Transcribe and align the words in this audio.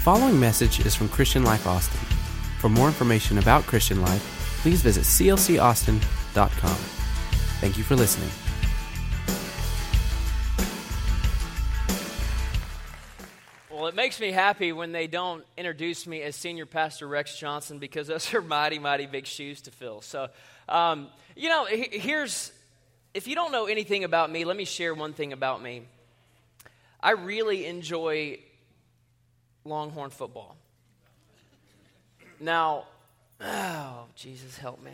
following 0.00 0.40
message 0.40 0.80
is 0.86 0.94
from 0.94 1.10
Christian 1.10 1.44
Life 1.44 1.66
Austin. 1.66 2.00
For 2.58 2.70
more 2.70 2.86
information 2.86 3.36
about 3.36 3.64
Christian 3.64 4.00
Life, 4.00 4.58
please 4.62 4.80
visit 4.80 5.04
clcaustin.com. 5.04 6.76
Thank 7.60 7.76
you 7.76 7.84
for 7.84 7.96
listening. 7.96 8.30
Well, 13.70 13.88
it 13.88 13.94
makes 13.94 14.18
me 14.18 14.30
happy 14.30 14.72
when 14.72 14.92
they 14.92 15.06
don't 15.06 15.44
introduce 15.58 16.06
me 16.06 16.22
as 16.22 16.34
Senior 16.34 16.64
Pastor 16.64 17.06
Rex 17.06 17.38
Johnson 17.38 17.78
because 17.78 18.06
those 18.06 18.32
are 18.32 18.40
mighty, 18.40 18.78
mighty 18.78 19.04
big 19.04 19.26
shoes 19.26 19.60
to 19.62 19.70
fill. 19.70 20.00
So, 20.00 20.28
um, 20.66 21.08
you 21.36 21.50
know, 21.50 21.66
here's 21.66 22.52
if 23.12 23.28
you 23.28 23.34
don't 23.34 23.52
know 23.52 23.66
anything 23.66 24.04
about 24.04 24.32
me, 24.32 24.46
let 24.46 24.56
me 24.56 24.64
share 24.64 24.94
one 24.94 25.12
thing 25.12 25.34
about 25.34 25.62
me. 25.62 25.82
I 27.02 27.10
really 27.10 27.66
enjoy 27.66 28.38
Longhorn 29.64 30.10
football. 30.10 30.56
Now, 32.40 32.84
oh, 33.40 34.04
Jesus, 34.16 34.56
help 34.56 34.82
me. 34.82 34.92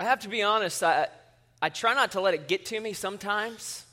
I 0.00 0.04
have 0.04 0.20
to 0.20 0.28
be 0.28 0.42
honest, 0.42 0.82
I, 0.82 1.08
I 1.60 1.68
try 1.70 1.92
not 1.92 2.12
to 2.12 2.20
let 2.20 2.32
it 2.32 2.46
get 2.46 2.66
to 2.66 2.80
me 2.80 2.92
sometimes, 2.92 3.84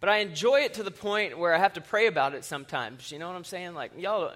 but 0.00 0.08
I 0.08 0.18
enjoy 0.18 0.60
it 0.60 0.74
to 0.74 0.82
the 0.82 0.90
point 0.90 1.38
where 1.38 1.54
I 1.54 1.58
have 1.58 1.74
to 1.74 1.80
pray 1.80 2.06
about 2.06 2.34
it 2.34 2.44
sometimes. 2.44 3.12
You 3.12 3.18
know 3.18 3.28
what 3.28 3.36
I'm 3.36 3.44
saying? 3.44 3.74
Like, 3.74 3.92
y'all, 3.98 4.32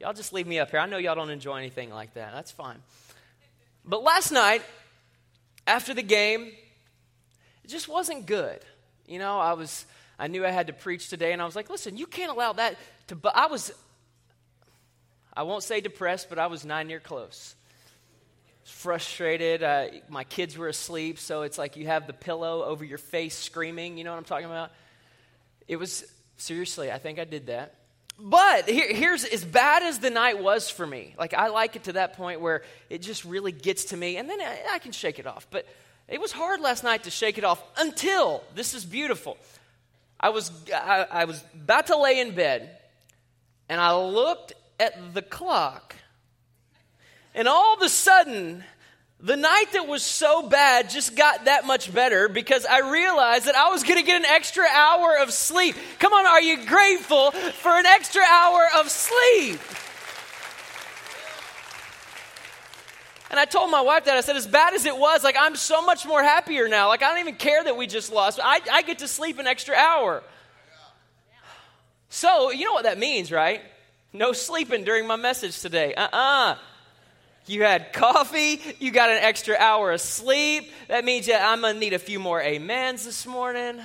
y'all 0.00 0.12
just 0.12 0.32
leave 0.32 0.46
me 0.46 0.58
up 0.58 0.70
here. 0.70 0.80
I 0.80 0.86
know 0.86 0.98
y'all 0.98 1.14
don't 1.14 1.30
enjoy 1.30 1.56
anything 1.56 1.90
like 1.90 2.14
that. 2.14 2.32
That's 2.34 2.50
fine. 2.50 2.78
But 3.84 4.02
last 4.02 4.32
night, 4.32 4.62
after 5.66 5.94
the 5.94 6.02
game, 6.02 6.50
it 7.64 7.68
just 7.68 7.88
wasn't 7.88 8.26
good. 8.26 8.58
You 9.06 9.20
know, 9.20 9.38
I 9.38 9.52
was, 9.52 9.86
I 10.18 10.28
knew 10.28 10.46
I 10.46 10.50
had 10.50 10.68
to 10.68 10.72
preach 10.72 11.08
today, 11.08 11.32
and 11.32 11.42
I 11.42 11.44
was 11.44 11.56
like, 11.56 11.68
listen, 11.70 11.96
you 11.96 12.06
can't 12.06 12.30
allow 12.30 12.52
that 12.54 12.76
to, 13.08 13.16
but 13.16 13.36
I 13.36 13.46
was, 13.46 13.72
I 15.34 15.42
won't 15.42 15.62
say 15.62 15.80
depressed, 15.80 16.28
but 16.28 16.38
I 16.38 16.46
was 16.46 16.64
nine 16.64 16.86
near 16.88 17.00
close 17.00 17.54
frustrated. 18.66 19.62
Uh, 19.62 19.86
my 20.08 20.24
kids 20.24 20.58
were 20.58 20.68
asleep, 20.68 21.18
so 21.18 21.42
it's 21.42 21.56
like 21.56 21.76
you 21.76 21.86
have 21.86 22.06
the 22.06 22.12
pillow 22.12 22.64
over 22.64 22.84
your 22.84 22.98
face 22.98 23.36
screaming. 23.36 23.96
You 23.96 24.04
know 24.04 24.10
what 24.10 24.18
I'm 24.18 24.24
talking 24.24 24.46
about? 24.46 24.70
It 25.68 25.76
was, 25.76 26.04
seriously, 26.36 26.90
I 26.90 26.98
think 26.98 27.18
I 27.18 27.24
did 27.24 27.46
that. 27.46 27.74
But 28.18 28.68
here, 28.68 28.92
here's 28.92 29.24
as 29.24 29.44
bad 29.44 29.82
as 29.82 29.98
the 29.98 30.10
night 30.10 30.42
was 30.42 30.70
for 30.70 30.86
me. 30.86 31.14
Like, 31.18 31.34
I 31.34 31.48
like 31.48 31.76
it 31.76 31.84
to 31.84 31.92
that 31.94 32.14
point 32.14 32.40
where 32.40 32.62
it 32.90 33.02
just 33.02 33.24
really 33.24 33.52
gets 33.52 33.86
to 33.86 33.96
me, 33.96 34.16
and 34.16 34.28
then 34.28 34.40
I, 34.40 34.58
I 34.72 34.78
can 34.78 34.92
shake 34.92 35.18
it 35.18 35.26
off. 35.26 35.46
But 35.50 35.66
it 36.08 36.20
was 36.20 36.32
hard 36.32 36.60
last 36.60 36.82
night 36.82 37.04
to 37.04 37.10
shake 37.10 37.38
it 37.38 37.44
off 37.44 37.62
until 37.76 38.42
this 38.54 38.74
is 38.74 38.84
beautiful. 38.84 39.36
I 40.18 40.30
was, 40.30 40.50
I, 40.74 41.06
I 41.10 41.24
was 41.24 41.42
about 41.54 41.88
to 41.88 41.98
lay 41.98 42.20
in 42.20 42.34
bed, 42.34 42.78
and 43.68 43.80
I 43.80 43.96
looked 43.96 44.54
at 44.78 45.14
the 45.14 45.22
clock 45.22 45.96
and 47.36 47.46
all 47.46 47.74
of 47.74 47.82
a 47.82 47.90
sudden, 47.90 48.64
the 49.20 49.36
night 49.36 49.66
that 49.74 49.86
was 49.86 50.02
so 50.02 50.48
bad 50.48 50.88
just 50.88 51.14
got 51.14 51.44
that 51.44 51.66
much 51.66 51.92
better 51.92 52.30
because 52.30 52.64
I 52.64 52.90
realized 52.90 53.44
that 53.44 53.54
I 53.54 53.68
was 53.68 53.82
going 53.82 53.98
to 53.98 54.02
get 54.02 54.16
an 54.16 54.24
extra 54.24 54.64
hour 54.64 55.18
of 55.18 55.30
sleep. 55.30 55.76
Come 55.98 56.14
on, 56.14 56.26
are 56.26 56.40
you 56.40 56.66
grateful 56.66 57.32
for 57.32 57.72
an 57.72 57.84
extra 57.84 58.22
hour 58.22 58.66
of 58.78 58.90
sleep? 58.90 59.60
And 63.30 63.40
I 63.40 63.44
told 63.44 63.70
my 63.70 63.80
wife 63.80 64.04
that. 64.04 64.16
I 64.16 64.20
said, 64.20 64.36
as 64.36 64.46
bad 64.46 64.74
as 64.74 64.84
it 64.84 64.96
was, 64.96 65.24
like, 65.24 65.36
I'm 65.38 65.56
so 65.56 65.84
much 65.84 66.06
more 66.06 66.22
happier 66.22 66.68
now. 66.68 66.88
Like, 66.88 67.02
I 67.02 67.08
don't 67.10 67.18
even 67.18 67.34
care 67.34 67.62
that 67.64 67.76
we 67.76 67.86
just 67.86 68.12
lost. 68.12 68.38
I, 68.42 68.60
I 68.70 68.82
get 68.82 69.00
to 69.00 69.08
sleep 69.08 69.38
an 69.38 69.46
extra 69.46 69.74
hour. 69.74 70.22
So, 72.08 72.50
you 72.50 72.64
know 72.64 72.72
what 72.72 72.84
that 72.84 72.98
means, 72.98 73.32
right? 73.32 73.62
No 74.12 74.32
sleeping 74.32 74.84
during 74.84 75.06
my 75.06 75.16
message 75.16 75.60
today. 75.60 75.94
Uh 75.94 76.08
uh-uh. 76.12 76.52
uh 76.52 76.56
you 77.48 77.62
had 77.62 77.92
coffee. 77.92 78.60
You 78.80 78.90
got 78.90 79.10
an 79.10 79.18
extra 79.18 79.56
hour 79.56 79.92
of 79.92 80.00
sleep. 80.00 80.72
That 80.88 81.04
means 81.04 81.26
that 81.26 81.46
I'm 81.46 81.60
going 81.60 81.74
to 81.74 81.80
need 81.80 81.92
a 81.92 81.98
few 81.98 82.18
more 82.18 82.42
amens 82.42 83.04
this 83.04 83.24
morning. 83.24 83.80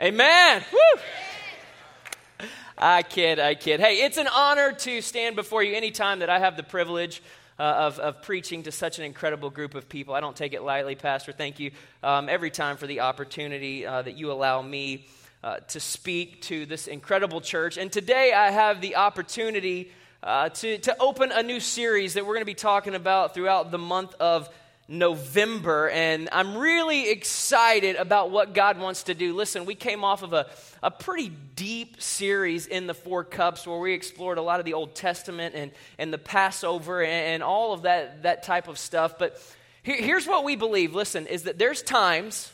Amen. 0.00 0.64
Woo! 0.72 2.46
I 2.78 3.02
kid, 3.02 3.38
I 3.38 3.54
kid. 3.54 3.78
Hey, 3.78 4.02
it's 4.02 4.16
an 4.16 4.26
honor 4.26 4.72
to 4.72 5.02
stand 5.02 5.36
before 5.36 5.62
you 5.62 5.74
anytime 5.74 6.20
that 6.20 6.30
I 6.30 6.38
have 6.38 6.56
the 6.56 6.62
privilege 6.62 7.22
uh, 7.62 7.86
of, 7.86 8.00
of 8.00 8.22
preaching 8.22 8.64
to 8.64 8.72
such 8.72 8.98
an 8.98 9.04
incredible 9.04 9.48
group 9.48 9.76
of 9.76 9.88
people. 9.88 10.14
I 10.14 10.20
don't 10.20 10.34
take 10.34 10.52
it 10.52 10.64
lightly, 10.64 10.96
Pastor. 10.96 11.30
Thank 11.30 11.60
you 11.60 11.70
um, 12.02 12.28
every 12.28 12.50
time 12.50 12.76
for 12.76 12.88
the 12.88 13.00
opportunity 13.00 13.86
uh, 13.86 14.02
that 14.02 14.16
you 14.16 14.32
allow 14.32 14.60
me 14.62 15.06
uh, 15.44 15.58
to 15.68 15.78
speak 15.78 16.42
to 16.42 16.66
this 16.66 16.88
incredible 16.88 17.40
church. 17.40 17.78
And 17.78 17.92
today 17.92 18.32
I 18.32 18.50
have 18.50 18.80
the 18.80 18.96
opportunity 18.96 19.92
uh, 20.24 20.48
to, 20.48 20.78
to 20.78 20.96
open 21.00 21.30
a 21.30 21.44
new 21.44 21.60
series 21.60 22.14
that 22.14 22.26
we're 22.26 22.34
going 22.34 22.42
to 22.42 22.46
be 22.46 22.54
talking 22.54 22.96
about 22.96 23.32
throughout 23.32 23.70
the 23.70 23.78
month 23.78 24.12
of 24.18 24.48
November. 24.88 25.88
And 25.88 26.28
I'm 26.32 26.56
really 26.56 27.10
excited 27.10 27.96
about 27.96 28.30
what 28.30 28.52
God 28.52 28.78
wants 28.78 29.04
to 29.04 29.14
do. 29.14 29.34
Listen, 29.34 29.64
we 29.64 29.74
came 29.74 30.04
off 30.04 30.22
of 30.22 30.32
a, 30.32 30.46
a 30.82 30.90
pretty 30.90 31.30
deep 31.54 32.02
series 32.02 32.66
in 32.66 32.86
the 32.86 32.94
Four 32.94 33.24
Cups 33.24 33.66
where 33.66 33.78
we 33.78 33.92
explored 33.92 34.38
a 34.38 34.42
lot 34.42 34.58
of 34.60 34.66
the 34.66 34.74
Old 34.74 34.94
Testament 34.94 35.54
and, 35.54 35.70
and 35.98 36.12
the 36.12 36.18
Passover 36.18 37.02
and, 37.02 37.34
and 37.34 37.42
all 37.42 37.72
of 37.72 37.82
that, 37.82 38.24
that 38.24 38.42
type 38.42 38.68
of 38.68 38.78
stuff. 38.78 39.18
But 39.18 39.40
here, 39.82 39.96
here's 39.96 40.26
what 40.26 40.44
we 40.44 40.56
believe 40.56 40.94
listen, 40.94 41.26
is 41.26 41.44
that 41.44 41.58
there's 41.58 41.82
times, 41.82 42.50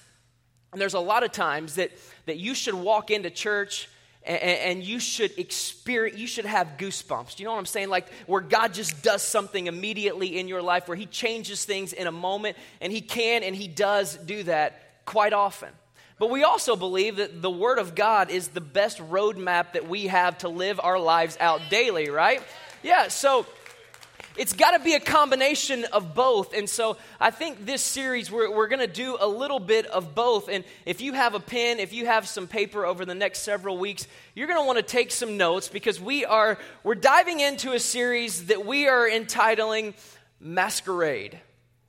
and 0.73 0.81
there's 0.81 0.95
a 0.95 1.01
lot 1.01 1.23
of 1.23 1.33
times, 1.33 1.77
that, 1.77 1.91
that 2.27 2.37
you 2.37 2.55
should 2.55 2.75
walk 2.75 3.11
into 3.11 3.31
church 3.31 3.89
and, 4.29 4.43
and, 4.43 4.85
you 4.85 5.01
should 5.01 5.39
experience, 5.39 6.19
you 6.19 6.27
should 6.27 6.45
have 6.45 6.75
goosebumps. 6.77 7.39
You 7.39 7.47
know 7.47 7.53
what 7.53 7.59
I'm 7.59 7.67
saying? 7.67 7.89
Like 7.89 8.09
where 8.27 8.43
God 8.43 8.75
just 8.75 9.03
does 9.03 9.23
something 9.23 9.67
immediately 9.67 10.39
in 10.39 10.49
your 10.49 10.63
life, 10.63 10.87
where 10.87 10.97
He 10.97 11.07
changes 11.07 11.65
things 11.65 11.93
in 11.93 12.07
a 12.07 12.13
moment, 12.13 12.57
and 12.81 12.93
He 12.93 13.01
can 13.01 13.43
and 13.43 13.57
He 13.57 13.67
does 13.67 14.17
do 14.17 14.43
that 14.45 15.05
quite 15.07 15.33
often. 15.33 15.71
But 16.19 16.31
we 16.31 16.43
also 16.43 16.77
believe 16.77 17.17
that 17.17 17.41
the 17.41 17.51
Word 17.51 17.79
of 17.79 17.95
God 17.95 18.31
is 18.31 18.49
the 18.49 18.61
best 18.61 18.99
roadmap 18.99 19.73
that 19.73 19.89
we 19.89 20.09
have 20.09 20.39
to 20.39 20.49
live 20.49 20.81
our 20.83 20.99
lives 20.99 21.37
out 21.41 21.63
daily, 21.71 22.11
right? 22.11 22.43
Yeah, 22.83 23.09
so 23.09 23.47
it's 24.39 24.53
got 24.53 24.71
to 24.71 24.79
be 24.79 24.95
a 24.95 25.01
combination 25.01 25.85
of 25.93 26.15
both. 26.15 26.55
And 26.55 26.69
so 26.69 26.97
I 27.19 27.31
think 27.31 27.67
this 27.67 27.83
series, 27.83 28.31
we're, 28.31 28.55
we're 28.55 28.69
going 28.69 28.81
to 28.81 28.87
do 28.87 29.17
a 29.21 29.27
little 29.27 29.59
bit 29.59 29.87
of 29.87 30.15
both. 30.15 30.49
And 30.49 30.65
if 30.87 31.01
you 31.01 31.13
have 31.13 31.35
a 31.35 31.41
pen, 31.41 31.81
if 31.81 31.93
you 31.93 32.07
have 32.07 32.29
some 32.29 32.47
paper 32.47 32.87
over 32.87 33.05
the 33.05 33.15
next 33.15 33.41
several 33.41 33.79
weeks, 33.79 34.07
you're 34.35 34.47
going 34.47 34.61
to 34.61 34.65
want 34.65 34.79
to 34.79 34.85
take 34.85 35.11
some 35.11 35.37
notes 35.37 35.69
because 35.69 36.01
we 36.01 36.25
are, 36.25 36.57
we're 36.85 36.95
diving 36.95 37.41
into 37.41 37.73
a 37.73 37.81
series 37.81 38.47
that 38.47 38.65
we 38.65 38.87
are 38.87 39.09
entitling 39.09 39.95
Masquerade. 40.41 41.41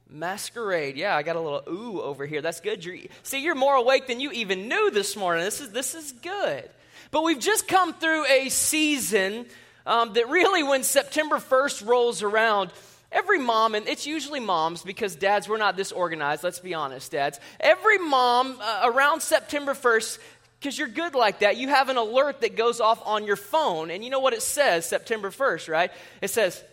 Masquerade. 0.09 0.97
Yeah, 0.97 1.15
I 1.15 1.21
got 1.21 1.35
a 1.35 1.39
little 1.39 1.63
ooh 1.69 2.01
over 2.01 2.25
here. 2.25 2.41
That's 2.41 2.61
good. 2.61 2.83
You're, 2.83 2.97
see, 3.21 3.43
you're 3.43 3.53
more 3.53 3.75
awake 3.75 4.07
than 4.07 4.19
you 4.19 4.31
even 4.31 4.67
knew 4.67 4.89
this 4.89 5.15
morning. 5.15 5.45
This 5.45 5.61
is, 5.61 5.69
this 5.69 5.93
is 5.93 6.11
good. 6.13 6.67
But 7.11 7.23
we've 7.23 7.39
just 7.39 7.67
come 7.67 7.93
through 7.93 8.25
a 8.25 8.49
season 8.49 9.45
um, 9.85 10.13
that 10.13 10.29
really, 10.29 10.63
when 10.63 10.83
September 10.83 11.37
1st 11.37 11.87
rolls 11.87 12.23
around, 12.23 12.71
every 13.11 13.39
mom, 13.39 13.75
and 13.75 13.87
it's 13.87 14.05
usually 14.05 14.39
moms 14.39 14.83
because 14.83 15.15
dads, 15.15 15.47
we're 15.49 15.57
not 15.57 15.75
this 15.75 15.91
organized, 15.91 16.43
let's 16.43 16.59
be 16.59 16.73
honest, 16.73 17.11
dads. 17.11 17.39
Every 17.59 17.97
mom 17.97 18.57
uh, 18.61 18.81
around 18.83 19.21
September 19.21 19.73
1st, 19.73 20.19
because 20.59 20.77
you're 20.77 20.87
good 20.87 21.15
like 21.15 21.39
that, 21.39 21.57
you 21.57 21.69
have 21.69 21.89
an 21.89 21.97
alert 21.97 22.41
that 22.41 22.55
goes 22.55 22.79
off 22.79 23.01
on 23.05 23.25
your 23.25 23.35
phone. 23.35 23.91
And 23.91 24.03
you 24.03 24.09
know 24.09 24.19
what 24.19 24.33
it 24.33 24.41
says 24.41 24.85
September 24.85 25.29
1st, 25.29 25.69
right? 25.69 25.91
It 26.21 26.29
says, 26.29 26.63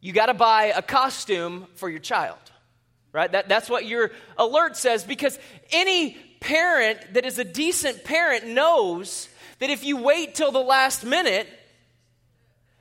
you 0.00 0.12
got 0.12 0.26
to 0.26 0.34
buy 0.34 0.66
a 0.66 0.82
costume 0.82 1.66
for 1.74 1.88
your 1.88 1.98
child, 1.98 2.38
right? 3.12 3.30
That, 3.32 3.48
that's 3.48 3.68
what 3.68 3.86
your 3.86 4.12
alert 4.38 4.76
says 4.76 5.04
because 5.04 5.38
any 5.72 6.16
parent 6.40 7.14
that 7.14 7.24
is 7.24 7.38
a 7.38 7.44
decent 7.44 8.04
parent 8.04 8.46
knows 8.46 9.28
that 9.58 9.70
if 9.70 9.84
you 9.84 9.96
wait 9.96 10.34
till 10.34 10.52
the 10.52 10.60
last 10.60 11.04
minute, 11.04 11.48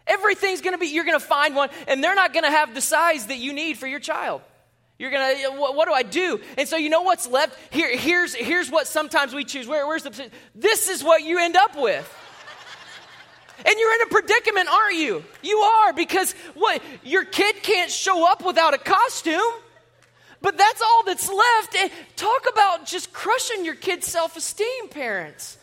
Everything's 0.08 0.62
going 0.62 0.74
to 0.74 0.78
be, 0.78 0.88
you're 0.88 1.06
going 1.06 1.20
to 1.20 1.26
find 1.26 1.56
one, 1.56 1.70
and 1.88 2.04
they're 2.04 2.16
not 2.16 2.34
going 2.34 2.44
to 2.44 2.52
have 2.52 2.74
the 2.74 2.82
size 2.82 3.28
that 3.28 3.38
you 3.38 3.54
need 3.54 3.78
for 3.78 3.88
your 3.88 4.00
child. 4.00 4.42
You're 4.98 5.12
going 5.12 5.36
to, 5.36 5.42
eh, 5.44 5.48
what, 5.58 5.76
what, 5.76 5.88
do 5.88 5.94
I 5.94 6.04
do? 6.04 6.40
And 6.58 6.68
so 6.68 6.78
you 6.78 6.90
know 6.90 7.02
what's 7.02 7.28
left? 7.28 7.58
Here, 7.74 7.98
here's, 7.98 8.34
here's 8.34 8.70
what 8.70 8.88
sometimes 8.88 9.34
we 9.34 9.44
choose. 9.44 9.68
Where, 9.68 9.86
where's 9.86 10.04
the, 10.04 10.30
this 10.54 10.90
is 10.90 11.04
what 11.04 11.24
you 11.24 11.40
end 11.40 11.56
up 11.56 11.76
with. 11.76 12.22
And 13.58 13.76
you're 13.78 13.94
in 13.96 14.02
a 14.02 14.08
predicament, 14.08 14.70
aren't 14.70 14.98
you? 14.98 15.24
You 15.42 15.58
are, 15.58 15.94
because 15.94 16.34
what, 16.54 16.82
your 17.04 17.26
kid 17.26 17.64
can't 17.64 17.90
show 17.90 18.30
up 18.30 18.46
without 18.46 18.74
a 18.74 18.78
costume. 18.78 19.42
But 20.42 20.58
that's 20.58 20.82
all 20.82 21.04
that's 21.06 21.28
left. 21.28 21.92
Talk 22.16 22.46
about 22.52 22.86
just 22.86 23.12
crushing 23.12 23.66
your 23.66 23.76
kid's 23.76 24.08
self 24.08 24.38
esteem, 24.38 24.90
parents. 24.90 25.58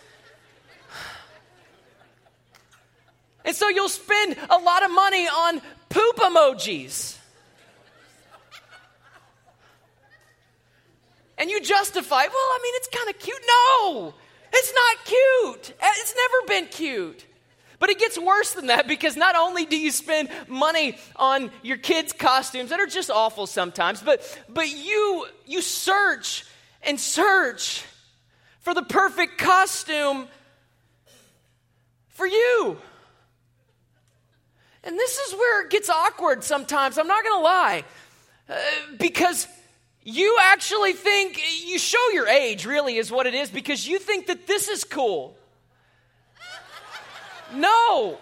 And 3.44 3.56
so 3.56 3.68
you'll 3.68 3.88
spend 3.88 4.36
a 4.50 4.58
lot 4.58 4.84
of 4.84 4.90
money 4.90 5.26
on 5.26 5.60
poop 5.88 6.16
emojis. 6.16 7.18
And 11.38 11.50
you 11.50 11.60
justify, 11.60 12.22
well, 12.22 12.30
I 12.32 12.58
mean, 12.62 12.72
it's 12.76 12.88
kind 12.88 13.10
of 13.10 13.18
cute. 13.18 13.42
No, 13.46 14.14
It's 14.52 14.72
not 14.72 15.04
cute. 15.04 15.76
Eh, 15.80 15.90
it's 15.96 16.14
never 16.14 16.46
been 16.46 16.70
cute. 16.70 17.26
But 17.78 17.90
it 17.90 17.98
gets 17.98 18.16
worse 18.16 18.52
than 18.52 18.66
that 18.66 18.86
because 18.86 19.16
not 19.16 19.34
only 19.34 19.64
do 19.64 19.76
you 19.76 19.90
spend 19.90 20.28
money 20.46 20.96
on 21.16 21.50
your 21.62 21.78
kids' 21.78 22.12
costumes 22.12 22.70
that 22.70 22.78
are 22.78 22.86
just 22.86 23.10
awful 23.10 23.48
sometimes, 23.48 24.00
but, 24.00 24.22
but 24.48 24.68
you, 24.68 25.26
you 25.46 25.62
search 25.62 26.44
and 26.82 27.00
search 27.00 27.84
for 28.60 28.72
the 28.72 28.82
perfect 28.82 29.38
costume 29.38 30.28
for 32.10 32.26
you. 32.26 32.78
And 34.84 34.98
this 34.98 35.18
is 35.18 35.34
where 35.34 35.62
it 35.62 35.70
gets 35.70 35.88
awkward 35.88 36.42
sometimes, 36.42 36.98
I'm 36.98 37.06
not 37.06 37.24
gonna 37.24 37.42
lie. 37.42 37.84
Uh, 38.48 38.54
because 38.98 39.46
you 40.02 40.36
actually 40.42 40.92
think, 40.92 41.40
you 41.64 41.78
show 41.78 42.10
your 42.12 42.26
age, 42.26 42.66
really, 42.66 42.96
is 42.96 43.10
what 43.10 43.26
it 43.26 43.34
is, 43.34 43.50
because 43.50 43.86
you 43.86 43.98
think 43.98 44.26
that 44.26 44.46
this 44.46 44.68
is 44.68 44.82
cool. 44.82 45.36
No, 47.54 48.18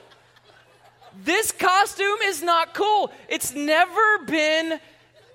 this 1.24 1.52
costume 1.52 2.18
is 2.24 2.42
not 2.42 2.74
cool. 2.74 3.10
It's 3.28 3.54
never 3.54 4.18
been 4.26 4.80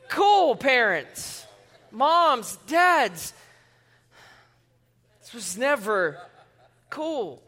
cool, 0.09 0.55
parents, 0.55 1.45
moms, 1.91 2.57
dads. 2.67 3.33
This 5.21 5.33
was 5.33 5.57
never 5.57 6.19
cool. 6.89 7.41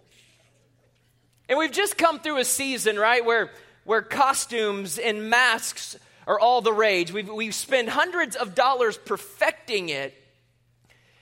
And 1.50 1.57
we've 1.59 1.71
just 1.71 1.97
come 1.97 2.19
through 2.19 2.39
a 2.39 2.45
season, 2.45 2.97
right, 2.97 3.23
where, 3.23 3.51
where 3.87 4.01
costumes 4.01 4.97
and 4.97 5.29
masks 5.29 5.97
are 6.27 6.37
all 6.37 6.59
the 6.59 6.73
rage. 6.73 7.13
We've, 7.13 7.29
we've 7.29 7.55
spent 7.55 7.87
hundreds 7.87 8.35
of 8.35 8.53
dollars 8.53 8.97
perfecting 8.97 9.87
it. 9.87 10.13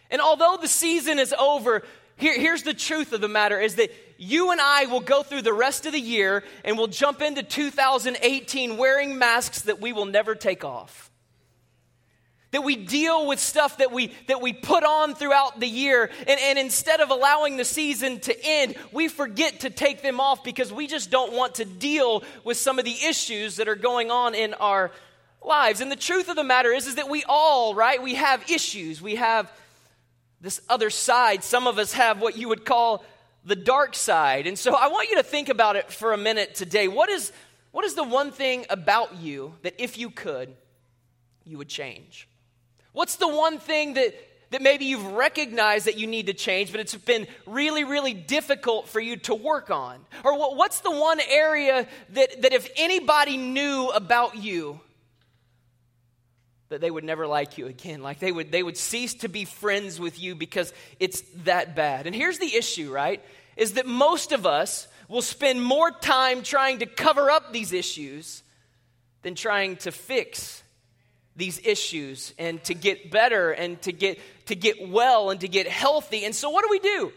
And 0.10 0.20
although 0.20 0.58
the 0.60 0.68
season 0.68 1.20
is 1.20 1.32
over, 1.38 1.84
here, 2.18 2.34
here's 2.34 2.64
the 2.64 2.74
truth 2.74 3.14
of 3.14 3.22
the 3.22 3.28
matter 3.28 3.60
is 3.60 3.76
that 3.76 3.92
you 4.18 4.50
and 4.50 4.60
I 4.60 4.88
will 4.88 5.00
go 5.00 5.22
through 5.22 5.44
the 5.44 5.54
rest 5.54 5.86
of 5.86 5.92
the 5.92 6.00
year 6.00 6.44
and 6.64 6.76
we'll 6.76 6.88
jump 6.88 7.22
into 7.22 7.44
2018 7.44 8.78
wearing 8.78 9.20
masks 9.20 9.62
that 9.62 9.80
we 9.80 9.94
will 9.94 10.06
never 10.06 10.34
take 10.34 10.66
off. 10.66 11.12
That 12.56 12.64
we 12.64 12.78
deal 12.78 13.28
with 13.28 13.42
stuff 13.42 13.80
that 13.80 13.92
we, 13.92 14.14
that 14.28 14.40
we 14.40 14.54
put 14.54 14.86
on 14.86 15.14
throughout 15.14 15.60
the 15.60 15.68
year, 15.68 16.10
and, 16.26 16.40
and 16.40 16.58
instead 16.58 17.02
of 17.02 17.10
allowing 17.10 17.58
the 17.58 17.66
season 17.66 18.22
to 18.22 18.46
end, 18.46 18.76
we 18.94 19.10
forget 19.10 19.60
to 19.60 19.70
take 19.70 20.02
them 20.02 20.22
off 20.22 20.42
because 20.42 20.72
we 20.72 20.88
just 20.88 21.12
don't 21.12 21.34
want 21.34 21.56
to 21.56 21.66
deal 21.66 22.24
with 22.46 22.56
some 22.56 22.80
of 22.80 22.86
the 22.86 22.96
issues 23.10 23.58
that 23.58 23.68
are 23.68 23.76
going 23.76 24.10
on 24.10 24.36
in 24.36 24.54
our 24.54 24.92
lives. 25.42 25.82
And 25.82 25.92
the 25.92 25.98
truth 25.98 26.30
of 26.30 26.38
the 26.38 26.46
matter 26.46 26.72
is, 26.72 26.88
is 26.88 26.96
that 26.96 27.10
we 27.10 27.26
all, 27.28 27.76
right, 27.76 28.02
we 28.02 28.16
have 28.16 28.50
issues. 28.50 29.02
We 29.02 29.16
have 29.16 29.52
this 30.40 30.62
other 30.70 30.90
side. 30.90 31.44
Some 31.44 31.68
of 31.68 31.78
us 31.78 31.92
have 31.92 32.22
what 32.22 32.38
you 32.38 32.48
would 32.48 32.64
call 32.64 33.04
the 33.44 33.58
dark 33.58 33.96
side. 33.96 34.48
And 34.48 34.58
so 34.58 34.74
I 34.74 34.88
want 34.88 35.10
you 35.10 35.18
to 35.18 35.24
think 35.24 35.50
about 35.50 35.76
it 35.76 35.92
for 35.92 36.14
a 36.14 36.18
minute 36.18 36.56
today. 36.56 36.88
What 36.88 37.10
is, 37.10 37.34
what 37.72 37.84
is 37.84 37.96
the 37.96 38.06
one 38.06 38.32
thing 38.32 38.66
about 38.70 39.18
you 39.18 39.56
that 39.64 39.74
if 39.78 39.98
you 39.98 40.10
could, 40.10 40.56
you 41.44 41.58
would 41.58 41.68
change? 41.68 42.30
What's 42.96 43.18
the 43.18 43.28
one 43.28 43.60
thing 43.60 43.96
that, 43.96 44.16
that 44.52 44.62
maybe 44.62 44.86
you've 44.86 45.06
recognized 45.06 45.86
that 45.86 45.98
you 45.98 46.08
need 46.08 46.28
to 46.28 46.34
change, 46.34 46.72
but 46.72 46.80
it's 46.80 46.96
been 46.96 47.28
really, 47.46 47.84
really 47.84 48.14
difficult 48.14 48.88
for 48.88 49.02
you 49.02 49.18
to 49.18 49.36
work 49.36 49.70
on? 49.70 50.00
Or 50.24 50.40
what, 50.40 50.56
what's 50.56 50.80
the 50.80 50.92
one 50.92 51.20
area 51.30 51.88
that, 52.12 52.42
that 52.42 52.54
if 52.54 52.70
anybody 52.78 53.36
knew 53.36 53.90
about 53.90 54.38
you, 54.38 54.80
that 56.70 56.80
they 56.80 56.90
would 56.90 57.04
never 57.04 57.28
like 57.28 57.58
you 57.58 57.68
again. 57.68 58.02
Like 58.02 58.20
they 58.20 58.32
would, 58.32 58.50
they 58.50 58.64
would 58.64 58.78
cease 58.78 59.14
to 59.16 59.28
be 59.28 59.44
friends 59.44 60.00
with 60.00 60.18
you 60.18 60.34
because 60.34 60.74
it's 60.98 61.22
that 61.44 61.76
bad. 61.76 62.08
And 62.08 62.16
here's 62.16 62.40
the 62.40 62.56
issue, 62.56 62.94
right? 62.94 63.22
Is 63.58 63.74
that 63.74 63.86
most 63.86 64.32
of 64.32 64.46
us 64.46 64.88
will 65.10 65.22
spend 65.22 65.62
more 65.62 65.92
time 65.92 66.44
trying 66.44 66.80
to 66.80 66.86
cover 66.86 67.30
up 67.30 67.52
these 67.52 67.74
issues 67.74 68.42
than 69.22 69.36
trying 69.36 69.76
to 69.76 69.92
fix 69.92 70.64
these 71.36 71.60
issues 71.66 72.34
and 72.38 72.64
to 72.66 72.74
get 72.74 73.12
better 73.12 73.52
and 73.52 73.82
to 73.84 73.92
get 73.92 74.20
to 74.46 74.56
get 74.56 74.90
well 74.90 75.30
and 75.32 75.42
to 75.42 75.48
get 75.48 75.68
healthy. 75.68 76.26
And 76.26 76.36
so 76.36 76.50
what 76.50 76.64
do 76.64 76.70
we 76.70 76.80
do? 76.80 77.12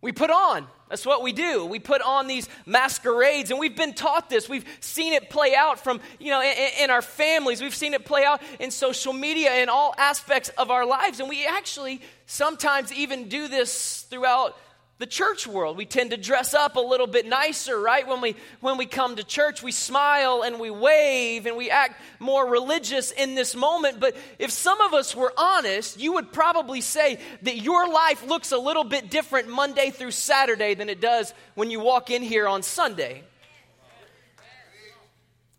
We 0.00 0.12
put 0.12 0.30
on. 0.30 0.66
That's 0.90 1.06
what 1.06 1.22
we 1.22 1.32
do. 1.32 1.64
We 1.64 1.78
put 1.78 2.02
on 2.02 2.26
these 2.26 2.46
masquerades, 2.66 3.50
and 3.50 3.58
we've 3.58 3.74
been 3.74 3.94
taught 3.94 4.28
this. 4.28 4.50
We've 4.50 4.66
seen 4.80 5.14
it 5.14 5.30
play 5.30 5.54
out 5.56 5.82
from, 5.82 5.98
you 6.20 6.30
know, 6.30 6.42
in, 6.42 6.54
in, 6.82 6.90
our 6.90 7.00
families. 7.00 7.62
We've 7.62 7.74
seen 7.74 7.94
it 7.94 8.04
play 8.04 8.22
out 8.22 8.42
in 8.60 8.70
social 8.70 9.14
media, 9.14 9.54
in 9.62 9.70
all 9.70 9.94
aspects 9.96 10.50
of 10.50 10.70
our 10.70 10.84
lives. 10.84 11.20
And 11.20 11.28
we 11.28 11.46
actually 11.46 12.02
sometimes 12.26 12.92
even 12.92 13.28
do 13.28 13.48
this 13.48 14.02
throughout 14.02 14.56
the 14.98 15.06
church 15.06 15.46
world. 15.46 15.76
We 15.76 15.86
tend 15.86 16.10
to 16.12 16.16
dress 16.16 16.54
up 16.54 16.76
a 16.76 16.80
little 16.80 17.06
bit 17.06 17.26
nicer 17.26 17.78
right? 17.78 18.06
When 18.06 18.20
we 18.20 18.36
when 18.60 18.76
we 18.76 18.86
come 18.86 19.16
to 19.16 19.24
church 19.24 19.62
we 19.62 19.72
smile 19.72 20.42
and 20.44 20.60
we 20.60 20.70
wave 20.70 21.46
and 21.46 21.56
we 21.56 21.70
act 21.70 22.00
more 22.20 22.46
religious 22.46 23.10
in 23.10 23.34
this 23.34 23.54
moment. 23.54 24.00
But 24.00 24.16
if 24.38 24.50
some 24.50 24.80
of 24.80 24.94
us 24.94 25.14
were 25.16 25.32
honest 25.36 26.00
you 26.00 26.12
would 26.14 26.32
probably 26.32 26.80
say 26.80 27.18
that 27.42 27.56
your 27.56 27.88
life 27.88 28.26
looks 28.26 28.52
a 28.52 28.58
little 28.58 28.84
bit 28.84 29.10
different 29.10 29.48
monday 29.48 29.90
through 29.90 30.10
saturday 30.10 30.74
than 30.74 30.88
it 30.88 31.00
does 31.00 31.34
when 31.54 31.70
you 31.70 31.80
walk 31.80 32.10
in 32.10 32.22
here 32.22 32.46
on 32.46 32.62
sunday 32.62 33.22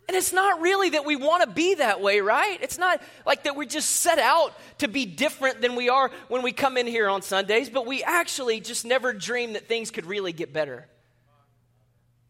and 0.07 0.15
it's 0.15 0.33
not 0.33 0.61
really 0.61 0.91
that 0.91 1.05
we 1.05 1.15
want 1.15 1.43
to 1.43 1.49
be 1.49 1.75
that 1.75 1.99
way, 1.99 2.21
right? 2.21 2.61
It's 2.61 2.77
not 2.77 3.01
like 3.25 3.43
that 3.43 3.55
we 3.55 3.65
just 3.65 3.89
set 3.89 4.19
out 4.19 4.53
to 4.79 4.87
be 4.87 5.05
different 5.05 5.61
than 5.61 5.75
we 5.75 5.89
are 5.89 6.11
when 6.27 6.43
we 6.43 6.51
come 6.51 6.77
in 6.77 6.85
here 6.85 7.09
on 7.09 7.21
Sundays, 7.21 7.69
but 7.69 7.87
we 7.87 8.03
actually 8.03 8.59
just 8.59 8.85
never 8.85 9.13
dream 9.13 9.53
that 9.53 9.67
things 9.67 9.89
could 9.89 10.05
really 10.05 10.31
get 10.31 10.53
better. 10.53 10.87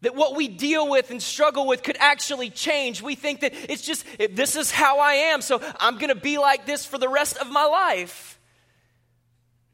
That 0.01 0.15
what 0.15 0.35
we 0.35 0.47
deal 0.47 0.89
with 0.89 1.11
and 1.11 1.21
struggle 1.21 1.67
with 1.67 1.83
could 1.83 1.97
actually 1.99 2.49
change. 2.49 3.01
We 3.01 3.15
think 3.15 3.41
that 3.41 3.53
it's 3.69 3.81
just, 3.81 4.05
this 4.31 4.55
is 4.55 4.71
how 4.71 4.99
I 4.99 5.13
am, 5.13 5.41
so 5.41 5.61
I'm 5.79 5.97
going 5.97 6.13
to 6.13 6.15
be 6.15 6.37
like 6.37 6.65
this 6.65 6.85
for 6.85 6.97
the 6.97 7.09
rest 7.09 7.37
of 7.37 7.49
my 7.51 7.65
life. 7.65 8.34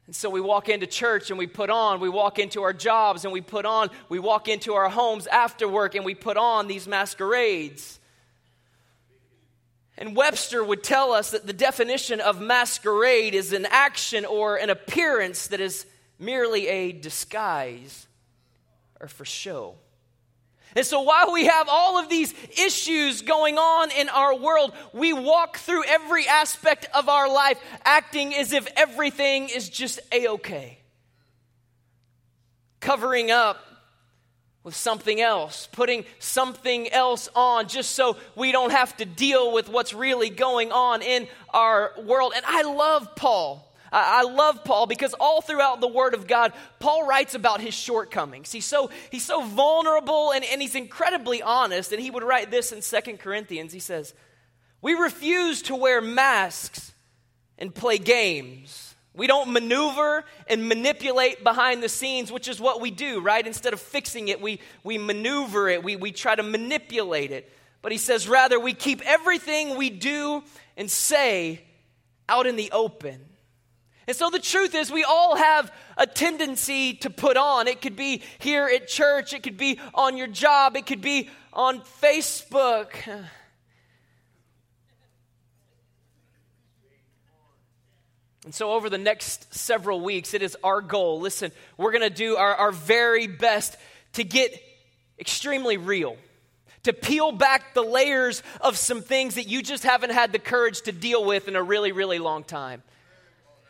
And 0.06 0.16
so 0.16 0.28
we 0.30 0.40
walk 0.40 0.68
into 0.68 0.86
church 0.86 1.30
and 1.30 1.38
we 1.38 1.46
put 1.46 1.70
on, 1.70 2.00
we 2.00 2.08
walk 2.08 2.38
into 2.38 2.62
our 2.62 2.72
jobs 2.72 3.24
and 3.24 3.32
we 3.32 3.40
put 3.40 3.64
on, 3.64 3.88
we 4.08 4.18
walk 4.18 4.48
into 4.48 4.74
our 4.74 4.88
homes 4.88 5.26
after 5.26 5.68
work 5.68 5.94
and 5.94 6.04
we 6.04 6.14
put 6.14 6.36
on 6.36 6.66
these 6.66 6.88
masquerades. 6.88 8.00
And 9.96 10.16
Webster 10.16 10.64
would 10.64 10.82
tell 10.82 11.12
us 11.12 11.30
that 11.30 11.46
the 11.46 11.52
definition 11.52 12.20
of 12.20 12.40
masquerade 12.40 13.34
is 13.34 13.52
an 13.52 13.66
action 13.70 14.24
or 14.24 14.56
an 14.56 14.70
appearance 14.70 15.48
that 15.48 15.60
is 15.60 15.86
merely 16.18 16.66
a 16.66 16.92
disguise 16.92 18.06
or 19.00 19.06
for 19.06 19.24
show. 19.24 19.76
And 20.74 20.86
so 20.86 21.02
while 21.02 21.32
we 21.32 21.46
have 21.46 21.68
all 21.68 21.98
of 21.98 22.08
these 22.08 22.32
issues 22.58 23.22
going 23.22 23.58
on 23.58 23.90
in 23.90 24.08
our 24.08 24.34
world, 24.34 24.72
we 24.92 25.12
walk 25.12 25.58
through 25.58 25.84
every 25.84 26.26
aspect 26.26 26.88
of 26.94 27.08
our 27.08 27.32
life 27.32 27.58
acting 27.84 28.34
as 28.34 28.52
if 28.52 28.66
everything 28.76 29.48
is 29.48 29.68
just 29.68 30.00
a 30.10 30.28
okay. 30.28 30.78
Covering 32.80 33.30
up 33.30 33.58
with 34.64 34.76
something 34.76 35.20
else, 35.20 35.68
putting 35.72 36.04
something 36.18 36.90
else 36.90 37.28
on 37.34 37.68
just 37.68 37.90
so 37.92 38.16
we 38.36 38.52
don't 38.52 38.70
have 38.70 38.96
to 38.96 39.04
deal 39.04 39.52
with 39.52 39.68
what's 39.68 39.92
really 39.92 40.30
going 40.30 40.70
on 40.70 41.02
in 41.02 41.26
our 41.50 41.92
world. 42.04 42.32
And 42.34 42.44
I 42.46 42.62
love 42.62 43.14
Paul. 43.16 43.71
I, 43.92 44.22
love 44.22 44.64
Paul 44.64 44.86
because 44.86 45.14
all 45.14 45.42
throughout 45.42 45.80
the 45.80 45.88
Word 45.88 46.14
of 46.14 46.26
God, 46.26 46.52
Paul 46.78 47.06
writes 47.06 47.34
about 47.34 47.60
his 47.60 47.74
shortcomings. 47.74 48.50
He's 48.50 48.64
so, 48.64 48.90
he's 49.10 49.24
so 49.24 49.42
vulnerable 49.44 50.32
and, 50.32 50.44
and 50.44 50.62
he's 50.62 50.74
incredibly 50.74 51.42
honest. 51.42 51.92
And 51.92 52.00
he 52.00 52.10
would 52.10 52.22
write 52.22 52.50
this 52.50 52.72
in 52.72 52.80
Second 52.80 53.18
Corinthians. 53.18 53.72
He 53.72 53.80
says, 53.80 54.14
We 54.80 54.94
refuse 54.94 55.62
to 55.62 55.76
wear 55.76 56.00
masks 56.00 56.92
and 57.58 57.74
play 57.74 57.98
games. 57.98 58.94
We 59.14 59.26
don't 59.26 59.52
maneuver 59.52 60.24
and 60.46 60.68
manipulate 60.68 61.44
behind 61.44 61.82
the 61.82 61.88
scenes, 61.90 62.32
which 62.32 62.48
is 62.48 62.58
what 62.58 62.80
we 62.80 62.90
do, 62.90 63.20
right? 63.20 63.46
Instead 63.46 63.74
of 63.74 63.80
fixing 63.80 64.28
it, 64.28 64.40
we, 64.40 64.58
we 64.84 64.96
maneuver 64.96 65.68
it, 65.68 65.84
we, 65.84 65.96
we 65.96 66.12
try 66.12 66.34
to 66.34 66.42
manipulate 66.42 67.30
it. 67.30 67.52
But 67.82 67.92
he 67.92 67.98
says, 67.98 68.26
rather, 68.26 68.58
we 68.58 68.72
keep 68.72 69.02
everything 69.04 69.76
we 69.76 69.90
do 69.90 70.42
and 70.78 70.90
say 70.90 71.62
out 72.26 72.46
in 72.46 72.56
the 72.56 72.70
open. 72.72 73.20
And 74.12 74.16
so 74.18 74.28
the 74.28 74.38
truth 74.38 74.74
is, 74.74 74.92
we 74.92 75.04
all 75.04 75.36
have 75.36 75.72
a 75.96 76.06
tendency 76.06 76.92
to 76.96 77.08
put 77.08 77.38
on. 77.38 77.66
It 77.66 77.80
could 77.80 77.96
be 77.96 78.20
here 78.40 78.66
at 78.66 78.86
church, 78.86 79.32
it 79.32 79.42
could 79.42 79.56
be 79.56 79.80
on 79.94 80.18
your 80.18 80.26
job, 80.26 80.76
it 80.76 80.84
could 80.84 81.00
be 81.00 81.30
on 81.50 81.80
Facebook. 81.80 82.92
And 88.44 88.54
so, 88.54 88.72
over 88.72 88.90
the 88.90 88.98
next 88.98 89.54
several 89.54 90.02
weeks, 90.02 90.34
it 90.34 90.42
is 90.42 90.58
our 90.62 90.82
goal. 90.82 91.18
Listen, 91.18 91.50
we're 91.78 91.92
going 91.92 92.02
to 92.02 92.14
do 92.14 92.36
our, 92.36 92.54
our 92.54 92.70
very 92.70 93.26
best 93.26 93.78
to 94.12 94.24
get 94.24 94.62
extremely 95.18 95.78
real, 95.78 96.18
to 96.82 96.92
peel 96.92 97.32
back 97.32 97.72
the 97.72 97.80
layers 97.80 98.42
of 98.60 98.76
some 98.76 99.00
things 99.00 99.36
that 99.36 99.48
you 99.48 99.62
just 99.62 99.84
haven't 99.84 100.10
had 100.10 100.32
the 100.32 100.38
courage 100.38 100.82
to 100.82 100.92
deal 100.92 101.24
with 101.24 101.48
in 101.48 101.56
a 101.56 101.62
really, 101.62 101.92
really 101.92 102.18
long 102.18 102.44
time. 102.44 102.82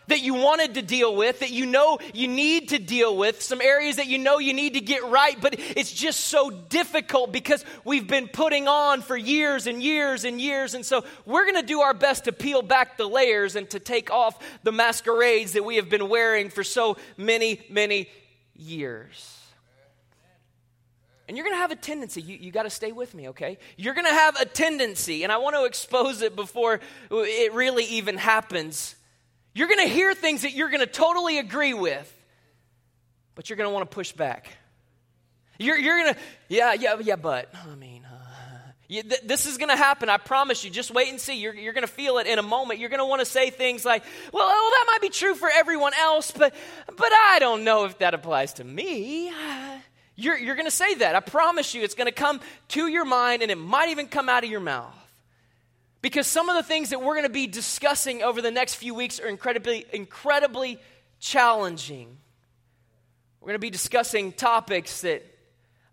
That 0.08 0.20
you 0.20 0.34
wanted 0.34 0.74
to 0.74 0.82
deal 0.82 1.14
with, 1.14 1.40
that 1.40 1.50
you 1.50 1.66
know 1.66 1.98
you 2.12 2.28
need 2.28 2.70
to 2.70 2.78
deal 2.78 3.16
with, 3.16 3.42
some 3.42 3.60
areas 3.60 3.96
that 3.96 4.06
you 4.06 4.18
know 4.18 4.38
you 4.38 4.54
need 4.54 4.74
to 4.74 4.80
get 4.80 5.04
right, 5.04 5.40
but 5.40 5.54
it's 5.58 5.92
just 5.92 6.20
so 6.20 6.50
difficult 6.50 7.32
because 7.32 7.64
we've 7.84 8.06
been 8.06 8.28
putting 8.28 8.68
on 8.68 9.02
for 9.02 9.16
years 9.16 9.66
and 9.66 9.82
years 9.82 10.24
and 10.24 10.40
years. 10.40 10.74
And 10.74 10.84
so 10.84 11.04
we're 11.24 11.44
going 11.44 11.60
to 11.60 11.66
do 11.66 11.80
our 11.80 11.94
best 11.94 12.24
to 12.24 12.32
peel 12.32 12.62
back 12.62 12.96
the 12.96 13.08
layers 13.08 13.56
and 13.56 13.68
to 13.70 13.78
take 13.78 14.10
off 14.10 14.38
the 14.62 14.72
masquerades 14.72 15.52
that 15.52 15.64
we 15.64 15.76
have 15.76 15.88
been 15.88 16.08
wearing 16.08 16.50
for 16.50 16.64
so 16.64 16.96
many, 17.16 17.60
many 17.70 18.08
years. 18.56 19.38
And 21.28 21.36
you're 21.36 21.44
going 21.44 21.54
to 21.56 21.60
have 21.60 21.70
a 21.70 21.76
tendency, 21.76 22.20
you, 22.20 22.36
you 22.36 22.50
got 22.50 22.64
to 22.64 22.70
stay 22.70 22.92
with 22.92 23.14
me, 23.14 23.28
okay? 23.28 23.56
You're 23.76 23.94
going 23.94 24.06
to 24.06 24.12
have 24.12 24.38
a 24.38 24.44
tendency, 24.44 25.22
and 25.22 25.32
I 25.32 25.38
want 25.38 25.54
to 25.56 25.64
expose 25.64 26.20
it 26.20 26.36
before 26.36 26.80
it 27.10 27.54
really 27.54 27.84
even 27.84 28.18
happens 28.18 28.96
you're 29.54 29.68
going 29.68 29.86
to 29.86 29.92
hear 29.92 30.14
things 30.14 30.42
that 30.42 30.52
you're 30.52 30.70
going 30.70 30.80
to 30.80 30.86
totally 30.86 31.38
agree 31.38 31.74
with, 31.74 32.10
but 33.34 33.48
you're 33.50 33.56
going 33.56 33.68
to 33.68 33.74
want 33.74 33.90
to 33.90 33.94
push 33.94 34.12
back. 34.12 34.48
You're, 35.58 35.78
you're 35.78 36.02
going 36.02 36.14
to, 36.14 36.20
yeah, 36.48 36.72
yeah, 36.72 36.98
yeah, 37.00 37.16
but, 37.16 37.52
I 37.54 37.74
mean, 37.74 38.04
uh, 38.04 38.18
you, 38.88 39.02
th- 39.02 39.22
this 39.24 39.46
is 39.46 39.58
going 39.58 39.68
to 39.68 39.76
happen. 39.76 40.08
I 40.08 40.16
promise 40.16 40.64
you. 40.64 40.70
Just 40.70 40.90
wait 40.90 41.08
and 41.08 41.20
see. 41.20 41.40
You're, 41.40 41.54
you're 41.54 41.72
going 41.72 41.86
to 41.86 41.92
feel 41.92 42.18
it 42.18 42.26
in 42.26 42.38
a 42.38 42.42
moment. 42.42 42.80
You're 42.80 42.88
going 42.88 43.00
to 43.00 43.06
want 43.06 43.20
to 43.20 43.26
say 43.26 43.50
things 43.50 43.84
like, 43.84 44.02
well, 44.32 44.46
well, 44.46 44.70
that 44.70 44.84
might 44.86 45.00
be 45.00 45.08
true 45.08 45.34
for 45.34 45.48
everyone 45.50 45.92
else, 45.94 46.30
but, 46.30 46.54
but 46.86 47.12
I 47.12 47.38
don't 47.38 47.64
know 47.64 47.84
if 47.84 47.98
that 47.98 48.14
applies 48.14 48.54
to 48.54 48.64
me. 48.64 49.32
You're, 50.16 50.36
you're 50.36 50.56
going 50.56 50.66
to 50.66 50.70
say 50.70 50.94
that. 50.96 51.14
I 51.14 51.20
promise 51.20 51.74
you. 51.74 51.82
It's 51.82 51.94
going 51.94 52.06
to 52.06 52.12
come 52.12 52.40
to 52.68 52.86
your 52.86 53.04
mind, 53.04 53.42
and 53.42 53.50
it 53.50 53.58
might 53.58 53.90
even 53.90 54.08
come 54.08 54.28
out 54.28 54.44
of 54.44 54.50
your 54.50 54.60
mouth. 54.60 54.94
Because 56.02 56.26
some 56.26 56.48
of 56.48 56.56
the 56.56 56.64
things 56.64 56.90
that 56.90 57.00
we're 57.00 57.14
going 57.14 57.26
to 57.26 57.32
be 57.32 57.46
discussing 57.46 58.22
over 58.22 58.42
the 58.42 58.50
next 58.50 58.74
few 58.74 58.92
weeks 58.92 59.20
are 59.20 59.28
incredibly, 59.28 59.86
incredibly 59.92 60.80
challenging. 61.20 62.18
We're 63.40 63.46
going 63.46 63.54
to 63.54 63.60
be 63.60 63.70
discussing 63.70 64.32
topics 64.32 65.02
that, 65.02 65.24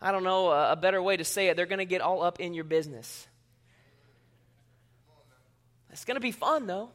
I 0.02 0.12
don't 0.12 0.24
know 0.24 0.50
a, 0.50 0.76
better 0.76 1.02
way 1.02 1.16
to 1.16 1.24
say 1.24 1.48
it, 1.48 1.56
they're 1.56 1.68
going 1.68 1.80
to 1.80 1.86
get 1.86 2.02
all 2.02 2.24
up 2.24 2.40
in 2.40 2.56
your 2.56 2.64
business. 2.64 3.28
It's 5.92 6.06
going 6.06 6.16
to 6.16 6.22
be 6.22 6.32
fun, 6.32 6.66
though. 6.66 6.90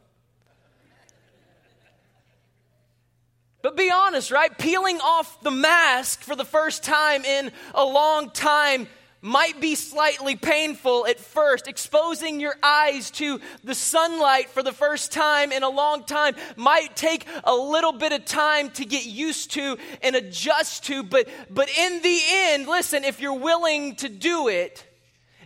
But 3.63 3.77
be 3.77 3.91
honest, 3.91 4.31
right? 4.31 4.57
Peeling 4.59 4.99
off 5.01 5.41
the 5.41 5.51
mask 5.51 6.21
for 6.21 6.37
the 6.37 6.45
first 6.45 6.83
time 6.83 7.25
in 7.25 7.51
a 7.75 7.85
long 7.85 8.31
time 8.31 8.89
might 9.25 9.59
be 9.59 9.75
slightly 9.75 10.37
painful 10.37 11.07
at 11.07 11.19
first. 11.19 11.67
Exposing 11.67 12.41
your 12.41 12.55
eyes 12.63 13.11
to 13.13 13.41
the 13.65 13.75
sunlight 13.75 14.51
for 14.51 14.63
the 14.63 14.71
first 14.71 15.13
time 15.13 15.51
in 15.51 15.63
a 15.63 15.69
long 15.69 16.05
time 16.05 16.37
might 16.57 16.95
take 16.95 17.27
a 17.43 17.55
little 17.55 17.93
bit 17.93 18.13
of 18.13 18.27
time 18.27 18.69
to 18.69 18.85
get 18.85 19.07
used 19.07 19.53
to 19.53 19.79
and 20.03 20.15
adjust 20.15 20.85
to, 20.85 21.03
but, 21.03 21.27
but 21.49 21.71
in 21.71 22.03
the 22.03 22.21
end, 22.31 22.69
listen, 22.69 23.03
if 23.03 23.19
you're 23.19 23.33
willing 23.33 23.97
to 23.97 24.11
do 24.11 24.49
it, 24.49 24.85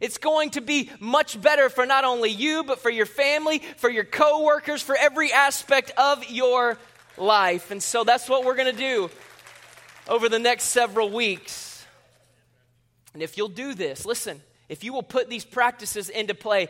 it's 0.01 0.19
going 0.19 0.51
to 0.51 0.61
be 0.61 0.91
much 0.99 1.41
better 1.41 1.69
for 1.69 1.87
not 1.87 2.05
only 2.05 2.31
you, 2.31 2.65
but 2.65 2.81
for 2.81 2.91
your 2.91 3.07
family, 3.07 3.61
for 3.77 3.89
your 3.89 4.05
coworkers, 4.05 4.83
for 4.83 4.97
every 4.97 5.33
aspect 5.33 5.93
of 5.97 6.29
your 6.29 6.79
life. 7.17 7.71
And 7.71 7.81
so 7.81 8.03
that's 8.03 8.29
what 8.29 8.45
we're 8.45 8.57
going 8.57 8.75
to 8.75 8.79
do 8.79 9.09
over 10.09 10.29
the 10.29 10.41
next 10.41 10.65
several 10.65 11.11
weeks. 11.11 11.68
And 13.15 13.23
if 13.23 13.37
you'll 13.37 13.49
do 13.49 13.75
this, 13.75 14.05
listen, 14.05 14.41
if 14.69 14.85
you 14.85 14.93
will 14.93 15.03
put 15.03 15.29
these 15.29 15.45
practices 15.45 16.09
into 16.09 16.35
play, 16.35 16.69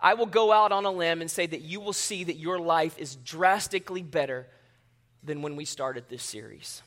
I 0.00 0.14
will 0.14 0.26
go 0.26 0.52
out 0.52 0.72
on 0.72 0.84
a 0.84 0.90
limb 0.90 1.20
and 1.20 1.30
say 1.30 1.46
that 1.46 1.62
you 1.62 1.80
will 1.80 1.92
see 1.92 2.24
that 2.24 2.36
your 2.36 2.58
life 2.58 2.98
is 2.98 3.16
drastically 3.16 4.02
better 4.02 4.46
than 5.24 5.42
when 5.42 5.56
we 5.56 5.64
started 5.64 6.04
this 6.08 6.22
series. 6.22 6.82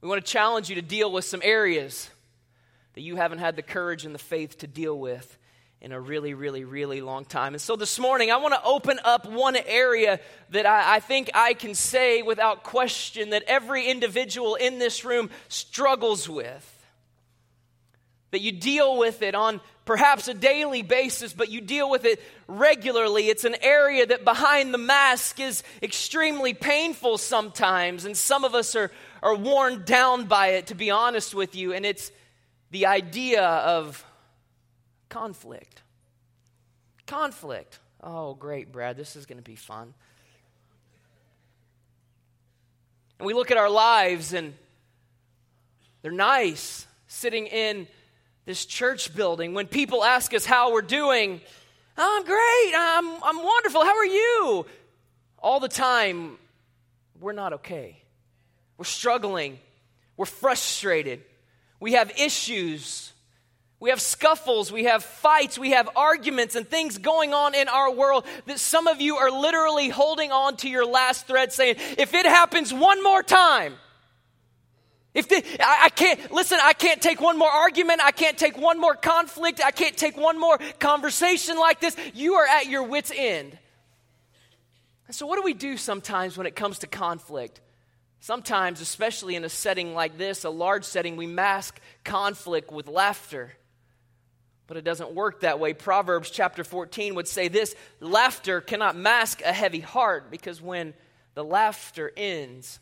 We 0.00 0.08
want 0.08 0.24
to 0.24 0.30
challenge 0.30 0.68
you 0.68 0.74
to 0.74 0.82
deal 0.82 1.12
with 1.12 1.24
some 1.24 1.40
areas 1.44 2.10
that 2.94 3.02
you 3.02 3.14
haven't 3.16 3.38
had 3.38 3.54
the 3.54 3.62
courage 3.62 4.04
and 4.04 4.14
the 4.14 4.18
faith 4.18 4.58
to 4.58 4.66
deal 4.66 4.98
with 4.98 5.38
in 5.80 5.92
a 5.92 6.00
really, 6.00 6.34
really, 6.34 6.64
really 6.64 7.00
long 7.00 7.24
time. 7.24 7.54
And 7.54 7.60
so 7.60 7.76
this 7.76 7.98
morning, 7.98 8.30
I 8.30 8.36
want 8.36 8.54
to 8.54 8.62
open 8.64 9.00
up 9.04 9.28
one 9.28 9.56
area 9.56 10.20
that 10.50 10.66
I, 10.66 10.96
I, 10.96 11.00
think 11.00 11.30
I 11.34 11.54
can 11.54 11.74
say 11.74 12.22
without 12.22 12.62
question 12.62 13.30
that 13.30 13.42
every 13.48 13.86
individual 13.88 14.54
in 14.54 14.78
this 14.78 15.04
room 15.04 15.30
struggles 15.48 16.28
with 16.28 16.71
that 18.32 18.40
you 18.40 18.50
deal 18.50 18.98
with 18.98 19.22
it 19.22 19.34
on 19.34 19.60
perhaps 19.84 20.26
a 20.26 20.34
daily 20.34 20.82
basis, 20.82 21.32
but 21.32 21.50
you 21.50 21.60
deal 21.60 21.88
with 21.88 22.04
it 22.04 22.20
regularly. 22.48 23.28
It's 23.28 23.44
an 23.44 23.56
area 23.60 24.06
that 24.06 24.24
behind 24.24 24.72
the 24.72 24.78
mask 24.78 25.38
is 25.38 25.62
extremely 25.82 26.54
painful 26.54 27.18
sometimes, 27.18 28.04
and 28.04 28.16
some 28.16 28.44
of 28.44 28.54
us 28.54 28.74
are, 28.74 28.90
are 29.22 29.36
worn 29.36 29.84
down 29.84 30.26
by 30.26 30.48
it, 30.48 30.68
to 30.68 30.74
be 30.74 30.90
honest 30.90 31.34
with 31.34 31.54
you, 31.54 31.72
and 31.72 31.86
it's 31.86 32.10
the 32.70 32.86
idea 32.86 33.44
of 33.44 34.04
conflict. 35.08 35.82
Conflict. 37.06 37.78
Oh, 38.02 38.34
great, 38.34 38.72
Brad, 38.72 38.96
this 38.96 39.14
is 39.14 39.26
going 39.26 39.38
to 39.38 39.44
be 39.44 39.56
fun. 39.56 39.92
And 43.18 43.26
we 43.26 43.34
look 43.34 43.50
at 43.50 43.58
our 43.58 43.70
lives, 43.70 44.32
and 44.32 44.54
they're 46.00 46.10
nice, 46.12 46.86
sitting 47.08 47.46
in 47.46 47.86
this 48.44 48.64
church 48.64 49.14
building, 49.14 49.54
when 49.54 49.66
people 49.66 50.04
ask 50.04 50.34
us 50.34 50.44
how 50.44 50.72
we're 50.72 50.82
doing, 50.82 51.40
oh, 51.96 52.16
I'm 52.18 52.24
great, 52.24 52.74
I'm, 52.76 53.22
I'm 53.22 53.44
wonderful, 53.44 53.84
how 53.84 53.96
are 53.96 54.04
you? 54.04 54.66
All 55.38 55.60
the 55.60 55.68
time, 55.68 56.38
we're 57.20 57.32
not 57.32 57.52
okay. 57.54 58.02
We're 58.78 58.84
struggling, 58.84 59.58
we're 60.16 60.26
frustrated, 60.26 61.22
we 61.80 61.92
have 61.92 62.10
issues. 62.18 63.12
We 63.80 63.90
have 63.90 64.00
scuffles, 64.00 64.70
we 64.70 64.84
have 64.84 65.02
fights, 65.02 65.58
we 65.58 65.70
have 65.70 65.88
arguments 65.96 66.54
and 66.54 66.64
things 66.64 66.98
going 66.98 67.34
on 67.34 67.56
in 67.56 67.66
our 67.66 67.92
world 67.92 68.24
that 68.46 68.60
some 68.60 68.86
of 68.86 69.00
you 69.00 69.16
are 69.16 69.28
literally 69.28 69.88
holding 69.88 70.30
on 70.30 70.56
to 70.58 70.68
your 70.68 70.86
last 70.86 71.26
thread 71.26 71.52
saying, 71.52 71.74
if 71.98 72.14
it 72.14 72.24
happens 72.24 72.72
one 72.72 73.02
more 73.02 73.24
time, 73.24 73.74
if 75.14 75.26
I, 75.60 75.84
I 75.84 75.88
can't, 75.90 76.32
listen, 76.32 76.58
I 76.62 76.72
can't 76.72 77.02
take 77.02 77.20
one 77.20 77.38
more 77.38 77.50
argument. 77.50 78.00
I 78.02 78.12
can't 78.12 78.38
take 78.38 78.56
one 78.56 78.80
more 78.80 78.94
conflict. 78.94 79.60
I 79.64 79.70
can't 79.70 79.96
take 79.96 80.16
one 80.16 80.40
more 80.40 80.58
conversation 80.78 81.58
like 81.58 81.80
this. 81.80 81.96
You 82.14 82.34
are 82.34 82.46
at 82.46 82.66
your 82.66 82.84
wits' 82.84 83.12
end. 83.14 83.58
And 85.06 85.14
so, 85.14 85.26
what 85.26 85.36
do 85.36 85.42
we 85.42 85.52
do 85.52 85.76
sometimes 85.76 86.38
when 86.38 86.46
it 86.46 86.56
comes 86.56 86.78
to 86.78 86.86
conflict? 86.86 87.60
Sometimes, 88.20 88.80
especially 88.80 89.34
in 89.34 89.44
a 89.44 89.48
setting 89.48 89.94
like 89.94 90.16
this, 90.16 90.44
a 90.44 90.50
large 90.50 90.84
setting, 90.84 91.16
we 91.16 91.26
mask 91.26 91.80
conflict 92.04 92.72
with 92.72 92.86
laughter. 92.88 93.52
But 94.68 94.76
it 94.78 94.84
doesn't 94.84 95.12
work 95.12 95.40
that 95.40 95.58
way. 95.58 95.74
Proverbs 95.74 96.30
chapter 96.30 96.64
14 96.64 97.16
would 97.16 97.28
say 97.28 97.48
this 97.48 97.74
laughter 98.00 98.60
cannot 98.60 98.96
mask 98.96 99.42
a 99.42 99.52
heavy 99.52 99.80
heart 99.80 100.30
because 100.30 100.62
when 100.62 100.94
the 101.34 101.44
laughter 101.44 102.10
ends, 102.16 102.78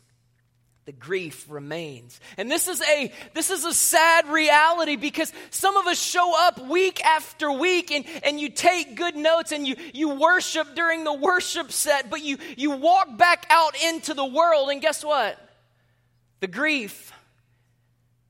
the 0.91 0.97
grief 0.97 1.45
remains. 1.47 2.19
And 2.35 2.51
this 2.51 2.67
is 2.67 2.81
a 2.81 3.13
this 3.33 3.49
is 3.49 3.63
a 3.63 3.73
sad 3.73 4.27
reality 4.27 4.97
because 4.97 5.31
some 5.49 5.77
of 5.77 5.87
us 5.87 5.97
show 5.97 6.33
up 6.47 6.59
week 6.67 7.01
after 7.05 7.49
week 7.49 7.91
and, 7.91 8.03
and 8.23 8.41
you 8.41 8.49
take 8.49 8.95
good 8.95 9.15
notes 9.15 9.53
and 9.53 9.65
you, 9.65 9.77
you 9.93 10.09
worship 10.09 10.75
during 10.75 11.05
the 11.05 11.13
worship 11.13 11.71
set, 11.71 12.09
but 12.09 12.21
you, 12.21 12.39
you 12.57 12.71
walk 12.71 13.17
back 13.17 13.45
out 13.49 13.81
into 13.81 14.13
the 14.13 14.25
world 14.25 14.69
and 14.69 14.81
guess 14.81 15.01
what? 15.01 15.39
The 16.41 16.47
grief 16.47 17.13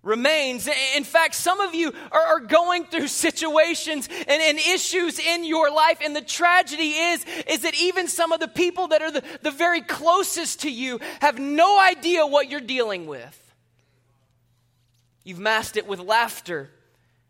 remains. 0.03 0.67
In 0.95 1.03
fact, 1.03 1.35
some 1.35 1.59
of 1.59 1.75
you 1.75 1.93
are, 2.11 2.39
going 2.39 2.85
through 2.85 3.07
situations 3.07 4.09
and, 4.11 4.41
and, 4.41 4.57
issues 4.57 5.19
in 5.19 5.45
your 5.45 5.69
life, 5.69 5.99
and 6.03 6.15
the 6.15 6.21
tragedy 6.21 6.89
is, 6.89 7.23
is 7.47 7.59
that 7.61 7.79
even 7.79 8.07
some 8.07 8.31
of 8.31 8.39
the 8.39 8.47
people 8.47 8.87
that 8.87 9.01
are 9.01 9.11
the, 9.11 9.23
the 9.43 9.51
very 9.51 9.81
closest 9.81 10.61
to 10.61 10.71
you 10.71 10.99
have 11.19 11.37
no 11.37 11.79
idea 11.79 12.25
what 12.25 12.49
you're 12.49 12.59
dealing 12.59 13.05
with. 13.05 13.37
You've 15.23 15.39
masked 15.39 15.77
it 15.77 15.87
with 15.87 15.99
laughter 15.99 16.71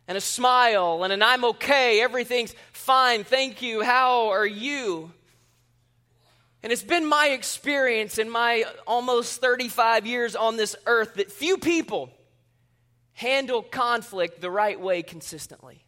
and 0.07 0.17
a 0.17 0.21
smile 0.21 1.03
and 1.03 1.11
an 1.11 1.21
I'm 1.21 1.43
okay, 1.43 2.01
everything's 2.01 2.55
fine, 2.71 3.25
thank 3.25 3.61
you, 3.61 3.83
how 3.83 4.29
are 4.29 4.47
you? 4.47 5.11
And 6.63 6.71
it's 6.71 6.83
been 6.83 7.05
my 7.05 7.27
experience 7.27 8.17
in 8.17 8.29
my 8.29 8.63
almost 8.87 9.41
35 9.41 10.05
years 10.05 10.35
on 10.35 10.55
this 10.57 10.75
earth 10.85 11.15
that 11.15 11.31
few 11.31 11.57
people 11.57 12.11
handle 13.21 13.61
conflict 13.61 14.41
the 14.41 14.49
right 14.49 14.81
way 14.81 15.03
consistently. 15.03 15.85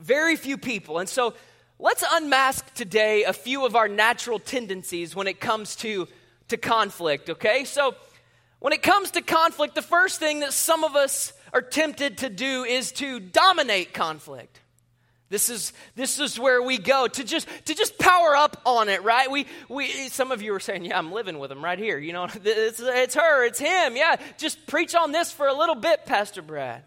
Very 0.00 0.34
few 0.34 0.56
people. 0.56 0.98
And 0.98 1.06
so 1.06 1.34
let's 1.78 2.02
unmask 2.10 2.72
today 2.72 3.24
a 3.24 3.34
few 3.34 3.66
of 3.66 3.76
our 3.76 3.86
natural 3.86 4.38
tendencies 4.38 5.14
when 5.14 5.26
it 5.26 5.40
comes 5.40 5.76
to, 5.76 6.08
to 6.48 6.56
conflict, 6.56 7.28
okay? 7.28 7.66
So 7.66 7.94
when 8.60 8.72
it 8.72 8.82
comes 8.82 9.10
to 9.10 9.20
conflict, 9.20 9.74
the 9.74 9.82
first 9.82 10.18
thing 10.20 10.40
that 10.40 10.54
some 10.54 10.84
of 10.84 10.96
us 10.96 11.34
are 11.52 11.60
tempted 11.60 12.18
to 12.18 12.30
do 12.30 12.64
is 12.64 12.92
to 12.92 13.20
dominate 13.20 13.92
conflict. 13.92 14.61
This 15.32 15.48
is, 15.48 15.72
this 15.96 16.20
is 16.20 16.38
where 16.38 16.62
we 16.62 16.76
go 16.76 17.08
to 17.08 17.24
just, 17.24 17.48
to 17.64 17.74
just 17.74 17.98
power 17.98 18.36
up 18.36 18.60
on 18.66 18.90
it, 18.90 19.02
right? 19.02 19.30
We, 19.30 19.46
we, 19.66 19.88
some 20.10 20.30
of 20.30 20.42
you 20.42 20.52
are 20.54 20.60
saying, 20.60 20.84
yeah, 20.84 20.98
I'm 20.98 21.10
living 21.10 21.38
with 21.38 21.50
him 21.50 21.64
right 21.64 21.78
here. 21.78 21.98
You 21.98 22.12
know, 22.12 22.24
it's, 22.44 22.80
it's 22.80 23.14
her, 23.14 23.42
it's 23.46 23.58
him. 23.58 23.96
Yeah, 23.96 24.16
just 24.36 24.66
preach 24.66 24.94
on 24.94 25.10
this 25.10 25.32
for 25.32 25.46
a 25.46 25.54
little 25.54 25.74
bit, 25.74 26.04
Pastor 26.04 26.42
Brad. 26.42 26.82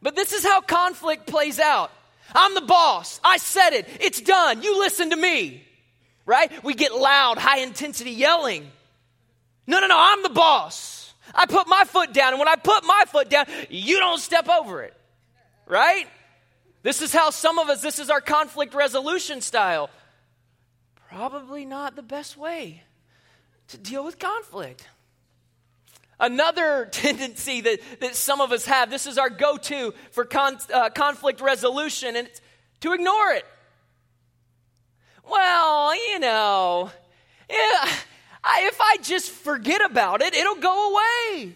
But 0.00 0.16
this 0.16 0.32
is 0.32 0.44
how 0.44 0.62
conflict 0.62 1.26
plays 1.26 1.60
out. 1.60 1.92
I'm 2.34 2.54
the 2.54 2.62
boss. 2.62 3.20
I 3.22 3.36
said 3.36 3.74
it. 3.74 3.86
It's 4.00 4.22
done. 4.22 4.62
You 4.62 4.78
listen 4.78 5.10
to 5.10 5.16
me. 5.16 5.62
Right? 6.24 6.50
We 6.64 6.72
get 6.72 6.94
loud, 6.94 7.36
high 7.36 7.58
intensity 7.58 8.12
yelling. 8.12 8.66
No, 9.66 9.78
no, 9.80 9.88
no, 9.88 9.96
I'm 9.98 10.22
the 10.22 10.30
boss. 10.30 11.12
I 11.34 11.44
put 11.44 11.68
my 11.68 11.84
foot 11.84 12.14
down. 12.14 12.32
And 12.32 12.38
when 12.38 12.48
I 12.48 12.56
put 12.56 12.82
my 12.84 13.04
foot 13.08 13.28
down, 13.28 13.44
you 13.68 13.98
don't 13.98 14.20
step 14.20 14.48
over 14.48 14.84
it. 14.84 14.94
Right? 15.66 16.06
This 16.82 17.02
is 17.02 17.12
how 17.12 17.30
some 17.30 17.58
of 17.58 17.68
us, 17.68 17.82
this 17.82 17.98
is 17.98 18.08
our 18.08 18.20
conflict 18.20 18.74
resolution 18.74 19.40
style. 19.40 19.90
Probably 21.08 21.64
not 21.64 21.96
the 21.96 22.02
best 22.02 22.36
way 22.36 22.82
to 23.68 23.78
deal 23.78 24.04
with 24.04 24.18
conflict. 24.18 24.88
Another 26.18 26.86
tendency 26.92 27.60
that, 27.60 27.80
that 28.00 28.14
some 28.14 28.40
of 28.40 28.52
us 28.52 28.64
have, 28.66 28.90
this 28.90 29.06
is 29.06 29.18
our 29.18 29.30
go 29.30 29.56
to 29.56 29.92
for 30.12 30.24
con, 30.24 30.58
uh, 30.72 30.90
conflict 30.90 31.40
resolution, 31.40 32.16
and 32.16 32.28
it's 32.28 32.40
to 32.80 32.92
ignore 32.92 33.32
it. 33.32 33.44
Well, 35.28 35.94
you 36.12 36.18
know, 36.18 36.90
yeah, 37.48 37.90
I, 38.42 38.64
if 38.66 38.80
I 38.80 38.96
just 39.02 39.30
forget 39.30 39.84
about 39.84 40.22
it, 40.22 40.34
it'll 40.34 40.56
go 40.56 40.92
away. 40.92 41.54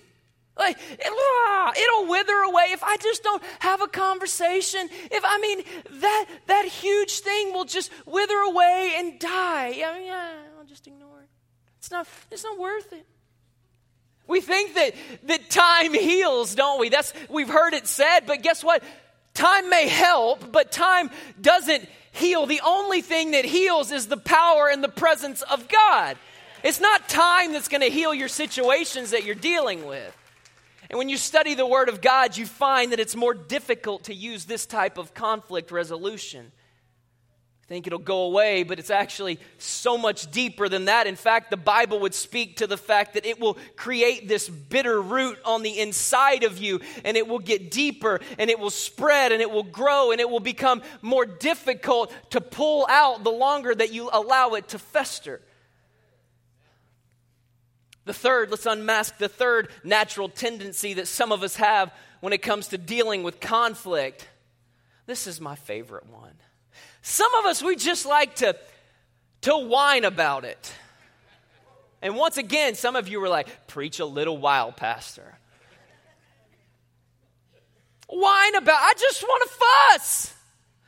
Like, 0.57 0.79
it'll 0.99 2.07
wither 2.09 2.37
away 2.37 2.67
if 2.71 2.85
I 2.85 2.97
just 2.99 3.23
don't 3.25 3.43
have 3.59 3.83
a 3.83 3.89
conversation. 3.89 4.89
If, 5.11 5.25
I 5.27 5.39
mean, 5.39 5.65
that, 6.01 6.27
that 6.47 6.65
huge 6.67 7.21
thing 7.21 7.53
will 7.53 7.65
just 7.65 7.91
wither 8.07 8.37
away 8.37 8.95
and 8.97 9.19
die. 9.19 9.83
I 9.85 9.99
mean, 9.99 10.13
I'll 10.13 10.65
just 10.67 10.87
ignore 10.87 11.21
it. 11.23 11.29
It's 11.79 11.91
not, 11.91 12.07
it's 12.31 12.45
not 12.45 12.59
worth 12.59 12.93
it. 12.93 13.05
We 14.27 14.41
think 14.41 14.75
that, 14.75 14.95
that 15.25 15.51
time 15.51 15.93
heals, 15.93 16.55
don't 16.55 16.81
we? 16.81 16.89
That's, 16.89 17.13
we've 17.29 17.49
heard 17.49 17.75
it 17.75 17.87
said, 17.87 18.21
but 18.27 18.43
guess 18.43 18.65
what? 18.65 18.83
Time 19.35 19.69
may 19.69 19.89
help, 19.89 20.53
but 20.53 20.71
time 20.71 21.11
doesn't 21.41 21.87
heal. 22.13 22.47
The 22.47 22.63
only 22.65 23.03
thing 23.03 23.33
that 23.33 23.45
heals 23.45 23.91
is 23.91 24.07
the 24.07 24.17
power 24.17 24.69
and 24.69 24.83
the 24.83 24.89
presence 24.89 25.43
of 25.43 25.69
God. 25.69 26.17
It's 26.63 26.81
not 26.81 27.09
time 27.09 27.53
that's 27.53 27.69
going 27.69 27.83
to 27.83 27.91
heal 27.91 28.15
your 28.15 28.29
situations 28.29 29.11
that 29.11 29.25
you're 29.25 29.35
dealing 29.35 29.85
with. 29.85 30.17
And 30.91 30.99
when 30.99 31.09
you 31.09 31.17
study 31.17 31.55
the 31.55 31.67
Word 31.67 31.89
of 31.89 32.01
God, 32.01 32.37
you 32.37 32.47
find 32.47 32.93
that 32.93 33.01
it's 33.01 33.17
more 33.17 33.35
difficult 33.35 34.05
to 34.05 34.15
use 34.15 34.45
this 34.45 34.67
type 34.67 34.99
of 34.99 35.15
conflict 35.15 35.71
resolution. 35.71 36.53
I 37.65 37.67
think 37.67 37.87
it'll 37.87 37.99
go 37.99 38.25
away, 38.25 38.63
but 38.63 38.79
it's 38.79 38.91
actually 38.91 39.41
so 39.57 39.97
much 39.97 40.31
deeper 40.31 40.69
than 40.69 40.85
that. 40.85 41.07
In 41.07 41.17
fact, 41.17 41.51
the 41.51 41.57
Bible 41.57 42.01
would 42.01 42.13
speak 42.13 42.59
to 42.59 42.67
the 42.67 42.77
fact 42.77 43.15
that 43.15 43.25
it 43.25 43.41
will 43.41 43.57
create 43.75 44.29
this 44.29 44.51
bitter 44.51 45.01
root 45.01 45.39
on 45.47 45.63
the 45.63 45.81
inside 45.81 46.45
of 46.45 46.59
you, 46.59 46.83
and 47.07 47.17
it 47.17 47.27
will 47.27 47.39
get 47.39 47.71
deeper, 47.71 48.21
and 48.39 48.51
it 48.51 48.59
will 48.59 48.69
spread, 48.69 49.33
and 49.33 49.41
it 49.41 49.51
will 49.51 49.63
grow, 49.63 50.13
and 50.13 50.21
it 50.21 50.29
will 50.29 50.41
become 50.41 50.83
more 51.01 51.25
difficult 51.25 52.13
to 52.31 52.43
pull 52.43 52.87
out 52.91 53.25
the 53.25 53.33
longer 53.33 53.75
that 53.75 53.95
you 53.95 54.11
allow 54.13 54.51
it 54.51 54.69
to 54.69 54.79
fester. 54.79 55.41
The 58.05 58.15
third, 58.15 58.51
let's 58.51 58.67
unmask 58.67 59.17
the 59.19 59.29
third 59.29 59.69
natural 59.83 60.29
tendency 60.29 60.95
that 60.95 61.09
some 61.09 61.33
of 61.33 61.43
us 61.43 61.57
have 61.57 61.93
when 62.21 62.33
it 62.33 62.43
comes 62.43 62.69
to 62.69 62.79
dealing 62.79 63.23
with 63.23 63.41
conflict. 63.41 64.29
This 65.07 65.27
is 65.27 65.41
my 65.41 65.57
favorite 65.57 66.07
one. 66.11 66.35
Some 67.03 67.35
of 67.37 67.47
us, 67.47 67.63
we 67.63 67.77
just 67.77 68.07
like 68.07 68.37
to, 68.37 68.57
to 69.43 69.57
whine 69.57 70.05
about 70.05 70.45
it. 70.45 70.73
And 72.03 72.17
once 72.17 72.37
again, 72.37 72.75
some 72.75 72.97
of 72.97 73.09
you 73.09 73.21
were 73.21 73.29
like, 73.29 73.67
preach 73.67 74.01
a 74.01 74.05
little 74.05 74.37
while, 74.37 74.73
Pastor. 74.73 75.39
Whine 78.09 78.55
about, 78.57 78.79
I 78.81 78.93
just 78.99 79.23
want 79.23 79.51
to 79.51 79.57
fuss. 79.57 80.34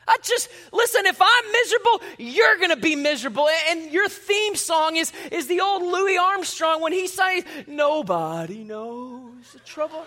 I 0.07 0.17
just, 0.23 0.49
listen, 0.71 1.05
if 1.05 1.21
I'm 1.21 1.51
miserable, 1.51 2.01
you're 2.17 2.57
to 2.69 2.77
be 2.77 2.95
miserable. 2.95 3.49
And 3.69 3.91
your 3.91 4.07
theme 4.07 4.55
song 4.55 4.95
is, 4.95 5.11
is 5.31 5.47
the 5.47 5.59
old 5.59 5.81
Louis 5.83 6.17
Armstrong 6.17 6.81
when 6.81 6.93
he 6.93 7.07
sang, 7.07 7.43
Nobody 7.67 8.63
knows 8.63 9.51
the 9.51 9.59
trouble. 9.59 10.05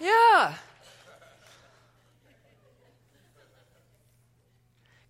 Yeah. 0.00 0.54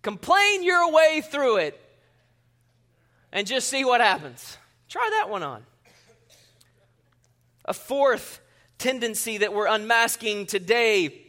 Complain 0.01 0.63
your 0.63 0.91
way 0.91 1.21
through 1.21 1.57
it 1.57 1.79
and 3.31 3.45
just 3.45 3.67
see 3.67 3.85
what 3.85 4.01
happens. 4.01 4.57
Try 4.89 5.07
that 5.19 5.29
one 5.29 5.43
on. 5.43 5.63
A 7.65 7.73
fourth 7.73 8.41
tendency 8.77 9.37
that 9.37 9.53
we're 9.53 9.67
unmasking 9.67 10.47
today 10.47 11.20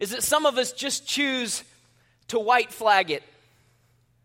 is 0.00 0.10
that 0.10 0.22
some 0.22 0.46
of 0.46 0.58
us 0.58 0.72
just 0.72 1.06
choose 1.06 1.64
to 2.28 2.38
white 2.38 2.72
flag 2.72 3.10
it. 3.10 3.22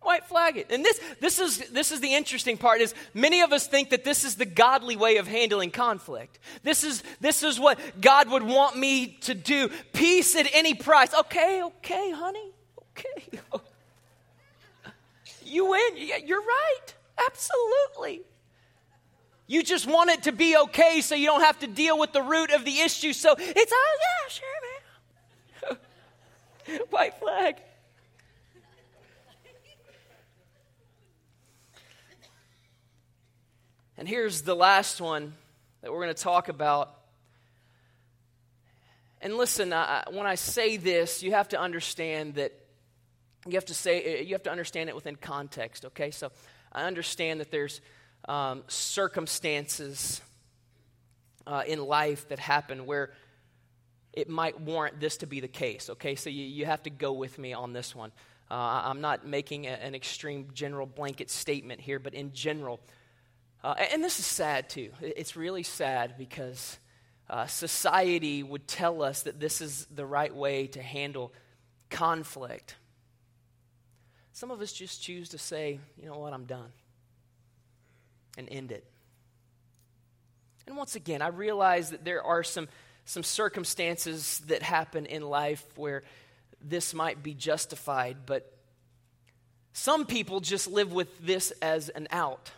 White 0.02 0.26
flag 0.26 0.58
it. 0.58 0.68
And 0.70 0.84
this, 0.84 1.00
this, 1.22 1.40
is, 1.40 1.70
this 1.70 1.92
is 1.92 2.02
the 2.02 2.14
interesting 2.14 2.58
part 2.58 2.82
is 2.82 2.94
many 3.14 3.42
of 3.42 3.54
us 3.54 3.68
think 3.68 3.92
that 3.92 4.04
this 4.04 4.26
is 4.26 4.36
the 4.36 4.46
godly 4.46 4.98
way 4.98 5.18
of 5.18 5.28
handling 5.28 5.72
conflict. 5.72 6.40
This 6.62 6.84
is, 6.84 7.04
this 7.22 7.42
is 7.42 7.60
what 7.60 7.80
God 8.02 8.30
would 8.30 8.44
want 8.44 8.78
me 8.78 9.18
to 9.22 9.34
do. 9.34 9.70
Peace 9.94 10.36
at 10.36 10.48
any 10.54 10.74
price. 10.74 11.14
Okay, 11.14 11.64
okay, 11.64 12.12
honey. 12.12 12.52
Okay. 12.98 13.40
You 15.46 15.70
win. 15.70 15.98
You're 16.26 16.42
right. 16.42 16.94
Absolutely. 17.28 18.24
You 19.46 19.62
just 19.62 19.86
want 19.86 20.10
it 20.10 20.24
to 20.24 20.32
be 20.32 20.58
okay 20.58 21.02
so 21.02 21.16
you 21.16 21.28
don't 21.28 21.42
have 21.42 21.60
to 21.60 21.68
deal 21.68 22.00
with 22.00 22.12
the 22.12 22.22
root 22.22 22.52
of 22.52 22.66
the 22.66 22.80
issue. 22.80 23.14
So 23.14 23.36
it's, 23.38 23.72
oh, 23.76 23.98
yeah, 24.00 24.30
sure, 24.30 24.48
man. 24.62 24.83
White 26.90 27.20
flag. 27.20 27.56
And 33.98 34.08
here's 34.08 34.42
the 34.42 34.56
last 34.56 35.00
one 35.00 35.34
that 35.82 35.92
we're 35.92 36.02
going 36.02 36.14
to 36.14 36.22
talk 36.22 36.50
about. 36.50 36.94
And 39.22 39.38
listen, 39.38 39.72
I, 39.72 40.04
when 40.12 40.26
I 40.26 40.36
say 40.36 40.78
this, 40.78 41.24
you 41.24 41.32
have 41.32 41.50
to 41.50 41.60
understand 41.60 42.36
that 42.36 42.54
you 43.46 43.54
have 43.54 43.66
to 43.66 43.74
say 43.74 44.24
you 44.24 44.34
have 44.34 44.44
to 44.44 44.52
understand 44.52 44.90
it 44.90 44.96
within 44.96 45.16
context. 45.16 45.86
Okay, 45.86 46.12
so 46.12 46.32
I 46.72 46.84
understand 46.84 47.40
that 47.40 47.52
there's 47.52 47.82
um, 48.28 48.64
circumstances 48.68 50.22
uh, 51.46 51.64
in 51.68 51.80
life 51.86 52.28
that 52.30 52.40
happen 52.40 52.86
where 52.86 53.12
it 54.14 54.30
might 54.30 54.62
warrant 54.62 55.00
this 55.00 55.18
to 55.18 55.28
be 55.28 55.40
the 55.40 55.48
case, 55.48 55.90
okay? 55.90 56.16
So 56.16 56.30
you, 56.30 56.44
you 56.44 56.66
have 56.66 56.84
to 56.84 56.90
go 56.90 57.14
with 57.14 57.38
me 57.38 57.54
on 57.54 57.74
this 57.74 57.96
one. 57.96 58.12
Uh, 58.50 58.82
I'm 58.86 59.02
not 59.02 59.26
making 59.26 59.66
a, 59.66 59.72
an 59.72 59.96
extreme 59.96 60.50
general 60.54 60.86
blanket 60.86 61.30
statement 61.30 61.82
here, 61.82 62.00
but 62.00 62.14
in 62.14 62.34
general, 62.34 62.80
uh, 63.64 63.76
and 63.92 64.04
this 64.04 64.20
is 64.20 64.26
sad 64.26 64.70
too. 64.70 64.92
It's 65.02 65.36
really 65.36 65.64
sad 65.64 66.16
because 66.18 66.78
uh, 67.30 67.48
society 67.48 68.44
would 68.44 68.68
tell 68.68 69.02
us 69.02 69.24
that 69.24 69.40
this 69.40 69.62
is 69.62 69.88
the 69.94 70.06
right 70.06 70.34
way 70.34 70.68
to 70.68 70.82
handle 70.82 71.34
conflict. 71.90 72.76
Some 74.34 74.52
of 74.52 74.62
us 74.62 74.74
just 74.74 75.02
choose 75.02 75.30
to 75.30 75.38
say, 75.38 75.80
you 75.98 76.08
know 76.08 76.20
what, 76.20 76.34
I'm 76.34 76.46
done, 76.46 76.72
and 78.38 78.48
end 78.52 78.72
it. 78.72 78.86
And 80.68 80.78
once 80.78 80.96
again, 80.96 81.22
I 81.22 81.28
realize 81.28 81.90
that 81.92 82.06
there 82.06 82.24
are 82.24 82.44
some 82.44 82.68
some 83.06 83.24
circumstances 83.24 84.40
that 84.48 84.62
happen 84.62 85.06
in 85.06 85.22
life 85.22 85.64
where 85.76 86.04
this 86.62 86.94
might 86.94 87.22
be 87.22 87.34
justified, 87.34 88.18
but 88.26 88.50
some 89.74 90.06
people 90.06 90.40
just 90.40 90.68
live 90.68 90.94
with 90.94 91.26
this 91.26 91.52
as 91.62 91.90
an 91.90 92.08
out. 92.12 92.52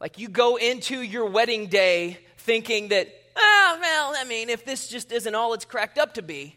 Like 0.00 0.18
you 0.18 0.28
go 0.28 0.56
into 0.56 1.00
your 1.00 1.26
wedding 1.26 1.68
day 1.68 2.18
thinking 2.38 2.88
that, 2.88 3.08
oh, 3.36 3.78
well, 3.80 4.14
I 4.16 4.24
mean, 4.24 4.50
if 4.50 4.64
this 4.64 4.88
just 4.88 5.10
isn't 5.12 5.34
all 5.34 5.54
it's 5.54 5.64
cracked 5.64 5.98
up 5.98 6.14
to 6.14 6.22
be, 6.22 6.56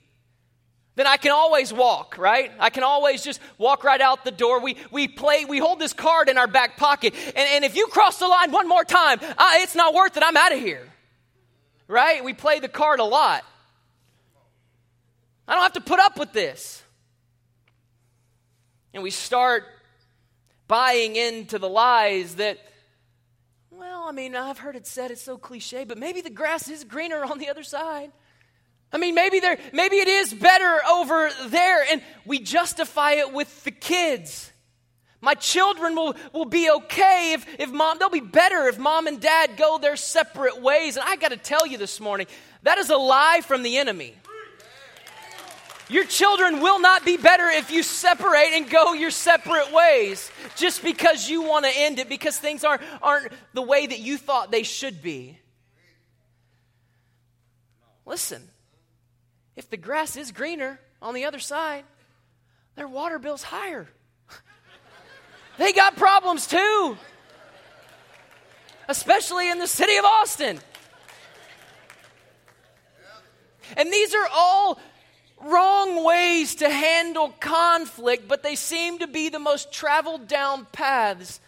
then 0.95 1.08
I 1.08 1.15
can 1.15 1.32
always 1.32 1.71
walk, 1.71 2.17
right? 2.17 2.52
I 2.60 2.69
can 2.69 2.84
always 2.84 3.24
just 3.24 3.39
walk 3.58 3.84
right 3.86 4.02
out 4.02 4.26
the 4.26 4.32
door. 4.32 4.60
We, 4.60 4.76
we 4.91 5.08
play, 5.08 5.45
we 5.45 5.58
hold 5.58 5.80
this 5.80 5.93
card 5.93 6.28
in 6.28 6.38
our 6.38 6.47
back 6.47 6.76
pocket. 6.76 7.13
And, 7.15 7.38
and 7.38 7.63
if 7.63 7.78
you 7.78 7.88
cross 7.88 8.19
the 8.19 8.28
line 8.28 8.52
one 8.52 8.67
more 8.67 8.84
time, 8.84 9.19
uh, 9.21 9.52
it's 9.56 9.76
not 9.76 9.93
worth 9.93 10.17
it. 10.17 10.24
I'm 10.24 10.36
out 10.36 10.52
of 10.52 10.60
here 10.60 10.86
right? 11.91 12.23
We 12.23 12.34
play 12.34 12.60
the 12.60 12.69
card 12.69 12.99
a 12.99 13.04
lot. 13.04 13.43
I 15.47 15.54
don't 15.54 15.63
have 15.63 15.73
to 15.73 15.82
put 15.82 15.99
up 15.99 16.17
with 16.17 16.32
this. 16.32 16.82
And 18.93 19.04
we 19.04 19.12
start 19.12 19.65
buying 20.67 21.17
into 21.17 21.60
the 21.60 21.67
lies 21.67 22.36
that, 22.36 22.58
well, 23.69 24.06
I 24.08 24.12
mean, 24.13 24.36
I've 24.36 24.58
heard 24.58 24.75
it 24.75 24.88
said, 24.88 25.12
it's 25.12 25.21
so 25.21 25.38
cliche, 25.38 25.84
but 25.84 25.97
maybe 25.97 26.21
the 26.21 26.30
grass 26.30 26.69
is 26.69 26.86
greener 26.86 27.23
on 27.23 27.38
the 27.38 27.49
other 27.49 27.63
side. 27.63 28.12
I 28.93 28.97
mean, 28.97 29.15
maybe 29.15 29.39
there, 29.39 29.58
maybe 29.73 29.97
it 29.97 30.08
is 30.08 30.34
better 30.34 30.80
over 30.89 31.30
there, 31.45 31.84
and 31.91 32.01
we 32.25 32.39
justify 32.39 33.13
it 33.13 33.34
with 33.34 33.63
the 33.63 33.71
kids. 33.71 34.51
My 35.22 35.36
children 35.36 35.96
will, 35.96 36.16
will 36.34 36.46
be 36.46 36.70
okay 36.70 37.34
if, 37.34 37.46
if 37.60 37.70
mom, 37.72 38.00
they'll 38.00 38.10
be 38.10 38.20
better 38.20 38.68
if 38.68 38.80
mom 38.80 39.06
and 39.06 39.22
dad 39.22 39.56
go 39.56 39.78
their 39.78 39.96
separate 39.96 40.60
ways. 40.62 40.98
And 40.98 41.06
I 41.08 41.16
got 41.16 41.30
to 41.30 41.38
tell 41.38 41.68
you 41.68 41.78
this 41.78 42.00
morning, 42.00 42.26
that 42.64 42.80
is 42.80 42.90
a 42.90 42.98
lie 42.98 43.42
from 43.46 43.62
the 43.62 43.78
enemy. 43.78 44.16
Your 45.90 46.06
children 46.06 46.62
will 46.62 46.80
not 46.80 47.06
be 47.06 47.18
better 47.18 47.48
if 47.50 47.70
you 47.70 47.84
separate 47.84 48.54
and 48.54 48.68
go 48.70 48.94
your 48.94 49.12
separate 49.12 49.72
ways 49.72 50.32
just 50.56 50.82
because 50.84 51.30
you 51.30 51.44
want 51.44 51.66
to 51.66 51.72
end 51.76 52.00
it, 52.00 52.10
because 52.10 52.40
things 52.40 52.64
aren't, 52.64 52.82
aren't 53.02 53.32
the 53.54 53.62
way 53.62 53.86
that 53.86 54.00
you 54.00 54.18
thought 54.18 54.52
they 54.52 54.64
should 54.64 55.02
be. 55.02 55.38
Listen, 58.06 58.42
if 59.56 59.70
the 59.70 59.78
grass 59.78 60.16
is 60.16 60.32
greener 60.32 60.80
on 61.02 61.14
the 61.14 61.26
other 61.26 61.40
side, 61.40 61.84
their 62.76 62.88
water 62.88 63.20
bill's 63.20 63.44
higher. 63.44 63.88
They 65.62 65.74
got 65.74 65.95
problems 65.95 66.47
too, 66.47 66.97
especially 68.89 69.52
in 69.52 69.60
the 69.60 69.67
city 69.67 69.95
of 69.95 70.06
Austin. 70.06 70.60
And 73.78 73.93
these 73.93 74.15
are 74.15 74.28
all 74.34 74.80
wrong 75.39 76.04
ways 76.04 76.56
to 76.56 76.69
handle 76.69 77.30
conflict, 77.39 78.28
but 78.28 78.41
they 78.41 78.56
seem 78.56 78.97
to 79.00 79.08
be 79.08 79.30
the 79.30 79.38
most 79.38 79.71
traveled 79.71 80.28
down 80.28 80.65
paths 80.71 81.39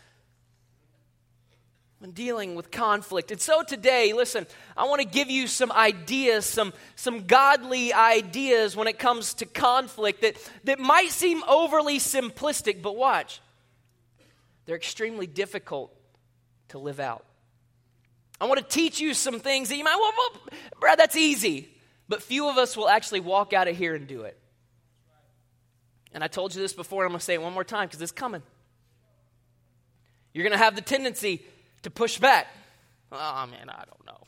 when 1.98 2.12
dealing 2.12 2.54
with 2.54 2.70
conflict. 2.70 3.32
And 3.32 3.42
so 3.42 3.64
today, 3.64 4.14
listen, 4.14 4.46
I 4.78 4.84
want 4.84 5.02
to 5.02 5.08
give 5.08 5.32
you 5.32 5.48
some 5.48 5.72
ideas, 5.72 6.46
some, 6.46 6.72
some 6.96 7.26
godly 7.26 7.94
ideas 7.94 8.76
when 8.76 8.88
it 8.88 9.00
comes 9.00 9.34
to 9.36 9.48
conflict 9.48 10.22
that, 10.22 10.36
that 10.66 10.80
might 10.80 11.10
seem 11.10 11.44
overly 11.48 11.98
simplistic, 11.98 12.84
but 12.84 12.96
watch. 12.96 13.42
They're 14.66 14.76
extremely 14.76 15.28
difficult 15.28 15.94
to 16.70 16.80
live 16.80 17.00
out. 17.00 17.26
I 18.40 18.46
want 18.46 18.60
to 18.60 18.66
teach 18.66 19.00
you 19.00 19.14
some 19.14 19.40
things 19.40 19.70
that 19.70 19.78
you 19.78 19.84
might, 19.84 19.96
well, 19.96 20.14
well 20.18 20.60
Brad, 20.80 21.00
that's 21.00 21.16
easy. 21.16 21.70
But 22.10 22.22
few 22.22 22.50
of 22.50 22.58
us 22.58 22.76
will 22.76 22.90
actually 22.90 23.22
walk 23.22 23.54
out 23.54 23.68
of 23.68 23.78
here 23.78 23.96
and 23.96 24.08
do 24.08 24.22
it. 24.22 24.38
And 26.14 26.24
I 26.24 26.28
told 26.28 26.54
you 26.54 26.62
this 26.62 26.74
before, 26.74 27.04
I'm 27.06 27.10
going 27.10 27.20
to 27.20 27.26
say 27.26 27.34
it 27.34 27.42
one 27.42 27.54
more 27.54 27.64
time 27.64 27.88
because 27.88 28.02
it's 28.02 28.12
coming. 28.12 28.44
You're 30.34 30.44
going 30.44 30.58
to 30.58 30.64
have 30.64 30.76
the 30.76 30.82
tendency 30.82 31.44
to 31.84 31.90
push 31.90 32.18
back. 32.18 32.48
Oh, 33.12 33.48
man, 33.50 33.70
I 33.70 33.84
don't 33.86 34.06
know. 34.06 34.20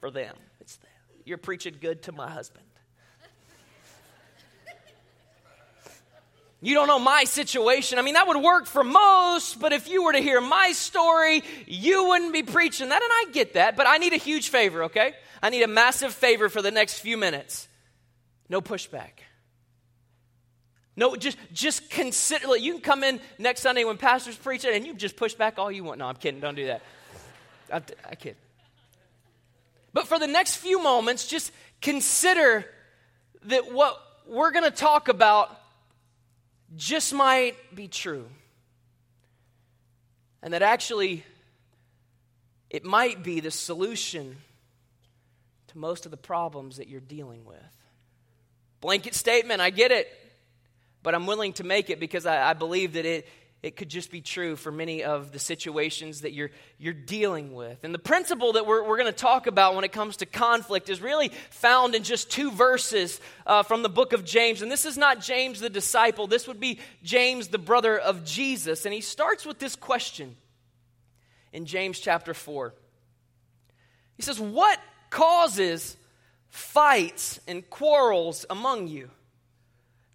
For 0.00 0.10
them, 0.10 0.34
it's 0.60 0.76
them. 0.76 0.90
You're 1.24 1.38
preaching 1.38 1.76
good 1.80 2.02
to 2.04 2.12
my 2.12 2.28
husband. 2.28 2.64
You 6.64 6.74
don't 6.74 6.86
know 6.86 7.00
my 7.00 7.24
situation. 7.24 7.98
I 7.98 8.02
mean, 8.02 8.14
that 8.14 8.28
would 8.28 8.36
work 8.36 8.66
for 8.66 8.84
most, 8.84 9.58
but 9.58 9.72
if 9.72 9.88
you 9.88 10.04
were 10.04 10.12
to 10.12 10.20
hear 10.20 10.40
my 10.40 10.70
story, 10.70 11.42
you 11.66 12.06
wouldn't 12.06 12.32
be 12.32 12.44
preaching 12.44 12.88
that. 12.88 13.02
And 13.02 13.10
I 13.12 13.32
get 13.32 13.54
that, 13.54 13.76
but 13.76 13.88
I 13.88 13.98
need 13.98 14.12
a 14.12 14.16
huge 14.16 14.48
favor, 14.48 14.84
okay? 14.84 15.14
I 15.42 15.50
need 15.50 15.62
a 15.62 15.68
massive 15.68 16.14
favor 16.14 16.48
for 16.48 16.62
the 16.62 16.70
next 16.70 17.00
few 17.00 17.16
minutes. 17.16 17.66
No 18.48 18.60
pushback. 18.60 19.10
No, 20.94 21.16
just 21.16 21.36
just 21.52 21.90
consider. 21.90 22.46
Look, 22.46 22.60
you 22.60 22.74
can 22.74 22.82
come 22.82 23.02
in 23.02 23.18
next 23.38 23.62
Sunday 23.62 23.82
when 23.82 23.96
pastors 23.96 24.36
preach 24.36 24.64
it, 24.64 24.74
and 24.74 24.86
you 24.86 24.94
just 24.94 25.16
push 25.16 25.34
back 25.34 25.58
all 25.58 25.72
you 25.72 25.82
want. 25.82 25.98
No, 25.98 26.06
I'm 26.06 26.16
kidding. 26.16 26.38
Don't 26.38 26.54
do 26.54 26.66
that. 26.66 26.82
I, 27.72 27.82
I 28.08 28.14
kid. 28.14 28.36
But 29.92 30.06
for 30.06 30.18
the 30.18 30.26
next 30.26 30.56
few 30.56 30.82
moments, 30.82 31.26
just 31.26 31.50
consider 31.80 32.66
that 33.44 33.72
what 33.72 33.98
we're 34.28 34.52
going 34.52 34.64
to 34.64 34.70
talk 34.70 35.08
about 35.08 35.58
just 36.76 37.12
might 37.12 37.56
be 37.74 37.88
true. 37.88 38.26
And 40.42 40.54
that 40.54 40.62
actually, 40.62 41.24
it 42.70 42.84
might 42.84 43.22
be 43.22 43.40
the 43.40 43.50
solution 43.50 44.36
to 45.68 45.78
most 45.78 46.04
of 46.04 46.10
the 46.10 46.16
problems 46.16 46.76
that 46.78 46.88
you're 46.88 47.00
dealing 47.00 47.44
with. 47.44 47.58
Blanket 48.80 49.14
statement, 49.14 49.60
I 49.60 49.70
get 49.70 49.92
it, 49.92 50.08
but 51.02 51.14
I'm 51.14 51.26
willing 51.26 51.52
to 51.54 51.64
make 51.64 51.90
it 51.90 52.00
because 52.00 52.26
I, 52.26 52.50
I 52.50 52.52
believe 52.54 52.94
that 52.94 53.04
it, 53.04 53.28
it 53.62 53.76
could 53.76 53.88
just 53.88 54.10
be 54.10 54.20
true 54.20 54.56
for 54.56 54.72
many 54.72 55.04
of 55.04 55.30
the 55.30 55.38
situations 55.38 56.22
that 56.22 56.32
you're, 56.32 56.50
you're 56.78 56.92
dealing 56.92 57.54
with. 57.54 57.84
And 57.84 57.94
the 57.94 57.98
principle 57.98 58.54
that 58.54 58.66
we're, 58.66 58.82
we're 58.82 58.96
going 58.96 59.06
to 59.06 59.12
talk 59.12 59.46
about 59.46 59.76
when 59.76 59.84
it 59.84 59.92
comes 59.92 60.16
to 60.16 60.26
conflict 60.26 60.88
is 60.88 61.00
really 61.00 61.28
found 61.50 61.94
in 61.94 62.02
just 62.02 62.28
two 62.28 62.50
verses 62.50 63.20
uh, 63.46 63.62
from 63.62 63.82
the 63.82 63.88
book 63.88 64.12
of 64.12 64.24
James. 64.24 64.62
And 64.62 64.70
this 64.70 64.84
is 64.84 64.98
not 64.98 65.20
James 65.20 65.60
the 65.60 65.70
disciple, 65.70 66.26
this 66.26 66.48
would 66.48 66.58
be 66.58 66.80
James 67.04 67.48
the 67.48 67.58
brother 67.58 67.96
of 67.96 68.24
Jesus. 68.24 68.84
And 68.84 68.92
he 68.92 69.00
starts 69.00 69.46
with 69.46 69.60
this 69.60 69.76
question 69.76 70.34
in 71.52 71.64
James 71.64 72.00
chapter 72.00 72.34
4. 72.34 72.74
He 74.16 74.22
says, 74.22 74.40
What 74.40 74.80
causes 75.08 75.96
fights 76.48 77.38
and 77.46 77.68
quarrels 77.70 78.44
among 78.50 78.88
you? 78.88 79.08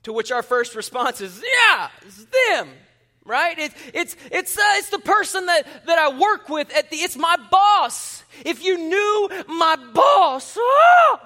To 0.03 0.11
which 0.11 0.33
our 0.33 0.43
first 0.43 0.75
response 0.75 1.21
is, 1.21 1.41
Yeah, 1.41 1.89
it's 2.01 2.25
them 2.49 2.69
right? 3.27 3.57
It, 3.59 3.71
it's, 3.93 4.15
it's, 4.31 4.57
uh, 4.57 4.61
it's 4.75 4.89
the 4.89 4.99
person 4.99 5.45
that, 5.45 5.85
that 5.85 5.99
I 5.99 6.17
work 6.17 6.49
with. 6.49 6.73
At 6.75 6.89
the, 6.89 6.97
it's 6.97 7.17
my 7.17 7.35
boss. 7.51 8.23
If 8.45 8.63
you 8.63 8.77
knew 8.77 9.29
my 9.47 9.75
boss, 9.93 10.57
ah! 10.59 11.19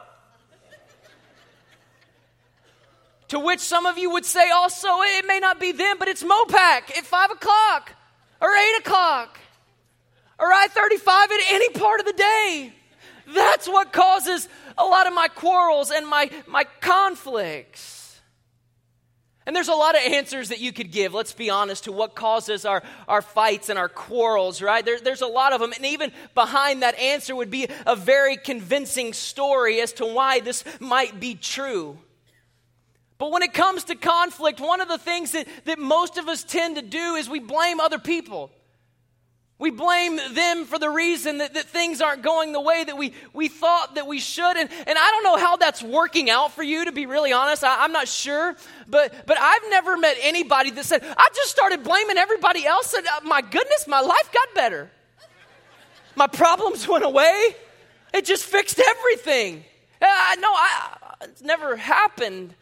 to 3.30 3.40
which 3.40 3.62
some 3.62 3.86
of 3.86 3.98
you 3.98 4.10
would 4.12 4.26
say 4.26 4.50
also, 4.52 4.90
it 5.02 5.26
may 5.26 5.40
not 5.40 5.58
be 5.58 5.72
them, 5.72 5.98
but 5.98 6.10
it's 6.10 6.22
Mopac 6.22 6.98
at 6.98 7.06
5 7.06 7.32
o'clock 7.32 7.94
or 8.42 8.54
8 8.54 8.80
o'clock 8.80 9.40
or 10.38 10.52
I 10.52 10.68
35 10.68 11.32
at 11.32 11.40
any 11.52 11.70
part 11.70 12.00
of 12.02 12.08
the 12.08 12.14
day. 12.14 12.74
That's 13.34 13.68
what 13.68 13.94
causes 13.94 14.50
a 14.78 14.84
lot 14.84 15.08
of 15.08 15.14
my 15.14 15.28
quarrels 15.30 15.92
and 15.92 16.06
my, 16.08 16.30
my 16.48 16.66
conflicts. 16.82 18.01
And 19.52 19.56
there's 19.58 19.68
a 19.68 19.74
lot 19.74 19.96
of 19.96 20.02
answers 20.14 20.48
that 20.48 20.62
you 20.62 20.72
could 20.72 20.94
give, 20.94 21.14
let's 21.14 21.34
be 21.34 21.50
honest, 21.50 21.84
to 21.84 21.92
what 21.92 22.16
causes 22.16 22.64
our, 22.64 22.82
our 23.06 23.22
fights 23.22 23.68
and 23.68 23.78
our 23.78 23.90
quarrels, 23.90 24.62
right? 24.62 24.86
There, 24.86 24.98
there's 24.98 25.20
a 25.20 25.28
lot 25.28 25.52
of 25.52 25.60
them. 25.60 25.74
And 25.74 25.86
even 25.88 26.14
behind 26.34 26.84
that 26.84 26.98
answer 26.98 27.36
would 27.36 27.52
be 27.52 27.68
a 27.86 27.98
very 27.98 28.38
convincing 28.38 29.12
story 29.12 29.82
as 29.82 29.92
to 29.92 30.06
why 30.06 30.40
this 30.40 30.64
might 30.80 31.20
be 31.20 31.36
true. 31.36 31.98
But 33.18 33.34
when 33.34 33.42
it 33.42 33.54
comes 33.54 33.84
to 33.84 33.96
conflict, 33.96 34.62
one 34.62 34.80
of 34.80 34.88
the 34.88 34.98
things 34.98 35.34
that, 35.34 35.50
that 35.66 35.80
most 35.80 36.18
of 36.18 36.30
us 36.30 36.46
tend 36.46 36.78
to 36.78 36.82
do 36.82 37.16
is 37.16 37.30
we 37.30 37.40
blame 37.42 37.82
other 37.82 38.00
people. 38.00 38.52
We 39.62 39.70
blame 39.70 40.20
them 40.32 40.66
for 40.66 40.80
the 40.80 40.90
reason 40.90 41.38
that, 41.38 41.54
that 41.54 41.66
things 41.66 42.02
aren't 42.02 42.24
going 42.24 42.52
the 42.52 42.60
way 42.60 42.84
that 42.84 42.98
we, 42.98 43.14
we 43.32 43.48
thought 43.48 43.94
that 43.94 44.08
we 44.08 44.20
should. 44.20 44.58
And, 44.58 44.68
and 44.88 44.98
I 44.98 45.12
don't 45.12 45.24
know 45.24 45.38
how 45.38 45.56
that's 45.56 45.84
working 45.84 46.32
out 46.32 46.54
for 46.54 46.64
you, 46.64 46.86
to 46.86 46.92
be 46.92 47.06
really 47.06 47.32
honest. 47.32 47.64
I, 47.64 47.84
I'm 47.84 47.92
not 47.92 48.08
sure. 48.08 48.56
But, 48.88 49.14
but 49.28 49.38
I've 49.40 49.62
never 49.70 49.98
met 49.98 50.18
anybody 50.20 50.72
that 50.72 50.84
said, 50.84 51.04
I 51.06 51.28
just 51.36 51.52
started 51.52 51.84
blaming 51.84 52.18
everybody 52.18 52.66
else, 52.66 52.92
and 52.96 53.06
uh, 53.06 53.20
my 53.24 53.42
goodness, 53.42 53.86
my 53.88 54.02
life 54.02 54.32
got 54.34 54.48
better. 54.56 54.90
My 56.16 56.26
problems 56.26 56.88
went 56.88 57.06
away. 57.06 57.56
It 58.16 58.26
just 58.26 58.46
fixed 58.46 58.80
everything. 58.80 59.64
Uh, 60.02 60.36
no, 60.40 60.50
I, 60.52 60.98
it's 61.26 61.44
never 61.44 61.76
happened. 61.76 62.56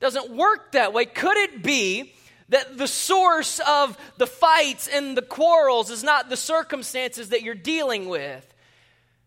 Doesn't 0.00 0.30
work 0.32 0.72
that 0.72 0.92
way. 0.92 1.04
Could 1.04 1.36
it 1.36 1.62
be 1.62 2.14
that 2.48 2.78
the 2.78 2.86
source 2.86 3.60
of 3.66 3.98
the 4.18 4.26
fights 4.26 4.88
and 4.88 5.16
the 5.16 5.22
quarrels 5.22 5.90
is 5.90 6.04
not 6.04 6.28
the 6.28 6.36
circumstances 6.36 7.30
that 7.30 7.42
you're 7.42 7.54
dealing 7.54 8.08
with. 8.08 8.46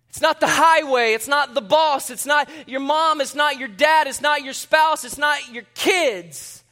It's 0.10 0.22
not 0.22 0.40
the 0.40 0.48
highway. 0.48 1.14
It's 1.14 1.28
not 1.28 1.54
the 1.54 1.62
boss. 1.62 2.10
It's 2.10 2.26
not 2.26 2.50
your 2.68 2.80
mom. 2.80 3.22
It's 3.22 3.36
not 3.36 3.60
your 3.60 3.68
dad. 3.68 4.08
It's 4.08 4.22
not 4.22 4.44
your 4.44 4.54
spouse. 4.54 5.04
It's 5.06 5.20
not 5.20 5.54
your 5.54 5.66
kids. 5.76 6.64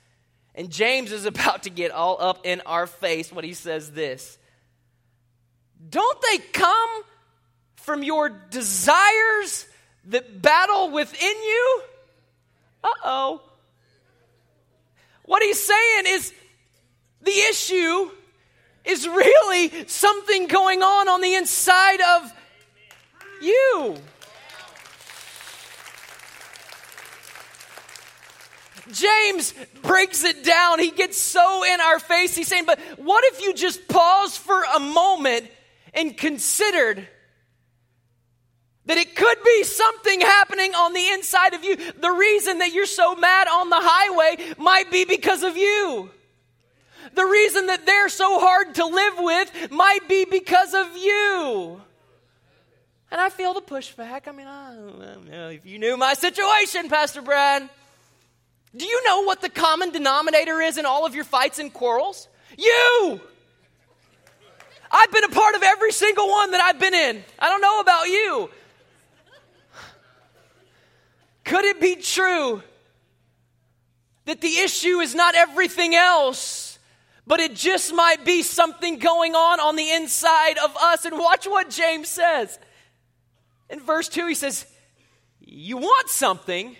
And 0.55 0.71
James 0.71 1.11
is 1.11 1.25
about 1.25 1.63
to 1.63 1.69
get 1.69 1.91
all 1.91 2.17
up 2.19 2.45
in 2.45 2.61
our 2.65 2.87
face 2.87 3.31
when 3.31 3.45
he 3.45 3.53
says 3.53 3.91
this 3.91 4.39
Don't 5.87 6.19
they 6.31 6.39
come 6.51 7.03
from 7.75 8.01
your 8.01 8.29
desires 8.29 9.67
that 10.05 10.41
battle 10.41 10.89
within 10.89 11.35
you? 11.43 11.81
Uh 12.83 12.89
oh. 13.05 13.41
What 15.27 15.43
he's 15.43 15.61
saying 15.61 16.03
is 16.07 16.33
the 17.21 17.31
issue 17.31 18.09
is 18.85 19.05
really 19.05 19.87
something 19.87 20.47
going 20.47 20.81
on 20.81 21.09
on 21.09 21.19
the 21.19 21.35
inside 21.35 21.99
of 21.99 22.33
you. 23.41 23.97
James 28.93 29.53
breaks 29.81 30.23
it 30.23 30.45
down. 30.45 30.79
He 30.79 30.91
gets 30.91 31.17
so 31.17 31.65
in 31.65 31.81
our 31.81 31.99
face. 31.99 32.33
He's 32.33 32.47
saying, 32.47 32.65
but 32.65 32.79
what 32.95 33.25
if 33.33 33.41
you 33.41 33.53
just 33.53 33.85
pause 33.89 34.37
for 34.37 34.63
a 34.75 34.79
moment 34.79 35.45
and 35.93 36.15
considered 36.15 37.05
That 38.87 38.97
it 38.97 39.15
could 39.15 39.37
be 39.43 39.63
something 39.63 40.21
happening 40.21 40.73
on 40.73 40.93
the 40.93 41.07
inside 41.09 41.53
of 41.53 41.63
you. 41.63 41.75
The 41.75 42.11
reason 42.11 42.59
that 42.59 42.73
you're 42.73 42.85
so 42.85 43.15
mad 43.15 43.47
on 43.47 43.69
the 43.69 43.79
highway 43.79 44.53
might 44.57 44.91
be 44.91 45.05
because 45.05 45.43
of 45.43 45.55
you. 45.57 46.09
The 47.13 47.25
reason 47.25 47.67
that 47.67 47.85
they're 47.85 48.09
so 48.09 48.39
hard 48.39 48.75
to 48.75 48.85
live 48.85 49.13
with 49.17 49.71
might 49.71 50.07
be 50.07 50.25
because 50.25 50.73
of 50.73 50.97
you. 50.97 51.81
And 53.11 53.21
I 53.21 53.29
feel 53.29 53.53
the 53.53 53.61
pushback. 53.61 54.27
I 54.27 54.31
mean, 54.31 54.47
I 54.47 54.73
don't 54.75 55.29
know 55.29 55.49
if 55.49 55.65
you 55.65 55.79
knew 55.79 55.95
my 55.97 56.13
situation, 56.13 56.89
Pastor 56.89 57.21
Brad. 57.21 57.69
Do 58.75 58.85
you 58.85 59.03
know 59.05 59.23
what 59.23 59.41
the 59.41 59.49
common 59.49 59.91
denominator 59.91 60.61
is 60.61 60.77
in 60.77 60.85
all 60.85 61.05
of 61.05 61.15
your 61.15 61.23
fights 61.23 61.59
and 61.59 61.73
quarrels? 61.73 62.27
You! 62.57 63.21
I've 64.91 65.11
been 65.11 65.23
a 65.23 65.29
part 65.29 65.55
of 65.55 65.63
every 65.63 65.91
single 65.91 66.27
one 66.29 66.51
that 66.51 66.61
I've 66.61 66.79
been 66.79 66.93
in. 66.93 67.23
I 67.39 67.49
don't 67.49 67.61
know 67.61 67.79
about 67.79 68.07
you. 68.07 68.49
Could 71.47 71.63
it 71.63 71.79
be 71.79 71.95
true 71.95 72.61
that 74.25 74.41
the 74.41 74.57
issue 74.57 74.99
is 74.99 75.15
not 75.15 75.33
everything 75.33 75.95
else, 75.95 76.77
but 77.25 77.39
it 77.39 77.55
just 77.55 77.93
might 77.93 78.25
be 78.25 78.43
something 78.43 78.99
going 78.99 79.33
on 79.33 79.61
on 79.61 79.77
the 79.77 79.89
inside 79.89 80.57
of 80.57 80.75
us? 80.75 81.05
And 81.05 81.17
watch 81.17 81.45
what 81.45 81.69
James 81.69 82.09
says. 82.09 82.59
In 83.69 83.79
verse 83.79 84.09
2, 84.09 84.27
he 84.27 84.35
says, 84.35 84.65
You 85.39 85.77
want 85.77 86.09
something, 86.09 86.75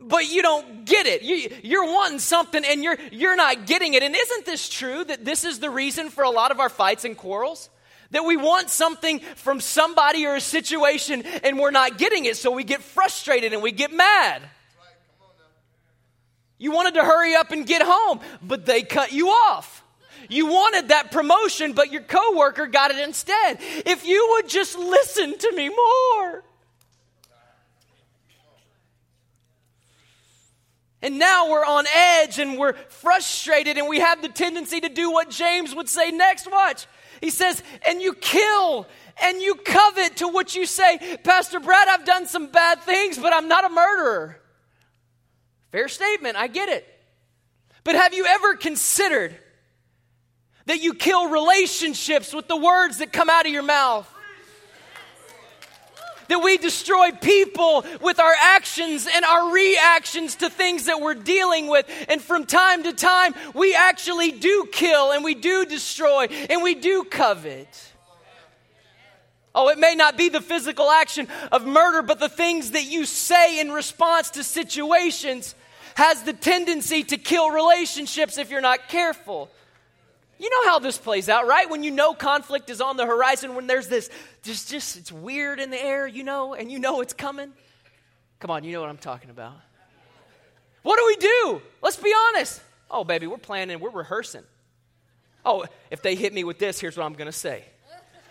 but 0.00 0.28
you 0.28 0.42
don't 0.42 0.84
get 0.84 1.06
it. 1.06 1.22
You, 1.22 1.56
you're 1.62 1.84
wanting 1.84 2.18
something 2.18 2.64
and 2.64 2.82
you're, 2.82 2.98
you're 3.12 3.36
not 3.36 3.68
getting 3.68 3.94
it. 3.94 4.02
And 4.02 4.16
isn't 4.16 4.44
this 4.44 4.68
true 4.68 5.04
that 5.04 5.24
this 5.24 5.44
is 5.44 5.60
the 5.60 5.70
reason 5.70 6.10
for 6.10 6.24
a 6.24 6.30
lot 6.30 6.50
of 6.50 6.58
our 6.58 6.68
fights 6.68 7.04
and 7.04 7.16
quarrels? 7.16 7.70
That 8.12 8.24
we 8.24 8.36
want 8.36 8.70
something 8.70 9.20
from 9.20 9.60
somebody 9.60 10.26
or 10.26 10.36
a 10.36 10.40
situation 10.40 11.22
and 11.42 11.58
we're 11.58 11.70
not 11.70 11.98
getting 11.98 12.24
it, 12.24 12.36
so 12.36 12.50
we 12.50 12.64
get 12.64 12.82
frustrated 12.82 13.52
and 13.52 13.62
we 13.62 13.72
get 13.72 13.92
mad. 13.92 14.42
You 16.58 16.70
wanted 16.70 16.94
to 16.94 17.04
hurry 17.04 17.34
up 17.34 17.50
and 17.50 17.66
get 17.66 17.82
home, 17.82 18.20
but 18.40 18.64
they 18.66 18.82
cut 18.82 19.12
you 19.12 19.28
off. 19.28 19.82
You 20.28 20.46
wanted 20.46 20.88
that 20.88 21.10
promotion, 21.10 21.72
but 21.72 21.90
your 21.90 22.02
coworker 22.02 22.66
got 22.66 22.90
it 22.90 22.98
instead. 22.98 23.58
If 23.60 24.06
you 24.06 24.28
would 24.34 24.48
just 24.48 24.78
listen 24.78 25.36
to 25.36 25.52
me 25.52 25.68
more. 25.68 26.44
And 31.02 31.18
now 31.18 31.50
we're 31.50 31.64
on 31.64 31.84
edge 31.92 32.38
and 32.38 32.56
we're 32.56 32.74
frustrated 32.74 33.76
and 33.76 33.88
we 33.88 33.98
have 33.98 34.22
the 34.22 34.28
tendency 34.28 34.80
to 34.80 34.88
do 34.88 35.10
what 35.10 35.30
James 35.30 35.74
would 35.74 35.88
say 35.88 36.12
next. 36.12 36.48
Watch. 36.50 36.86
He 37.22 37.30
says, 37.30 37.62
and 37.86 38.02
you 38.02 38.14
kill 38.14 38.86
and 39.22 39.40
you 39.40 39.54
covet 39.54 40.16
to 40.16 40.28
what 40.28 40.56
you 40.56 40.66
say, 40.66 40.98
Pastor 41.22 41.60
Brad, 41.60 41.86
I've 41.86 42.04
done 42.04 42.26
some 42.26 42.48
bad 42.48 42.82
things, 42.82 43.16
but 43.16 43.32
I'm 43.32 43.46
not 43.46 43.64
a 43.64 43.68
murderer. 43.68 44.40
Fair 45.70 45.86
statement, 45.86 46.36
I 46.36 46.48
get 46.48 46.68
it. 46.68 46.84
But 47.84 47.94
have 47.94 48.12
you 48.12 48.26
ever 48.26 48.56
considered 48.56 49.36
that 50.66 50.82
you 50.82 50.94
kill 50.94 51.28
relationships 51.28 52.34
with 52.34 52.48
the 52.48 52.56
words 52.56 52.98
that 52.98 53.12
come 53.12 53.30
out 53.30 53.46
of 53.46 53.52
your 53.52 53.62
mouth? 53.62 54.11
That 56.32 56.38
we 56.42 56.56
destroy 56.56 57.10
people 57.10 57.84
with 58.00 58.18
our 58.18 58.32
actions 58.40 59.06
and 59.06 59.22
our 59.22 59.52
reactions 59.52 60.36
to 60.36 60.48
things 60.48 60.86
that 60.86 60.98
we're 60.98 61.12
dealing 61.12 61.66
with. 61.66 61.86
And 62.08 62.22
from 62.22 62.46
time 62.46 62.84
to 62.84 62.94
time, 62.94 63.34
we 63.54 63.74
actually 63.74 64.32
do 64.32 64.66
kill 64.72 65.12
and 65.12 65.22
we 65.22 65.34
do 65.34 65.66
destroy 65.66 66.24
and 66.48 66.62
we 66.62 66.74
do 66.74 67.04
covet. 67.04 67.68
Oh, 69.54 69.68
it 69.68 69.78
may 69.78 69.94
not 69.94 70.16
be 70.16 70.30
the 70.30 70.40
physical 70.40 70.90
action 70.90 71.28
of 71.52 71.66
murder, 71.66 72.00
but 72.00 72.18
the 72.18 72.30
things 72.30 72.70
that 72.70 72.86
you 72.86 73.04
say 73.04 73.60
in 73.60 73.70
response 73.70 74.30
to 74.30 74.42
situations 74.42 75.54
has 75.96 76.22
the 76.22 76.32
tendency 76.32 77.04
to 77.04 77.18
kill 77.18 77.50
relationships 77.50 78.38
if 78.38 78.48
you're 78.48 78.62
not 78.62 78.88
careful. 78.88 79.50
You 80.38 80.50
know 80.50 80.70
how 80.70 80.78
this 80.78 80.98
plays 80.98 81.28
out, 81.28 81.46
right? 81.46 81.70
When 81.70 81.82
you 81.84 81.90
know 81.90 82.14
conflict 82.14 82.68
is 82.70 82.80
on 82.80 82.96
the 82.96 83.06
horizon, 83.06 83.54
when 83.54 83.66
there's 83.66 83.88
this, 83.88 84.10
just, 84.42 84.70
just, 84.70 84.96
it's 84.96 85.12
weird 85.12 85.60
in 85.60 85.70
the 85.70 85.80
air, 85.80 86.06
you 86.06 86.24
know, 86.24 86.54
and 86.54 86.70
you 86.70 86.78
know 86.78 87.00
it's 87.00 87.12
coming. 87.12 87.52
Come 88.40 88.50
on, 88.50 88.64
you 88.64 88.72
know 88.72 88.80
what 88.80 88.90
I'm 88.90 88.98
talking 88.98 89.30
about. 89.30 89.54
What 90.82 90.98
do 90.98 91.06
we 91.06 91.16
do? 91.16 91.62
Let's 91.80 91.96
be 91.96 92.12
honest. 92.28 92.60
Oh, 92.90 93.04
baby, 93.04 93.26
we're 93.26 93.38
planning, 93.38 93.78
we're 93.78 93.90
rehearsing. 93.90 94.42
Oh, 95.44 95.64
if 95.90 96.02
they 96.02 96.14
hit 96.14 96.32
me 96.32 96.44
with 96.44 96.58
this, 96.58 96.80
here's 96.80 96.96
what 96.96 97.04
I'm 97.04 97.14
going 97.14 97.26
to 97.26 97.32
say. 97.32 97.64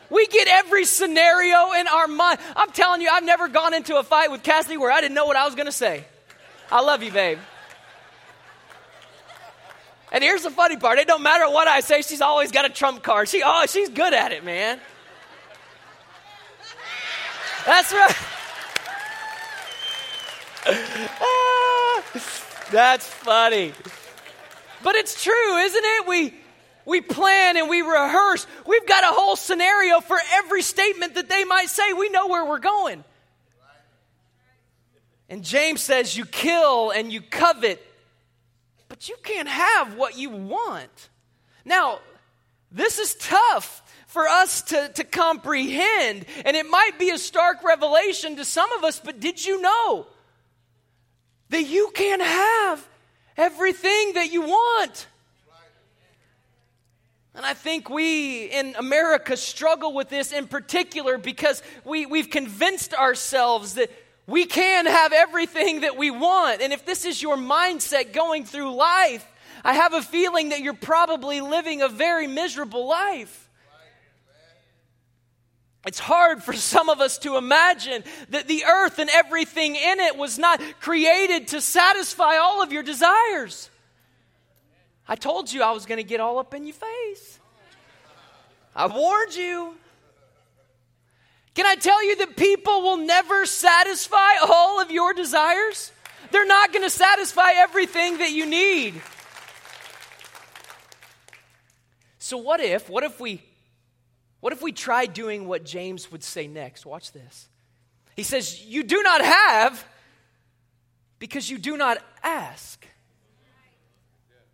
We 0.09 0.27
get 0.27 0.49
every 0.49 0.83
scenario 0.83 1.71
in 1.71 1.87
our 1.87 2.07
mind. 2.07 2.39
I'm 2.57 2.71
telling 2.71 3.01
you, 3.01 3.09
I've 3.09 3.23
never 3.23 3.47
gone 3.47 3.73
into 3.73 3.97
a 3.97 4.03
fight 4.03 4.29
with 4.29 4.43
Cassidy 4.43 4.77
where 4.77 4.91
I 4.91 4.99
didn't 4.99 5.15
know 5.15 5.25
what 5.25 5.37
I 5.37 5.45
was 5.45 5.55
going 5.55 5.67
to 5.67 5.71
say. 5.71 6.03
I 6.69 6.81
love 6.81 7.01
you, 7.01 7.11
babe. 7.11 7.39
And 10.11 10.23
here's 10.23 10.43
the 10.43 10.51
funny 10.51 10.77
part: 10.77 10.99
it 10.99 11.07
don't 11.07 11.23
matter 11.23 11.49
what 11.49 11.67
I 11.67 11.79
say, 11.79 12.01
she's 12.01 12.21
always 12.21 12.51
got 12.51 12.65
a 12.65 12.69
trump 12.69 13.03
card. 13.03 13.29
She, 13.29 13.41
oh, 13.45 13.65
she's 13.67 13.89
good 13.89 14.13
at 14.13 14.31
it, 14.31 14.43
man. 14.43 14.79
That's 17.65 17.93
right. 17.93 18.15
ah, 21.21 22.03
that's 22.71 23.05
funny. 23.05 23.73
But 24.83 24.95
it's 24.95 25.23
true, 25.23 25.57
isn't 25.57 25.83
it? 25.83 26.07
We 26.07 26.33
we 26.85 27.01
plan 27.01 27.57
and 27.57 27.69
we 27.69 27.81
rehearse. 27.81 28.47
We've 28.65 28.85
got 28.87 29.03
a 29.03 29.15
whole 29.15 29.35
scenario 29.35 30.01
for 30.01 30.17
every 30.33 30.61
statement 30.61 31.15
that 31.15 31.29
they 31.29 31.43
might 31.43 31.69
say. 31.69 31.93
We 31.93 32.09
know 32.09 32.27
where 32.27 32.45
we're 32.45 32.59
going. 32.59 33.03
And 35.29 35.43
James 35.43 35.81
says, 35.81 36.17
You 36.17 36.25
kill 36.25 36.91
and 36.91 37.13
you 37.13 37.21
covet 37.21 37.81
but 39.01 39.09
you 39.09 39.15
can't 39.23 39.47
have 39.47 39.95
what 39.95 40.15
you 40.15 40.29
want. 40.29 41.09
Now, 41.65 42.01
this 42.71 42.99
is 42.99 43.15
tough 43.15 43.81
for 44.05 44.27
us 44.27 44.61
to, 44.63 44.89
to 44.89 45.03
comprehend, 45.03 46.25
and 46.45 46.55
it 46.55 46.69
might 46.69 46.99
be 46.99 47.09
a 47.09 47.17
stark 47.17 47.63
revelation 47.63 48.35
to 48.35 48.45
some 48.45 48.71
of 48.73 48.83
us, 48.83 49.01
but 49.03 49.19
did 49.19 49.43
you 49.43 49.59
know 49.59 50.05
that 51.49 51.63
you 51.63 51.89
can't 51.95 52.21
have 52.21 52.87
everything 53.37 54.13
that 54.13 54.31
you 54.31 54.41
want? 54.41 55.07
And 57.33 57.43
I 57.43 57.55
think 57.55 57.89
we 57.89 58.45
in 58.45 58.75
America 58.77 59.35
struggle 59.35 59.93
with 59.93 60.09
this 60.09 60.31
in 60.31 60.45
particular 60.45 61.17
because 61.17 61.63
we, 61.85 62.05
we've 62.05 62.29
convinced 62.29 62.93
ourselves 62.93 63.75
that 63.75 63.89
we 64.31 64.45
can 64.45 64.85
have 64.85 65.11
everything 65.13 65.81
that 65.81 65.97
we 65.97 66.09
want. 66.09 66.61
And 66.61 66.71
if 66.73 66.85
this 66.85 67.05
is 67.05 67.21
your 67.21 67.35
mindset 67.35 68.13
going 68.13 68.45
through 68.45 68.73
life, 68.73 69.27
I 69.63 69.73
have 69.73 69.93
a 69.93 70.01
feeling 70.01 70.49
that 70.49 70.61
you're 70.61 70.73
probably 70.73 71.41
living 71.41 71.81
a 71.81 71.89
very 71.89 72.27
miserable 72.27 72.87
life. 72.87 73.49
It's 75.85 75.99
hard 75.99 76.43
for 76.43 76.53
some 76.53 76.89
of 76.89 77.01
us 77.01 77.17
to 77.19 77.37
imagine 77.37 78.03
that 78.29 78.47
the 78.47 78.65
earth 78.65 78.99
and 78.99 79.09
everything 79.09 79.75
in 79.75 79.99
it 79.99 80.15
was 80.15 80.37
not 80.37 80.61
created 80.79 81.49
to 81.49 81.61
satisfy 81.61 82.37
all 82.37 82.61
of 82.61 82.71
your 82.71 82.83
desires. 82.83 83.69
I 85.07 85.15
told 85.15 85.51
you 85.51 85.63
I 85.63 85.71
was 85.71 85.85
going 85.85 85.97
to 85.97 86.03
get 86.03 86.19
all 86.19 86.37
up 86.37 86.53
in 86.53 86.65
your 86.65 86.75
face. 86.75 87.39
I 88.75 88.87
warned 88.87 89.35
you. 89.35 89.75
Can 91.53 91.65
I 91.65 91.75
tell 91.75 92.03
you 92.03 92.15
that 92.17 92.37
people 92.37 92.81
will 92.81 92.97
never 92.97 93.45
satisfy 93.45 94.37
all 94.41 94.81
of 94.81 94.89
your 94.89 95.13
desires? 95.13 95.91
They're 96.31 96.45
not 96.45 96.71
going 96.71 96.83
to 96.83 96.89
satisfy 96.89 97.51
everything 97.55 98.19
that 98.19 98.31
you 98.31 98.45
need. 98.45 99.01
So 102.19 102.37
what 102.37 102.61
if, 102.61 102.89
what 102.89 103.03
if 103.03 103.19
we 103.19 103.43
what 104.39 104.53
if 104.53 104.61
we 104.61 104.71
try 104.71 105.05
doing 105.05 105.47
what 105.47 105.65
James 105.65 106.11
would 106.11 106.23
say 106.23 106.47
next? 106.47 106.85
Watch 106.85 107.11
this. 107.11 107.47
He 108.15 108.23
says, 108.23 108.63
"You 108.65 108.83
do 108.83 109.03
not 109.03 109.21
have 109.21 109.85
because 111.19 111.49
you 111.49 111.57
do 111.57 111.77
not 111.77 111.97
ask." 112.23 112.87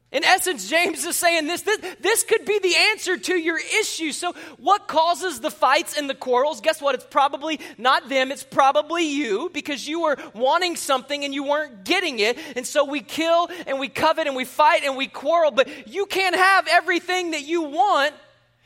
In 0.09 0.23
essence, 0.23 0.69
James 0.69 1.03
is 1.03 1.17
saying 1.17 1.47
this, 1.47 1.63
this, 1.63 1.79
this 1.99 2.23
could 2.23 2.45
be 2.45 2.59
the 2.59 2.73
answer 2.91 3.17
to 3.17 3.35
your 3.35 3.59
issue. 3.81 4.13
So, 4.13 4.33
what 4.57 4.87
causes 4.87 5.41
the 5.41 5.51
fights 5.51 5.97
and 5.97 6.09
the 6.09 6.15
quarrels? 6.15 6.61
Guess 6.61 6.81
what? 6.81 6.95
It's 6.95 7.03
probably 7.03 7.59
not 7.77 8.07
them, 8.07 8.31
it's 8.31 8.43
probably 8.43 9.05
you 9.05 9.49
because 9.53 9.85
you 9.85 10.03
were 10.03 10.17
wanting 10.33 10.77
something 10.77 11.25
and 11.25 11.33
you 11.33 11.43
weren't 11.43 11.83
getting 11.83 12.19
it. 12.19 12.37
And 12.55 12.65
so 12.65 12.85
we 12.85 13.01
kill 13.01 13.49
and 13.65 13.79
we 13.79 13.89
covet 13.89 14.27
and 14.27 14.35
we 14.35 14.45
fight 14.45 14.83
and 14.85 14.95
we 14.95 15.07
quarrel, 15.07 15.51
but 15.51 15.67
you 15.89 16.05
can't 16.05 16.35
have 16.35 16.67
everything 16.69 17.31
that 17.31 17.43
you 17.43 17.63
want. 17.63 18.13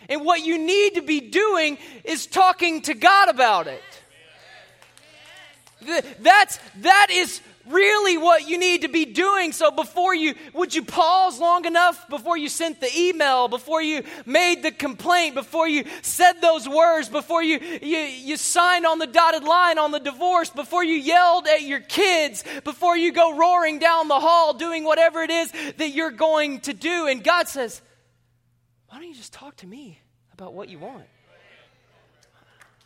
And 0.10 0.23
what 0.23 0.45
you 0.45 0.60
need 0.60 0.95
to 0.95 1.01
be 1.01 1.21
doing 1.21 1.80
is 2.04 2.27
talking 2.27 2.84
to 2.84 2.93
God 2.93 3.30
about 3.30 3.65
it. 3.65 3.82
That's, 6.19 6.60
that 6.82 7.08
is 7.10 7.41
really 7.67 8.17
what 8.17 8.47
you 8.47 8.58
need 8.58 8.82
to 8.82 8.88
be 8.88 9.06
doing. 9.06 9.52
So 9.52 9.71
before 9.71 10.15
you, 10.15 10.36
would 10.54 10.74
you 10.74 10.84
pause 10.84 11.39
long 11.39 11.65
enough 11.65 12.08
before 12.10 12.38
you 12.38 12.50
sent 12.50 12.80
the 12.82 12.89
email, 12.97 13.47
before 13.47 13.82
you 13.82 14.04
made 14.26 14.63
the 14.63 14.71
complaint, 14.71 15.36
before 15.36 15.67
you 15.67 15.86
said 16.02 16.34
those 16.41 16.67
words, 16.67 17.10
before 17.10 17.43
you, 17.43 17.60
you, 17.60 17.97
you 17.97 18.38
signed 18.38 18.86
on 18.86 19.00
the 19.00 19.08
dotted 19.08 19.43
line 19.43 19.78
on 19.78 19.91
the 19.91 20.00
divorce, 20.00 20.50
before 20.50 20.84
you 20.84 20.95
yelled 20.95 21.47
at 21.47 21.62
your 21.62 21.80
kids, 21.80 22.43
before 22.63 22.97
you 22.97 23.12
go 23.12 23.38
roaring 23.38 23.80
down 23.80 24.08
the 24.08 24.19
hall 24.19 24.54
doing 24.54 24.84
whatever 24.84 25.21
it 25.21 25.30
is 25.30 25.52
that 25.78 25.91
you're 25.91 26.12
going 26.12 26.62
to 26.62 26.74
do. 26.74 27.08
And 27.08 27.24
God 27.24 27.47
says, 27.47 27.82
why 28.88 28.97
don't 29.00 29.08
you 29.08 29.15
just 29.15 29.34
talk 29.34 29.56
to 29.58 29.67
me 29.67 30.00
about 30.34 30.54
what 30.54 30.69
you 30.69 30.80
want? 30.80 31.06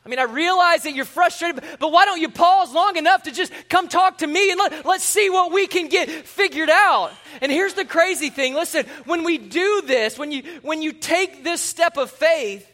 I 0.06 0.10
mean, 0.10 0.20
I 0.20 0.24
realize 0.24 0.84
that 0.84 0.94
you're 0.94 1.04
frustrated, 1.04 1.64
but 1.80 1.92
why 1.92 2.06
don't 2.06 2.22
you 2.22 2.30
pause 2.30 2.72
long 2.72 2.96
enough 2.96 3.24
to 3.24 3.32
just 3.32 3.52
come 3.70 3.88
talk 3.88 4.20
to 4.20 4.28
me 4.28 4.52
and 4.52 4.60
let, 4.60 4.86
let's 4.86 5.04
see 5.04 5.32
what 5.32 5.52
we 5.52 5.66
can 5.66 5.88
get 5.88 6.10
figured 6.10 6.70
out? 6.70 7.12
And 7.42 7.52
here's 7.52 7.74
the 7.74 7.86
crazy 7.86 8.30
thing 8.30 8.54
listen, 8.54 8.86
when 9.06 9.24
we 9.24 9.40
do 9.40 9.82
this, 9.86 10.20
when 10.20 10.32
you, 10.32 10.44
when 10.62 10.84
you 10.84 10.94
take 10.94 11.44
this 11.44 11.60
step 11.60 11.98
of 11.98 12.12
faith, 12.12 12.72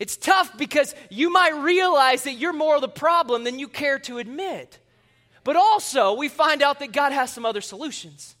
it's 0.00 0.16
tough 0.16 0.58
because 0.58 0.92
you 1.08 1.30
might 1.30 1.54
realize 1.54 2.24
that 2.24 2.34
you're 2.34 2.52
more 2.52 2.74
of 2.74 2.80
the 2.80 2.88
problem 2.88 3.44
than 3.44 3.60
you 3.60 3.68
care 3.68 4.00
to 4.00 4.18
admit. 4.18 4.80
But 5.44 5.54
also, 5.54 6.14
we 6.14 6.28
find 6.28 6.62
out 6.62 6.80
that 6.80 6.90
God 6.90 7.12
has 7.12 7.32
some 7.32 7.46
other 7.46 7.60
solutions, 7.60 8.34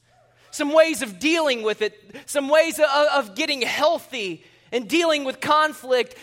some 0.50 0.72
ways 0.72 1.00
of 1.00 1.20
dealing 1.20 1.62
with 1.62 1.80
it, 1.80 1.94
some 2.26 2.48
ways 2.48 2.80
of, 2.80 2.86
of 2.86 3.36
getting 3.36 3.62
healthy 3.62 4.44
and 4.72 4.88
dealing 4.88 5.24
with 5.24 5.40
conflict 5.40 6.14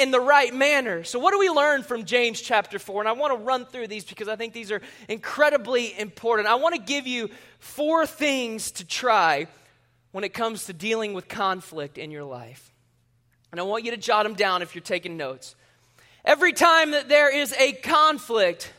in 0.00 0.10
the 0.10 0.20
right 0.20 0.54
manner. 0.54 1.04
So, 1.04 1.18
what 1.18 1.32
do 1.32 1.38
we 1.38 1.50
learn 1.50 1.82
from 1.82 2.04
James 2.04 2.40
chapter 2.40 2.78
4? 2.78 3.02
And 3.02 3.08
I 3.08 3.12
want 3.12 3.38
to 3.38 3.44
run 3.44 3.66
through 3.66 3.88
these 3.88 4.04
because 4.04 4.28
I 4.28 4.36
think 4.36 4.52
these 4.52 4.70
are 4.70 4.80
incredibly 5.08 5.98
important. 5.98 6.48
I 6.48 6.54
want 6.56 6.74
to 6.74 6.80
give 6.80 7.06
you 7.06 7.30
four 7.58 8.06
things 8.06 8.70
to 8.72 8.84
try 8.84 9.46
when 10.12 10.24
it 10.24 10.34
comes 10.34 10.66
to 10.66 10.72
dealing 10.72 11.14
with 11.14 11.28
conflict 11.28 11.98
in 11.98 12.10
your 12.10 12.24
life. 12.24 12.72
And 13.52 13.60
I 13.60 13.64
want 13.64 13.84
you 13.84 13.90
to 13.90 13.96
jot 13.96 14.24
them 14.24 14.34
down 14.34 14.62
if 14.62 14.74
you're 14.74 14.82
taking 14.82 15.16
notes. 15.16 15.54
Every 16.24 16.52
time 16.52 16.92
that 16.92 17.08
there 17.08 17.34
is 17.34 17.54
a 17.54 17.72
conflict, 17.72 18.72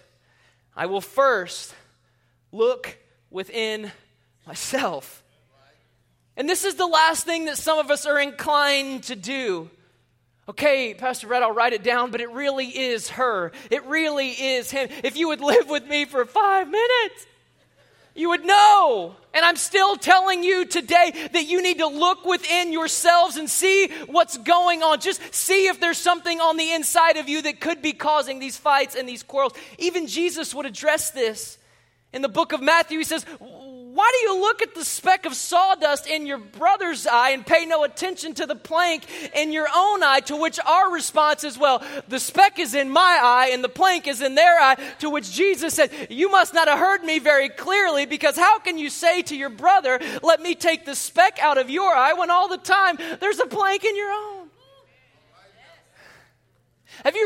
I 0.75 0.85
will 0.85 1.01
first 1.01 1.73
look 2.51 2.97
within 3.29 3.91
myself. 4.45 5.23
And 6.37 6.49
this 6.49 6.63
is 6.63 6.75
the 6.75 6.87
last 6.87 7.25
thing 7.25 7.45
that 7.45 7.57
some 7.57 7.77
of 7.77 7.91
us 7.91 8.05
are 8.05 8.19
inclined 8.19 9.03
to 9.03 9.15
do. 9.15 9.69
Okay, 10.49 10.93
Pastor 10.93 11.27
Red, 11.27 11.43
I'll 11.43 11.53
write 11.53 11.73
it 11.73 11.83
down, 11.83 12.11
but 12.11 12.19
it 12.19 12.31
really 12.31 12.67
is 12.67 13.09
her. 13.11 13.51
It 13.69 13.85
really 13.85 14.29
is 14.29 14.71
him. 14.71 14.89
If 15.03 15.15
you 15.15 15.27
would 15.29 15.41
live 15.41 15.69
with 15.69 15.87
me 15.87 16.05
for 16.05 16.25
five 16.25 16.67
minutes, 16.67 17.27
you 18.15 18.29
would 18.29 18.43
know. 18.43 19.15
And 19.33 19.45
I'm 19.45 19.55
still 19.55 19.95
telling 19.95 20.43
you 20.43 20.65
today 20.65 21.29
that 21.31 21.45
you 21.45 21.61
need 21.61 21.77
to 21.77 21.87
look 21.87 22.25
within 22.25 22.73
yourselves 22.73 23.37
and 23.37 23.49
see 23.49 23.87
what's 24.07 24.37
going 24.37 24.83
on. 24.83 24.99
Just 24.99 25.33
see 25.33 25.67
if 25.67 25.79
there's 25.79 25.97
something 25.97 26.41
on 26.41 26.57
the 26.57 26.73
inside 26.73 27.17
of 27.17 27.29
you 27.29 27.43
that 27.43 27.61
could 27.61 27.81
be 27.81 27.93
causing 27.93 28.39
these 28.39 28.57
fights 28.57 28.95
and 28.95 29.07
these 29.07 29.23
quarrels. 29.23 29.53
Even 29.77 30.07
Jesus 30.07 30.53
would 30.53 30.65
address 30.65 31.11
this. 31.11 31.57
In 32.11 32.21
the 32.21 32.27
book 32.27 32.51
of 32.51 32.61
Matthew, 32.61 32.97
he 32.97 33.05
says, 33.05 33.25
why 33.93 34.09
do 34.11 34.31
you 34.31 34.39
look 34.39 34.61
at 34.61 34.73
the 34.73 34.85
speck 34.85 35.25
of 35.25 35.35
sawdust 35.35 36.07
in 36.07 36.25
your 36.25 36.37
brother's 36.37 37.05
eye 37.05 37.31
and 37.31 37.45
pay 37.45 37.65
no 37.65 37.83
attention 37.83 38.33
to 38.35 38.45
the 38.45 38.55
plank 38.55 39.03
in 39.35 39.51
your 39.51 39.67
own 39.73 40.01
eye? 40.01 40.21
To 40.27 40.37
which 40.37 40.59
our 40.65 40.93
response 40.93 41.43
is, 41.43 41.57
well, 41.57 41.83
the 42.07 42.19
speck 42.19 42.57
is 42.57 42.73
in 42.73 42.89
my 42.89 43.19
eye 43.21 43.49
and 43.51 43.61
the 43.61 43.69
plank 43.69 44.07
is 44.07 44.21
in 44.21 44.35
their 44.35 44.57
eye. 44.61 44.77
To 44.99 45.09
which 45.09 45.33
Jesus 45.33 45.73
said, 45.73 45.91
You 46.09 46.31
must 46.31 46.53
not 46.53 46.69
have 46.69 46.79
heard 46.79 47.03
me 47.03 47.19
very 47.19 47.49
clearly 47.49 48.05
because 48.05 48.37
how 48.37 48.59
can 48.59 48.77
you 48.77 48.89
say 48.89 49.23
to 49.23 49.35
your 49.35 49.49
brother, 49.49 49.99
Let 50.23 50.41
me 50.41 50.55
take 50.55 50.85
the 50.85 50.95
speck 50.95 51.39
out 51.41 51.57
of 51.57 51.69
your 51.69 51.93
eye 51.93 52.13
when 52.13 52.31
all 52.31 52.47
the 52.47 52.57
time 52.57 52.97
there's 53.19 53.39
a 53.39 53.47
plank 53.47 53.83
in 53.83 53.97
your 53.97 54.11
own? 54.11 54.40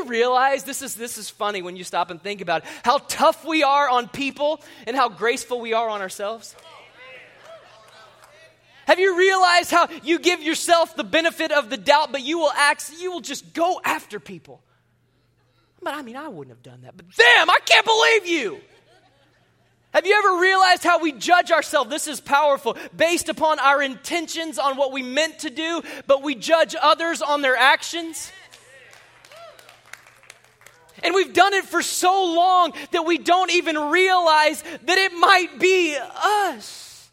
Realized 0.08 0.66
this 0.66 0.82
is 0.82 0.96
this 0.96 1.18
is 1.18 1.30
funny 1.30 1.62
when 1.62 1.76
you 1.76 1.84
stop 1.84 2.12
and 2.12 2.22
think 2.22 2.42
about 2.42 2.64
it, 2.64 2.70
how 2.84 3.00
tough 3.00 3.46
we 3.46 3.64
are 3.64 3.90
on 3.90 4.08
people 4.08 4.62
and 4.86 4.96
how 4.96 5.10
graceful 5.10 5.60
we 5.60 5.74
are 5.74 5.90
on 5.90 6.02
ourselves? 6.02 6.56
Have 8.88 9.00
you 9.00 9.18
realized 9.18 9.72
how 9.72 9.88
you 10.04 10.20
give 10.20 10.44
yourself 10.44 10.96
the 10.96 11.04
benefit 11.04 11.52
of 11.52 11.70
the 11.72 11.78
doubt, 11.78 12.12
but 12.12 12.22
you 12.22 12.38
will 12.38 12.52
act, 12.52 12.92
you 13.00 13.12
will 13.12 13.22
just 13.22 13.54
go 13.54 13.82
after 13.84 14.20
people? 14.20 14.62
But 15.82 15.96
I 15.96 16.02
mean, 16.04 16.16
I 16.16 16.28
wouldn't 16.28 16.56
have 16.56 16.64
done 16.64 16.82
that. 16.84 16.96
But 16.96 17.08
damn, 17.16 17.50
I 17.50 17.58
can't 17.66 17.86
believe 17.86 18.28
you. 18.28 18.62
Have 19.96 20.06
you 20.06 20.14
ever 20.14 20.42
realized 20.42 20.84
how 20.84 21.00
we 21.00 21.14
judge 21.14 21.52
ourselves? 21.52 21.90
This 21.90 22.08
is 22.08 22.20
powerful. 22.20 22.76
Based 22.96 23.30
upon 23.30 23.60
our 23.60 23.82
intentions 23.82 24.60
on 24.60 24.76
what 24.76 24.92
we 24.92 25.02
meant 25.02 25.40
to 25.40 25.50
do, 25.50 25.82
but 26.06 26.22
we 26.22 26.36
judge 26.36 26.76
others 26.80 27.22
on 27.22 27.42
their 27.42 27.56
actions. 27.56 28.30
And 31.06 31.14
we've 31.14 31.34
done 31.34 31.54
it 31.54 31.66
for 31.66 31.84
so 31.84 32.34
long 32.34 32.74
that 32.90 33.06
we 33.06 33.20
don't 33.20 33.52
even 33.52 33.78
realize 33.78 34.64
that 34.64 34.98
it 34.98 35.14
might 35.14 35.60
be 35.60 35.96
us. 35.98 37.12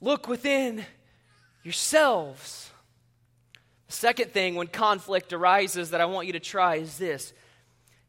Look 0.00 0.26
within 0.26 0.84
yourselves. 1.62 2.68
The 3.86 3.92
second 3.92 4.32
thing 4.32 4.56
when 4.56 4.66
conflict 4.66 5.32
arises 5.32 5.90
that 5.90 6.00
I 6.00 6.06
want 6.06 6.26
you 6.26 6.32
to 6.32 6.40
try 6.40 6.76
is 6.76 6.98
this 6.98 7.32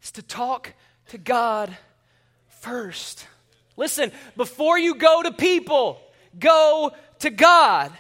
is 0.01 0.12
to 0.13 0.23
talk 0.23 0.73
to 1.10 1.19
God 1.19 1.75
first. 2.47 3.27
Listen, 3.77 4.12
before 4.36 4.79
you 4.79 4.95
go 4.95 5.21
to 5.21 5.32
people, 5.32 6.01
go 6.39 6.91
to 7.19 7.29
God. 7.29 7.91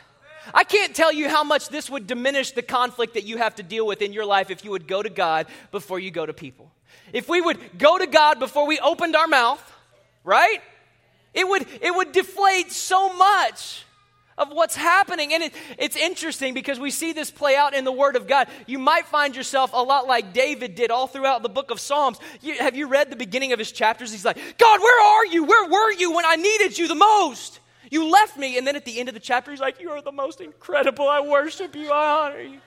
I 0.53 0.63
can't 0.63 0.95
tell 0.95 1.11
you 1.11 1.29
how 1.29 1.43
much 1.43 1.69
this 1.69 1.89
would 1.89 2.07
diminish 2.07 2.51
the 2.51 2.61
conflict 2.61 3.13
that 3.13 3.23
you 3.23 3.37
have 3.37 3.55
to 3.55 3.63
deal 3.63 3.85
with 3.85 4.01
in 4.01 4.13
your 4.13 4.25
life 4.25 4.49
if 4.49 4.63
you 4.63 4.71
would 4.71 4.87
go 4.87 5.01
to 5.01 5.09
God 5.09 5.47
before 5.71 5.99
you 5.99 6.11
go 6.11 6.25
to 6.25 6.33
people. 6.33 6.71
If 7.13 7.27
we 7.27 7.41
would 7.41 7.77
go 7.77 7.97
to 7.97 8.07
God 8.07 8.39
before 8.39 8.67
we 8.67 8.79
opened 8.79 9.15
our 9.15 9.27
mouth, 9.27 9.63
right? 10.23 10.61
It 11.33 11.47
would, 11.47 11.65
it 11.81 11.93
would 11.93 12.11
deflate 12.11 12.71
so 12.71 13.13
much 13.13 13.85
of 14.39 14.49
what's 14.51 14.75
happening. 14.75 15.33
And 15.33 15.43
it, 15.43 15.53
it's 15.77 15.95
interesting 15.95 16.53
because 16.53 16.79
we 16.79 16.91
see 16.91 17.13
this 17.13 17.29
play 17.29 17.55
out 17.55 17.75
in 17.75 17.83
the 17.83 17.91
Word 17.91 18.15
of 18.15 18.25
God. 18.25 18.47
You 18.65 18.79
might 18.79 19.05
find 19.05 19.35
yourself 19.35 19.71
a 19.73 19.83
lot 19.83 20.07
like 20.07 20.33
David 20.33 20.75
did 20.75 20.91
all 20.91 21.07
throughout 21.07 21.43
the 21.43 21.49
book 21.49 21.71
of 21.71 21.79
Psalms. 21.79 22.17
You, 22.41 22.55
have 22.55 22.75
you 22.75 22.87
read 22.87 23.09
the 23.09 23.15
beginning 23.15 23.53
of 23.53 23.59
his 23.59 23.71
chapters? 23.71 24.11
He's 24.11 24.25
like, 24.25 24.37
God, 24.57 24.79
where 24.79 25.05
are 25.05 25.25
you? 25.27 25.43
Where 25.43 25.69
were 25.69 25.91
you 25.91 26.15
when 26.15 26.25
I 26.25 26.35
needed 26.35 26.77
you 26.77 26.87
the 26.87 26.95
most? 26.95 27.59
You 27.89 28.09
left 28.09 28.37
me. 28.37 28.57
And 28.57 28.65
then 28.65 28.75
at 28.75 28.85
the 28.85 28.99
end 28.99 29.09
of 29.09 29.13
the 29.13 29.19
chapter, 29.19 29.51
he's 29.51 29.59
like, 29.59 29.79
You 29.79 29.91
are 29.91 30.01
the 30.01 30.11
most 30.11 30.41
incredible. 30.41 31.07
I 31.07 31.21
worship 31.21 31.75
you. 31.75 31.91
I 31.91 32.27
honor 32.27 32.41
you. 32.41 32.59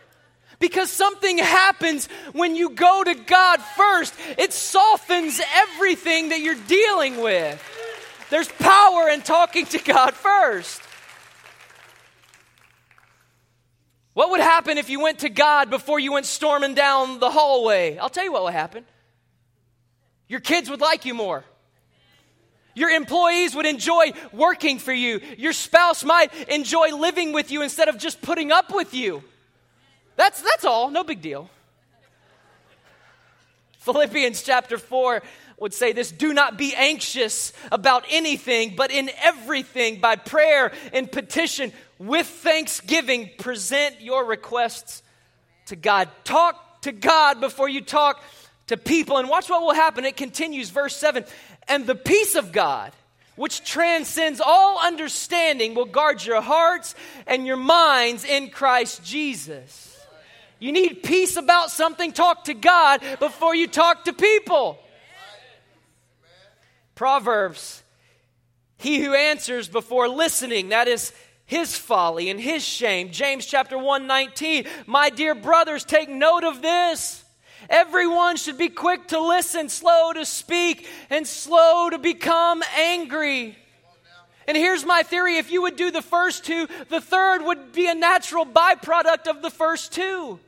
Because 0.58 0.90
something 0.90 1.38
happens 1.38 2.06
when 2.32 2.54
you 2.54 2.70
go 2.70 3.02
to 3.02 3.14
God 3.14 3.60
first, 3.60 4.14
it 4.38 4.52
softens 4.52 5.40
everything 5.54 6.28
that 6.28 6.40
you're 6.40 6.54
dealing 6.54 7.20
with. 7.20 7.60
There's 8.30 8.48
power 8.48 9.08
in 9.08 9.22
talking 9.22 9.66
to 9.66 9.78
God 9.78 10.14
first. 10.14 10.80
What 14.14 14.30
would 14.30 14.40
happen 14.40 14.78
if 14.78 14.90
you 14.90 15.00
went 15.00 15.20
to 15.20 15.30
God 15.30 15.70
before 15.70 15.98
you 15.98 16.12
went 16.12 16.26
storming 16.26 16.74
down 16.74 17.18
the 17.18 17.30
hallway? 17.30 17.96
I'll 17.96 18.10
tell 18.10 18.24
you 18.24 18.32
what 18.32 18.44
would 18.44 18.52
happen. 18.52 18.84
Your 20.28 20.40
kids 20.40 20.68
would 20.70 20.80
like 20.80 21.04
you 21.04 21.14
more. 21.14 21.44
Your 22.74 22.90
employees 22.90 23.54
would 23.54 23.66
enjoy 23.66 24.12
working 24.32 24.78
for 24.78 24.92
you. 24.92 25.20
Your 25.36 25.52
spouse 25.52 26.04
might 26.04 26.32
enjoy 26.48 26.96
living 26.96 27.32
with 27.32 27.50
you 27.50 27.62
instead 27.62 27.88
of 27.88 27.98
just 27.98 28.22
putting 28.22 28.50
up 28.50 28.72
with 28.72 28.94
you. 28.94 29.22
That's, 30.16 30.40
that's 30.40 30.64
all, 30.64 30.90
no 30.90 31.04
big 31.04 31.20
deal. 31.20 31.50
Philippians 33.80 34.42
chapter 34.42 34.78
4 34.78 35.22
would 35.58 35.74
say 35.74 35.92
this 35.92 36.10
Do 36.10 36.32
not 36.32 36.58
be 36.58 36.74
anxious 36.74 37.52
about 37.70 38.04
anything, 38.10 38.74
but 38.76 38.90
in 38.90 39.10
everything, 39.22 40.00
by 40.00 40.16
prayer 40.16 40.72
and 40.92 41.10
petition, 41.10 41.72
with 41.98 42.26
thanksgiving, 42.26 43.30
present 43.38 44.00
your 44.00 44.24
requests 44.24 45.02
to 45.66 45.76
God. 45.76 46.08
Talk 46.24 46.82
to 46.82 46.92
God 46.92 47.40
before 47.40 47.68
you 47.68 47.80
talk 47.80 48.22
to 48.66 48.76
people. 48.76 49.18
And 49.18 49.28
watch 49.28 49.48
what 49.48 49.62
will 49.62 49.74
happen. 49.74 50.04
It 50.04 50.16
continues, 50.16 50.70
verse 50.70 50.96
7 50.96 51.24
and 51.68 51.86
the 51.86 51.94
peace 51.94 52.34
of 52.34 52.52
God, 52.52 52.92
which 53.36 53.64
transcends 53.64 54.40
all 54.40 54.78
understanding, 54.78 55.74
will 55.74 55.86
guard 55.86 56.24
your 56.24 56.40
hearts 56.40 56.94
and 57.26 57.46
your 57.46 57.56
minds 57.56 58.24
in 58.24 58.50
Christ 58.50 59.04
Jesus. 59.04 59.88
You 60.58 60.72
need 60.72 61.02
peace 61.02 61.36
about 61.36 61.70
something, 61.70 62.12
talk 62.12 62.44
to 62.44 62.54
God 62.54 63.02
before 63.18 63.54
you 63.54 63.66
talk 63.66 64.04
to 64.04 64.12
people. 64.12 64.78
Proverbs 66.94 67.82
He 68.76 69.00
who 69.00 69.14
answers 69.14 69.68
before 69.68 70.08
listening, 70.08 70.68
that 70.68 70.86
is 70.86 71.12
his 71.52 71.76
folly 71.76 72.30
and 72.30 72.40
his 72.40 72.64
shame. 72.64 73.10
James 73.10 73.44
chapter 73.44 73.76
1 73.76 74.06
19. 74.06 74.66
My 74.86 75.10
dear 75.10 75.34
brothers, 75.34 75.84
take 75.84 76.08
note 76.08 76.44
of 76.44 76.62
this. 76.62 77.21
Everyone 77.72 78.36
should 78.36 78.58
be 78.58 78.68
quick 78.68 79.08
to 79.08 79.18
listen, 79.18 79.70
slow 79.70 80.12
to 80.12 80.26
speak, 80.26 80.86
and 81.08 81.26
slow 81.26 81.88
to 81.88 81.96
become 81.96 82.62
angry. 82.76 83.56
And 84.46 84.56
here's 84.58 84.84
my 84.84 85.02
theory 85.02 85.38
if 85.38 85.50
you 85.50 85.62
would 85.62 85.76
do 85.76 85.90
the 85.90 86.02
first 86.02 86.44
two, 86.44 86.68
the 86.90 87.00
third 87.00 87.42
would 87.42 87.72
be 87.72 87.88
a 87.88 87.94
natural 87.94 88.44
byproduct 88.44 89.26
of 89.26 89.40
the 89.40 89.48
first 89.48 89.92
two. 89.92 90.38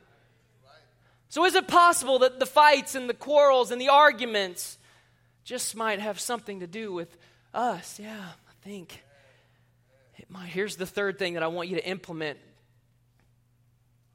So, 1.30 1.46
is 1.46 1.54
it 1.54 1.66
possible 1.66 2.18
that 2.18 2.38
the 2.38 2.46
fights 2.46 2.94
and 2.94 3.08
the 3.08 3.14
quarrels 3.14 3.70
and 3.70 3.80
the 3.80 3.88
arguments 3.88 4.76
just 5.44 5.74
might 5.74 6.00
have 6.00 6.20
something 6.20 6.60
to 6.60 6.66
do 6.66 6.92
with 6.92 7.16
us? 7.54 7.98
Yeah, 7.98 8.20
I 8.20 8.68
think 8.68 9.02
it 10.18 10.30
might. 10.30 10.48
Here's 10.48 10.76
the 10.76 10.86
third 10.86 11.18
thing 11.18 11.34
that 11.34 11.42
I 11.42 11.46
want 11.46 11.70
you 11.70 11.76
to 11.76 11.88
implement 11.88 12.38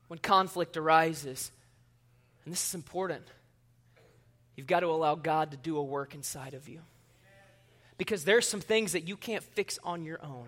when 0.08 0.20
conflict 0.20 0.78
arises. 0.78 1.52
And 2.50 2.54
this 2.56 2.70
is 2.70 2.74
important. 2.74 3.22
You've 4.56 4.66
got 4.66 4.80
to 4.80 4.88
allow 4.88 5.14
God 5.14 5.52
to 5.52 5.58
do 5.58 5.78
a 5.78 5.84
work 5.84 6.16
inside 6.16 6.56
of 6.56 6.68
you 6.68 6.80
because 8.00 8.24
there's 8.24 8.48
some 8.48 8.60
things 8.60 8.94
that 8.94 9.08
you 9.08 9.16
can't 9.18 9.44
fix 9.44 9.78
on 9.84 10.04
your 10.04 10.20
own. 10.26 10.48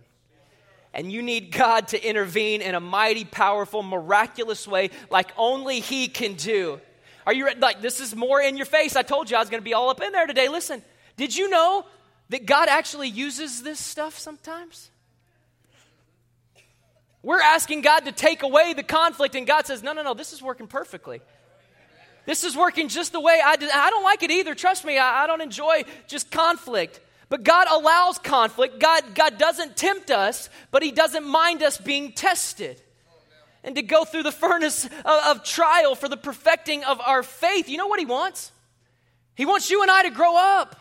And 0.96 1.12
you 1.12 1.22
need 1.22 1.52
God 1.52 1.90
to 1.90 2.04
intervene 2.04 2.64
in 2.64 2.74
a 2.74 2.80
mighty, 2.80 3.24
powerful, 3.24 3.84
miraculous 3.84 4.68
way 4.68 4.90
like 5.12 5.30
only 5.38 5.80
He 5.80 6.08
can 6.08 6.34
do. 6.34 6.82
Are 7.28 7.36
you 7.36 7.46
ready? 7.46 7.60
Like, 7.60 7.82
this 7.82 8.00
is 8.00 8.16
more 8.16 8.42
in 8.42 8.58
your 8.58 8.66
face. 8.66 8.96
I 8.96 9.04
told 9.04 9.30
you 9.30 9.38
I 9.38 9.40
was 9.40 9.52
going 9.52 9.62
to 9.62 9.64
be 9.64 9.76
all 9.76 9.92
up 9.92 10.02
in 10.02 10.12
there 10.12 10.26
today. 10.26 10.50
Listen, 10.50 10.82
did 11.18 11.38
you 11.38 11.52
know 11.52 11.86
that 12.30 12.48
God 12.48 12.68
actually 12.68 13.10
uses 13.10 13.62
this 13.62 13.80
stuff 13.80 14.18
sometimes? 14.18 14.90
We're 17.22 17.42
asking 17.42 17.82
God 17.82 18.06
to 18.06 18.12
take 18.12 18.42
away 18.42 18.74
the 18.74 18.82
conflict, 18.82 19.36
and 19.36 19.46
God 19.46 19.68
says, 19.68 19.84
No, 19.84 19.94
no, 19.94 20.02
no, 20.02 20.16
this 20.16 20.34
is 20.34 20.42
working 20.42 20.66
perfectly. 20.66 21.22
This 22.26 22.44
is 22.44 22.56
working 22.56 22.88
just 22.88 23.14
the 23.14 23.20
way 23.20 23.40
I 23.44 23.56
did. 23.56 23.70
I 23.72 23.90
don't 23.90 24.04
like 24.04 24.24
it 24.24 24.32
either. 24.32 24.54
Trust 24.54 24.86
me, 24.86 24.98
I, 24.98 25.24
I 25.24 25.28
don't 25.28 25.42
enjoy 25.42 25.84
just 26.08 26.32
conflict. 26.32 27.00
But 27.30 27.44
God 27.44 27.68
allows 27.70 28.20
conflict. 28.20 28.80
God, 28.80 29.16
God 29.16 29.38
doesn't 29.38 29.78
tempt 29.78 30.12
us, 30.12 30.50
but 30.70 30.84
He 30.84 30.92
doesn't 30.92 31.26
mind 31.26 31.64
us 31.64 31.78
being 31.78 32.12
tested. 32.12 32.82
And 33.64 33.76
to 33.76 33.82
go 33.82 34.04
through 34.04 34.24
the 34.24 34.32
furnace 34.44 34.86
of, 34.86 35.38
of 35.38 35.44
trial 35.44 35.96
for 35.96 36.10
the 36.10 36.18
perfecting 36.18 36.84
of 36.84 37.00
our 37.00 37.24
faith. 37.24 37.70
You 37.70 37.78
know 37.78 37.88
what 37.88 38.00
He 38.00 38.06
wants? 38.06 38.52
He 39.36 39.46
wants 39.46 39.72
you 39.72 39.82
and 39.82 39.90
I 39.90 40.04
to 40.04 40.12
grow 40.12 40.36
up. 40.36 40.76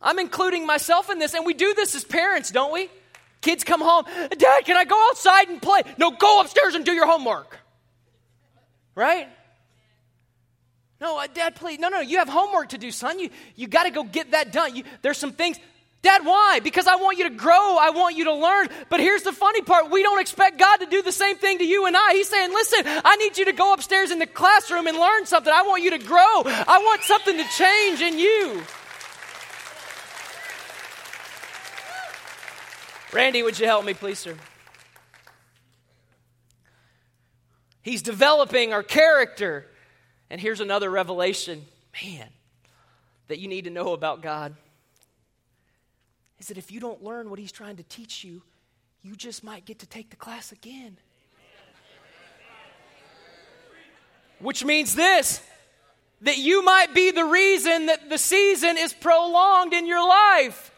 I'm 0.00 0.18
including 0.18 0.64
myself 0.64 1.10
in 1.10 1.18
this, 1.18 1.34
and 1.34 1.44
we 1.44 1.52
do 1.52 1.74
this 1.74 1.94
as 1.94 2.04
parents, 2.04 2.50
don't 2.50 2.72
we? 2.72 2.88
Kids 3.42 3.64
come 3.64 3.80
home, 3.80 4.04
Dad, 4.36 4.64
can 4.64 4.76
I 4.76 4.84
go 4.84 5.08
outside 5.08 5.48
and 5.48 5.60
play? 5.60 5.82
No, 5.98 6.10
go 6.10 6.40
upstairs 6.40 6.74
and 6.74 6.84
do 6.84 6.92
your 6.92 7.06
homework. 7.06 7.58
Right? 8.94 9.28
No, 11.00 11.18
uh, 11.18 11.26
Dad, 11.32 11.54
please. 11.54 11.78
No, 11.78 11.88
no, 11.88 12.00
you 12.00 12.18
have 12.18 12.28
homework 12.28 12.70
to 12.70 12.78
do, 12.78 12.90
son. 12.90 13.18
You, 13.18 13.30
you 13.56 13.66
got 13.66 13.84
to 13.84 13.90
go 13.90 14.04
get 14.04 14.32
that 14.32 14.52
done. 14.52 14.76
You, 14.76 14.84
there's 15.02 15.16
some 15.16 15.32
things. 15.32 15.58
Dad, 16.02 16.24
why? 16.24 16.60
Because 16.62 16.86
I 16.86 16.96
want 16.96 17.18
you 17.18 17.24
to 17.28 17.34
grow. 17.34 17.76
I 17.78 17.90
want 17.90 18.16
you 18.16 18.24
to 18.24 18.34
learn. 18.34 18.68
But 18.88 19.00
here's 19.00 19.22
the 19.22 19.32
funny 19.32 19.60
part 19.60 19.90
we 19.90 20.02
don't 20.02 20.20
expect 20.20 20.58
God 20.58 20.78
to 20.78 20.86
do 20.86 21.02
the 21.02 21.12
same 21.12 21.36
thing 21.36 21.58
to 21.58 21.64
you 21.64 21.86
and 21.86 21.96
I. 21.96 22.12
He's 22.12 22.28
saying, 22.28 22.50
listen, 22.50 22.80
I 22.86 23.16
need 23.16 23.36
you 23.36 23.46
to 23.46 23.52
go 23.52 23.72
upstairs 23.74 24.10
in 24.10 24.18
the 24.18 24.26
classroom 24.26 24.86
and 24.86 24.96
learn 24.96 25.26
something. 25.26 25.52
I 25.52 25.62
want 25.62 25.82
you 25.82 25.90
to 25.90 25.98
grow. 25.98 26.42
I 26.46 26.82
want 26.84 27.02
something 27.02 27.36
to 27.36 27.44
change 27.56 28.00
in 28.00 28.18
you. 28.18 28.62
Randy, 33.12 33.42
would 33.42 33.58
you 33.58 33.66
help 33.66 33.84
me, 33.84 33.92
please, 33.92 34.20
sir? 34.20 34.36
He's 37.82 38.02
developing 38.02 38.72
our 38.72 38.82
character. 38.82 39.66
And 40.28 40.40
here's 40.40 40.60
another 40.60 40.90
revelation, 40.90 41.64
man, 42.02 42.28
that 43.28 43.38
you 43.38 43.48
need 43.48 43.64
to 43.64 43.70
know 43.70 43.92
about 43.92 44.22
God 44.22 44.54
is 46.40 46.48
that 46.48 46.58
if 46.58 46.72
you 46.72 46.80
don't 46.80 47.04
learn 47.04 47.30
what 47.30 47.38
He's 47.38 47.52
trying 47.52 47.76
to 47.76 47.82
teach 47.84 48.24
you, 48.24 48.42
you 49.02 49.14
just 49.14 49.44
might 49.44 49.64
get 49.64 49.78
to 49.80 49.86
take 49.86 50.10
the 50.10 50.16
class 50.16 50.52
again. 50.52 50.96
Which 54.40 54.64
means 54.64 54.94
this 54.94 55.42
that 56.22 56.36
you 56.36 56.62
might 56.62 56.94
be 56.94 57.10
the 57.10 57.24
reason 57.24 57.86
that 57.86 58.10
the 58.10 58.18
season 58.18 58.76
is 58.76 58.92
prolonged 58.92 59.72
in 59.72 59.86
your 59.86 60.06
life. 60.06 60.70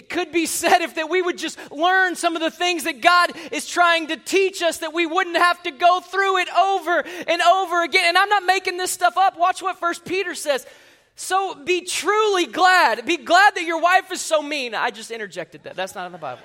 It 0.00 0.08
could 0.08 0.32
be 0.32 0.46
said 0.46 0.80
if 0.80 0.94
that 0.94 1.10
we 1.10 1.20
would 1.20 1.36
just 1.36 1.58
learn 1.70 2.16
some 2.16 2.34
of 2.34 2.40
the 2.40 2.50
things 2.50 2.84
that 2.84 3.02
God 3.02 3.32
is 3.52 3.66
trying 3.66 4.06
to 4.06 4.16
teach 4.16 4.62
us 4.62 4.78
that 4.78 4.94
we 4.94 5.04
wouldn't 5.04 5.36
have 5.36 5.62
to 5.64 5.70
go 5.70 6.00
through 6.00 6.38
it 6.38 6.48
over 6.56 7.04
and 7.28 7.42
over 7.42 7.82
again. 7.82 8.06
And 8.06 8.16
I'm 8.16 8.30
not 8.30 8.44
making 8.46 8.78
this 8.78 8.90
stuff 8.90 9.18
up. 9.18 9.38
Watch 9.38 9.60
what 9.60 9.78
First 9.78 10.06
Peter 10.06 10.34
says. 10.34 10.64
So 11.16 11.54
be 11.54 11.82
truly 11.82 12.46
glad. 12.46 13.04
Be 13.04 13.18
glad 13.18 13.56
that 13.56 13.64
your 13.64 13.78
wife 13.78 14.10
is 14.10 14.22
so 14.22 14.40
mean. 14.40 14.74
I 14.74 14.88
just 14.90 15.10
interjected 15.10 15.64
that. 15.64 15.76
That's 15.76 15.94
not 15.94 16.06
in 16.06 16.12
the 16.12 16.18
Bible. 16.18 16.40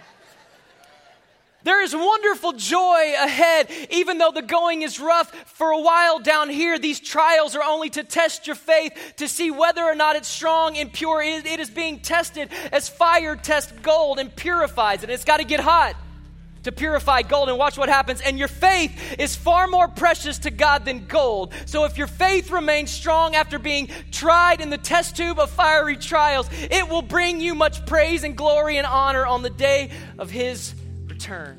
There 1.66 1.82
is 1.82 1.96
wonderful 1.96 2.54
joy 2.54 3.14
ahead, 3.18 3.72
even 3.90 4.20
though 4.20 4.30
the 4.30 4.44
going 4.44 4.84
is 4.84 5.00
rough 5.00 5.32
for 5.48 5.72
a 5.72 5.82
while 5.82 6.20
down 6.20 6.48
here. 6.52 6.78
These 6.78 7.00
trials 7.00 7.56
are 7.56 7.64
only 7.64 7.90
to 7.90 8.04
test 8.04 8.46
your 8.46 8.56
faith, 8.56 8.94
to 9.18 9.28
see 9.28 9.50
whether 9.50 9.84
or 9.84 9.96
not 9.96 10.16
it's 10.16 10.28
strong 10.28 10.78
and 10.78 10.94
pure. 10.94 11.24
it, 11.24 11.60
is 11.60 11.72
being 11.72 12.02
tested 12.02 12.52
as 12.72 12.88
fire 12.88 13.36
tests 13.36 13.72
gold 13.82 14.20
and 14.20 14.34
purifies 14.36 15.02
it. 15.02 15.10
It's 15.10 15.26
got 15.26 15.38
to 15.38 15.44
get 15.44 15.60
hot 15.60 15.96
to 16.66 16.72
purify 16.72 17.24
gold. 17.24 17.50
And 17.50 17.58
watch 17.58 17.80
what 17.80 17.90
happens. 17.90 18.22
And 18.22 18.38
your 18.38 18.48
faith 18.48 19.16
is 19.18 19.36
far 19.36 19.66
more 19.66 19.88
precious 19.88 20.38
to 20.40 20.52
God 20.52 20.86
than 20.86 21.08
gold. 21.08 21.52
So 21.66 21.86
if 21.86 21.98
your 21.98 22.06
faith 22.06 22.52
remains 22.52 22.92
strong 22.92 23.34
after 23.34 23.58
being 23.58 23.90
tried 24.12 24.62
in 24.62 24.70
the 24.70 24.78
test 24.78 25.18
tube 25.18 25.40
of 25.40 25.50
fiery 25.50 25.98
trials, 25.98 26.48
it 26.52 26.88
will 26.88 27.02
bring 27.02 27.42
you 27.42 27.56
much 27.56 27.88
praise 27.88 28.24
and 28.24 28.38
glory 28.38 28.78
and 28.78 28.86
honor 28.86 29.26
on 29.26 29.42
the 29.42 29.50
day 29.50 29.90
of 30.20 30.30
His 30.30 30.76
return. 31.26 31.58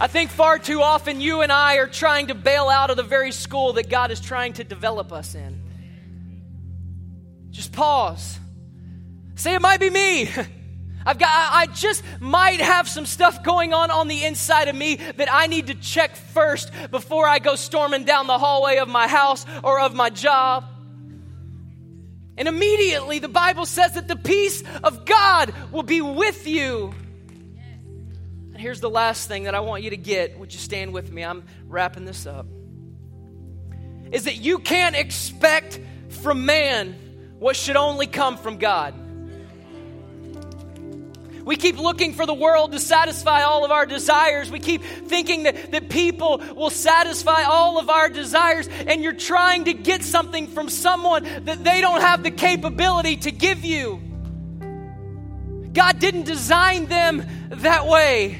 I 0.00 0.08
think 0.08 0.30
far 0.30 0.58
too 0.58 0.82
often 0.82 1.20
you 1.20 1.42
and 1.42 1.52
I 1.52 1.76
are 1.76 1.86
trying 1.86 2.26
to 2.26 2.34
bail 2.34 2.68
out 2.68 2.90
of 2.90 2.96
the 2.96 3.04
very 3.04 3.30
school 3.30 3.74
that 3.74 3.88
God 3.88 4.10
is 4.10 4.20
trying 4.20 4.54
to 4.54 4.64
develop 4.64 5.12
us 5.12 5.36
in. 5.36 5.62
Just 7.50 7.72
pause. 7.72 8.40
Say, 9.36 9.54
it 9.54 9.62
might 9.62 9.78
be 9.78 9.90
me. 9.90 10.28
I've 11.06 11.18
got, 11.18 11.28
I 11.30 11.66
just 11.66 12.02
might 12.18 12.60
have 12.60 12.88
some 12.88 13.06
stuff 13.06 13.44
going 13.44 13.72
on 13.72 13.92
on 13.92 14.08
the 14.08 14.24
inside 14.24 14.68
of 14.68 14.74
me 14.74 14.96
that 14.96 15.28
I 15.30 15.46
need 15.46 15.68
to 15.68 15.74
check 15.74 16.16
first 16.16 16.72
before 16.90 17.28
I 17.28 17.38
go 17.38 17.54
storming 17.54 18.04
down 18.04 18.26
the 18.26 18.38
hallway 18.38 18.78
of 18.78 18.88
my 18.88 19.06
house 19.06 19.46
or 19.62 19.78
of 19.78 19.94
my 19.94 20.10
job. 20.10 20.73
And 22.36 22.48
immediately 22.48 23.18
the 23.20 23.28
Bible 23.28 23.66
says 23.66 23.92
that 23.92 24.08
the 24.08 24.16
peace 24.16 24.62
of 24.82 25.04
God 25.04 25.54
will 25.70 25.82
be 25.82 26.00
with 26.00 26.46
you. 26.46 26.92
And 28.52 28.60
here's 28.60 28.80
the 28.80 28.90
last 28.90 29.28
thing 29.28 29.44
that 29.44 29.54
I 29.54 29.60
want 29.60 29.82
you 29.82 29.90
to 29.90 29.96
get. 29.96 30.38
Would 30.38 30.52
you 30.52 30.58
stand 30.58 30.92
with 30.92 31.12
me? 31.12 31.24
I'm 31.24 31.44
wrapping 31.66 32.04
this 32.04 32.26
up. 32.26 32.46
Is 34.10 34.24
that 34.24 34.36
you 34.36 34.58
can't 34.58 34.96
expect 34.96 35.80
from 36.08 36.46
man 36.46 36.92
what 37.38 37.56
should 37.56 37.76
only 37.76 38.06
come 38.06 38.36
from 38.36 38.58
God. 38.58 38.94
We 41.44 41.56
keep 41.56 41.78
looking 41.78 42.14
for 42.14 42.26
the 42.26 42.34
world 42.34 42.72
to 42.72 42.80
satisfy 42.80 43.42
all 43.42 43.64
of 43.64 43.70
our 43.70 43.86
desires. 43.86 44.50
We 44.50 44.60
keep 44.60 44.82
thinking 44.82 45.42
that, 45.42 45.72
that 45.72 45.88
people 45.88 46.38
will 46.54 46.70
satisfy 46.70 47.42
all 47.42 47.78
of 47.78 47.90
our 47.90 48.08
desires, 48.08 48.68
and 48.68 49.02
you're 49.02 49.12
trying 49.12 49.64
to 49.64 49.74
get 49.74 50.02
something 50.02 50.46
from 50.48 50.68
someone 50.68 51.44
that 51.44 51.62
they 51.62 51.80
don't 51.80 52.00
have 52.00 52.22
the 52.22 52.30
capability 52.30 53.16
to 53.18 53.30
give 53.30 53.64
you. 53.64 54.00
God 55.72 55.98
didn't 55.98 56.24
design 56.24 56.86
them 56.86 57.26
that 57.50 57.86
way. 57.86 58.38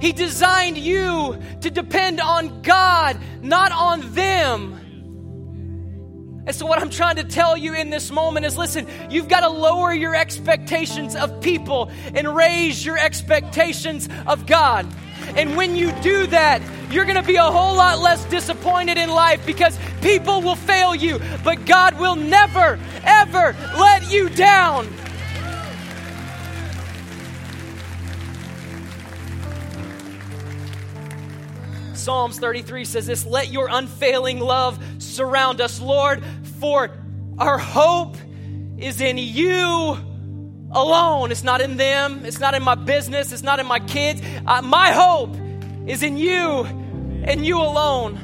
He 0.00 0.12
designed 0.12 0.78
you 0.78 1.40
to 1.60 1.70
depend 1.70 2.20
on 2.20 2.62
God, 2.62 3.18
not 3.42 3.72
on 3.72 4.14
them. 4.14 4.87
And 6.48 6.56
so, 6.56 6.64
what 6.64 6.80
I'm 6.80 6.88
trying 6.88 7.16
to 7.16 7.24
tell 7.24 7.58
you 7.58 7.74
in 7.74 7.90
this 7.90 8.10
moment 8.10 8.46
is 8.46 8.56
listen, 8.56 8.86
you've 9.10 9.28
got 9.28 9.40
to 9.40 9.50
lower 9.50 9.92
your 9.92 10.16
expectations 10.16 11.14
of 11.14 11.42
people 11.42 11.90
and 12.14 12.34
raise 12.34 12.82
your 12.82 12.96
expectations 12.96 14.08
of 14.26 14.46
God. 14.46 14.86
And 15.36 15.58
when 15.58 15.76
you 15.76 15.92
do 16.00 16.26
that, 16.28 16.62
you're 16.90 17.04
going 17.04 17.20
to 17.20 17.22
be 17.22 17.36
a 17.36 17.42
whole 17.42 17.76
lot 17.76 17.98
less 17.98 18.24
disappointed 18.30 18.96
in 18.96 19.10
life 19.10 19.44
because 19.44 19.78
people 20.00 20.40
will 20.40 20.56
fail 20.56 20.94
you, 20.94 21.20
but 21.44 21.66
God 21.66 22.00
will 22.00 22.16
never, 22.16 22.80
ever 23.04 23.54
let 23.76 24.10
you 24.10 24.30
down. 24.30 24.88
Psalms 32.08 32.38
33 32.38 32.86
says 32.86 33.04
this 33.04 33.26
Let 33.26 33.52
your 33.52 33.68
unfailing 33.70 34.40
love 34.40 34.82
surround 34.96 35.60
us, 35.60 35.78
Lord, 35.78 36.24
for 36.58 36.88
Our 37.36 37.58
hope 37.58 38.16
is 38.78 39.02
in 39.02 39.18
you 39.18 39.98
alone. 40.70 41.30
It's 41.30 41.42
not 41.42 41.60
in 41.60 41.76
them, 41.76 42.24
it's 42.24 42.40
not 42.40 42.54
in 42.54 42.62
my 42.62 42.76
business, 42.76 43.30
it's 43.30 43.42
not 43.42 43.60
in 43.60 43.66
my 43.66 43.78
kids. 43.80 44.22
Uh, 44.46 44.62
my 44.62 44.90
hope 44.90 45.36
is 45.86 46.02
in 46.02 46.16
you 46.16 46.64
and 47.24 47.44
you 47.44 47.60
alone. 47.60 48.14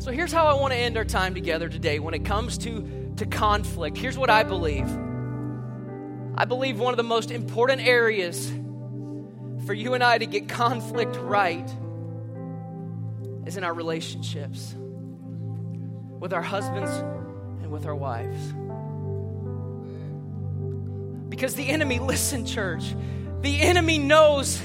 So 0.00 0.12
here's 0.12 0.32
how 0.32 0.48
I 0.48 0.60
want 0.60 0.74
to 0.74 0.78
end 0.78 0.98
our 0.98 1.06
time 1.06 1.32
together 1.32 1.70
today 1.70 1.98
when 1.98 2.12
it 2.12 2.26
comes 2.26 2.58
to, 2.58 3.14
to 3.16 3.24
conflict. 3.24 3.96
Here's 3.96 4.18
what 4.18 4.28
I 4.28 4.42
believe 4.42 4.86
I 6.34 6.44
believe 6.44 6.78
one 6.78 6.92
of 6.92 6.98
the 6.98 7.04
most 7.04 7.30
important 7.30 7.80
areas 7.80 8.52
for 9.70 9.74
you 9.74 9.94
and 9.94 10.02
I 10.02 10.18
to 10.18 10.26
get 10.26 10.48
conflict 10.48 11.14
right 11.14 11.64
is 13.46 13.56
in 13.56 13.62
our 13.62 13.72
relationships 13.72 14.74
with 16.18 16.32
our 16.32 16.42
husbands 16.42 16.90
and 16.90 17.70
with 17.70 17.86
our 17.86 17.94
wives. 17.94 18.52
Because 21.28 21.54
the 21.54 21.68
enemy, 21.68 22.00
listen, 22.00 22.44
church, 22.46 22.82
the 23.42 23.60
enemy 23.60 23.98
knows 23.98 24.60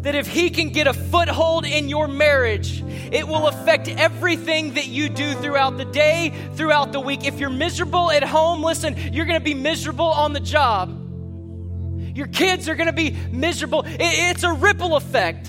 that 0.00 0.14
if 0.14 0.26
he 0.26 0.48
can 0.48 0.70
get 0.70 0.86
a 0.86 0.94
foothold 0.94 1.66
in 1.66 1.90
your 1.90 2.08
marriage, 2.08 2.82
it 3.12 3.28
will 3.28 3.48
affect 3.48 3.88
everything 3.88 4.72
that 4.72 4.86
you 4.86 5.10
do 5.10 5.34
throughout 5.34 5.76
the 5.76 5.84
day, 5.84 6.32
throughout 6.54 6.92
the 6.92 7.00
week. 7.00 7.26
If 7.26 7.38
you're 7.38 7.50
miserable 7.50 8.10
at 8.10 8.24
home, 8.24 8.62
listen, 8.62 9.12
you're 9.12 9.26
going 9.26 9.38
to 9.38 9.44
be 9.44 9.52
miserable 9.52 10.06
on 10.06 10.32
the 10.32 10.40
job. 10.40 11.07
Your 12.18 12.26
kids 12.26 12.68
are 12.68 12.74
going 12.74 12.88
to 12.88 12.92
be 12.92 13.12
miserable. 13.30 13.84
It's 13.86 14.42
a 14.42 14.52
ripple 14.52 14.96
effect. 14.96 15.48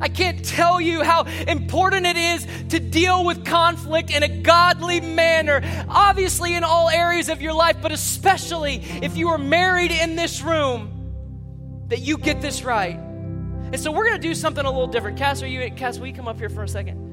I 0.00 0.08
can't 0.08 0.44
tell 0.44 0.80
you 0.80 1.04
how 1.04 1.22
important 1.46 2.04
it 2.06 2.16
is 2.16 2.44
to 2.70 2.80
deal 2.80 3.24
with 3.24 3.44
conflict 3.44 4.10
in 4.10 4.24
a 4.24 4.28
godly 4.28 5.00
manner, 5.00 5.62
obviously 5.88 6.54
in 6.56 6.64
all 6.64 6.88
areas 6.88 7.28
of 7.28 7.40
your 7.40 7.52
life, 7.52 7.76
but 7.80 7.92
especially 7.92 8.82
if 9.02 9.16
you 9.16 9.28
are 9.28 9.38
married 9.38 9.92
in 9.92 10.16
this 10.16 10.42
room, 10.42 11.84
that 11.90 12.00
you 12.00 12.18
get 12.18 12.40
this 12.40 12.64
right. 12.64 12.96
And 12.96 13.78
so 13.78 13.92
we're 13.92 14.08
going 14.08 14.20
to 14.20 14.28
do 14.28 14.34
something 14.34 14.64
a 14.64 14.68
little 14.68 14.88
different. 14.88 15.16
Cass, 15.16 15.44
are 15.44 15.46
you, 15.46 15.70
Cass, 15.70 16.00
will 16.00 16.08
you 16.08 16.14
come 16.14 16.26
up 16.26 16.40
here 16.40 16.48
for 16.48 16.64
a 16.64 16.68
second? 16.68 17.09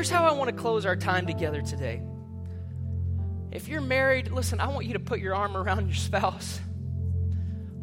Here's 0.00 0.08
how 0.08 0.24
I 0.24 0.32
want 0.32 0.48
to 0.48 0.56
close 0.56 0.86
our 0.86 0.96
time 0.96 1.26
together 1.26 1.60
today. 1.60 2.00
If 3.52 3.68
you're 3.68 3.82
married, 3.82 4.32
listen, 4.32 4.58
I 4.58 4.68
want 4.68 4.86
you 4.86 4.94
to 4.94 4.98
put 4.98 5.20
your 5.20 5.34
arm 5.34 5.58
around 5.58 5.88
your 5.88 5.94
spouse. 5.94 6.58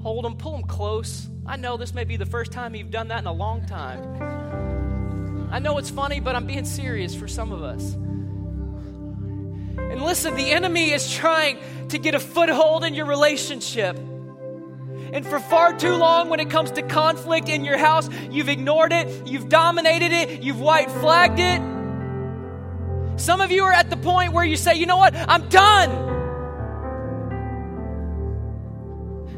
Hold 0.01 0.25
them, 0.25 0.35
pull 0.35 0.53
them 0.53 0.63
close. 0.63 1.27
I 1.45 1.57
know 1.57 1.77
this 1.77 1.93
may 1.93 2.05
be 2.05 2.17
the 2.17 2.25
first 2.25 2.51
time 2.51 2.73
you've 2.73 2.89
done 2.89 3.09
that 3.09 3.19
in 3.19 3.27
a 3.27 3.31
long 3.31 3.67
time. 3.67 5.47
I 5.51 5.59
know 5.59 5.77
it's 5.77 5.91
funny, 5.91 6.19
but 6.19 6.35
I'm 6.35 6.47
being 6.47 6.65
serious 6.65 7.13
for 7.13 7.27
some 7.27 7.51
of 7.51 7.61
us. 7.61 7.93
And 7.93 10.01
listen, 10.01 10.33
the 10.33 10.49
enemy 10.49 10.89
is 10.89 11.13
trying 11.13 11.59
to 11.89 11.99
get 11.99 12.15
a 12.15 12.19
foothold 12.19 12.83
in 12.83 12.95
your 12.95 13.05
relationship. 13.05 13.95
And 13.95 15.23
for 15.23 15.39
far 15.39 15.77
too 15.77 15.93
long, 15.93 16.29
when 16.29 16.39
it 16.39 16.49
comes 16.49 16.71
to 16.71 16.81
conflict 16.81 17.47
in 17.47 17.63
your 17.63 17.77
house, 17.77 18.09
you've 18.31 18.49
ignored 18.49 18.91
it, 18.91 19.27
you've 19.27 19.49
dominated 19.49 20.11
it, 20.11 20.41
you've 20.41 20.59
white 20.59 20.89
flagged 20.89 21.39
it. 21.39 21.76
Some 23.17 23.41
of 23.41 23.51
you 23.51 23.65
are 23.65 23.73
at 23.73 23.89
the 23.89 23.97
point 23.97 24.31
where 24.31 24.45
you 24.45 24.55
say, 24.55 24.75
you 24.75 24.85
know 24.85 24.97
what, 24.97 25.13
I'm 25.15 25.49
done. 25.49 25.89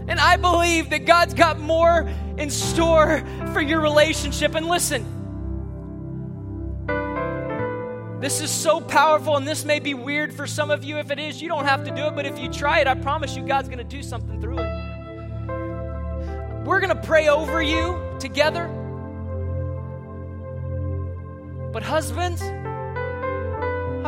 And 0.09 0.19
I 0.19 0.36
believe 0.38 0.89
that 0.89 1.05
God's 1.05 1.34
got 1.34 1.59
more 1.59 2.09
in 2.38 2.49
store 2.49 3.23
for 3.53 3.61
your 3.61 3.80
relationship. 3.80 4.55
And 4.55 4.67
listen, 4.67 5.05
this 8.19 8.41
is 8.41 8.51
so 8.51 8.82
powerful, 8.82 9.38
and 9.38 9.47
this 9.47 9.63
may 9.63 9.80
be 9.80 9.93
weird 9.93 10.34
for 10.34 10.45
some 10.45 10.71
of 10.71 10.84
you. 10.84 10.97
If 10.97 11.09
it 11.09 11.19
is, 11.19 11.41
you 11.41 11.47
don't 11.47 11.65
have 11.65 11.86
to 11.86 11.91
do 11.91 12.07
it, 12.07 12.15
but 12.15 12.25
if 12.25 12.38
you 12.38 12.49
try 12.49 12.80
it, 12.80 12.88
I 12.88 12.95
promise 12.95 13.38
you, 13.38 13.43
God's 13.43 13.69
going 13.69 13.77
to 13.77 13.84
do 13.86 14.03
something 14.03 14.41
through 14.41 14.59
it. 14.59 14.89
We're 16.65 16.82
going 16.82 16.95
to 16.95 17.01
pray 17.01 17.30
over 17.30 17.61
you 17.61 17.97
together. 18.19 18.67
But, 21.71 21.84
husbands, 21.84 22.41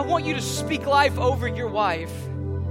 I 0.02 0.04
want 0.04 0.26
you 0.26 0.34
to 0.34 0.42
speak 0.42 0.88
life 0.88 1.16
over 1.20 1.48
your 1.48 1.68
wife. 1.68 2.12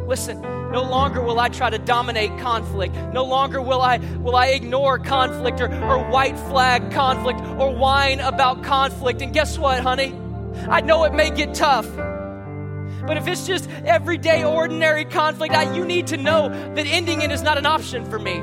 Listen, 0.09 0.43
no 0.43 0.83
longer 0.83 1.23
will 1.23 1.39
I 1.39 1.49
try 1.49 1.71
to 1.71 1.79
dominate 1.79 2.37
conflict. 2.41 2.93
No 3.15 3.23
longer 3.23 3.63
will 3.63 3.81
I 3.81 3.99
will 3.99 4.35
I 4.35 4.47
ignore 4.49 4.99
conflict 4.99 5.61
or, 5.61 5.73
or 5.85 6.11
white 6.11 6.37
flag 6.37 6.91
conflict 6.91 7.41
or 7.41 7.73
whine 7.73 8.19
about 8.19 8.65
conflict. 8.65 9.23
And 9.23 9.33
guess 9.33 9.57
what, 9.57 9.79
honey? 9.81 10.13
I 10.69 10.81
know 10.81 11.05
it 11.05 11.15
may 11.15 11.31
get 11.31 11.55
tough. 11.55 11.87
But 13.07 13.17
if 13.17 13.29
it's 13.29 13.47
just 13.47 13.71
everyday, 13.85 14.43
ordinary 14.43 15.05
conflict, 15.05 15.55
I, 15.55 15.73
you 15.73 15.85
need 15.85 16.09
to 16.09 16.17
know 16.17 16.49
that 16.49 16.85
ending 16.85 17.23
it 17.23 17.31
is 17.31 17.43
not 17.43 17.59
an 17.59 17.65
option 17.65 18.05
for 18.07 18.19
me. 18.19 18.43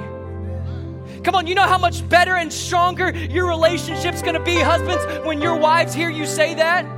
Come 1.26 1.36
on, 1.36 1.46
you 1.46 1.56
know 1.56 1.68
how 1.68 1.78
much 1.78 2.08
better 2.08 2.36
and 2.36 2.54
stronger 2.54 3.14
your 3.14 3.50
relationship's 3.50 4.22
gonna 4.22 4.42
be, 4.42 4.56
husbands, 4.56 5.04
when 5.28 5.42
your 5.42 5.58
wives 5.58 5.94
hear 5.94 6.10
you 6.10 6.26
say 6.26 6.54
that? 6.54 6.97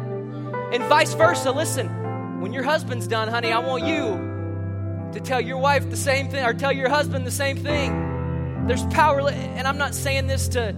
And 0.71 0.83
vice 0.83 1.13
versa. 1.13 1.51
Listen, 1.51 2.41
when 2.41 2.53
your 2.53 2.63
husband's 2.63 3.07
done, 3.07 3.27
honey, 3.27 3.51
I 3.51 3.59
want 3.59 3.85
you 3.85 5.11
to 5.13 5.19
tell 5.19 5.41
your 5.41 5.57
wife 5.57 5.89
the 5.89 5.97
same 5.97 6.29
thing 6.29 6.45
or 6.45 6.53
tell 6.53 6.71
your 6.71 6.89
husband 6.89 7.25
the 7.25 7.31
same 7.31 7.57
thing. 7.57 8.67
There's 8.67 8.85
power, 8.85 9.27
and 9.29 9.67
I'm 9.67 9.77
not 9.77 9.95
saying 9.95 10.27
this 10.27 10.47
to, 10.49 10.75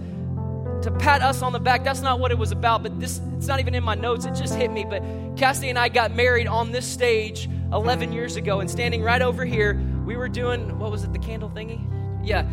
to 0.82 0.90
pat 0.98 1.20
us 1.20 1.42
on 1.42 1.52
the 1.52 1.60
back. 1.60 1.84
That's 1.84 2.00
not 2.00 2.20
what 2.20 2.30
it 2.30 2.38
was 2.38 2.52
about, 2.52 2.82
but 2.82 2.98
this 2.98 3.20
it's 3.36 3.46
not 3.46 3.60
even 3.60 3.74
in 3.74 3.84
my 3.84 3.94
notes. 3.94 4.24
It 4.24 4.34
just 4.34 4.54
hit 4.54 4.70
me. 4.70 4.84
But 4.84 5.02
Cassidy 5.36 5.68
and 5.68 5.78
I 5.78 5.88
got 5.88 6.14
married 6.14 6.46
on 6.46 6.72
this 6.72 6.86
stage 6.86 7.50
11 7.72 8.12
years 8.12 8.36
ago, 8.36 8.60
and 8.60 8.70
standing 8.70 9.02
right 9.02 9.20
over 9.20 9.44
here, 9.44 9.78
we 10.06 10.16
were 10.16 10.28
doing 10.28 10.78
what 10.78 10.90
was 10.90 11.04
it, 11.04 11.12
the 11.12 11.18
candle 11.18 11.50
thingy? 11.50 11.80
Yeah. 12.24 12.48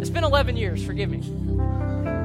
It's 0.00 0.10
been 0.10 0.24
11 0.24 0.56
years, 0.56 0.84
forgive 0.84 1.10
me. 1.10 2.21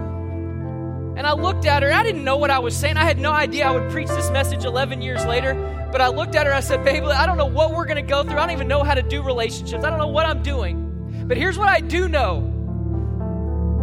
And 1.18 1.26
I 1.26 1.34
looked 1.34 1.66
at 1.66 1.82
her, 1.82 1.92
I 1.92 2.04
didn't 2.04 2.24
know 2.24 2.38
what 2.38 2.52
I 2.52 2.60
was 2.60 2.78
saying. 2.78 2.96
I 2.96 3.04
had 3.04 3.18
no 3.18 3.32
idea 3.32 3.68
I 3.68 3.72
would 3.72 3.90
preach 3.92 4.08
this 4.08 4.30
message 4.30 4.66
11 4.66 5.02
years 5.02 5.26
later. 5.26 5.56
But 5.92 6.00
I 6.00 6.10
looked 6.10 6.36
at 6.36 6.46
her, 6.46 6.54
I 6.54 6.60
said, 6.60 6.86
Babe, 6.86 7.06
I 7.06 7.26
don't 7.26 7.38
know 7.38 7.48
what 7.48 7.72
we're 7.74 7.86
going 7.86 7.96
to 7.96 8.04
go 8.04 8.22
through. 8.22 8.38
I 8.38 8.42
don't 8.42 8.52
even 8.52 8.68
know 8.68 8.84
how 8.84 8.94
to 8.94 9.02
do 9.02 9.24
relationships. 9.24 9.84
I 9.84 9.90
don't 9.90 9.98
know 9.98 10.10
what 10.10 10.28
I'm 10.28 10.44
doing. 10.44 11.26
But 11.28 11.38
here's 11.38 11.58
what 11.58 11.70
I 11.70 11.80
do 11.80 12.08
know 12.08 12.54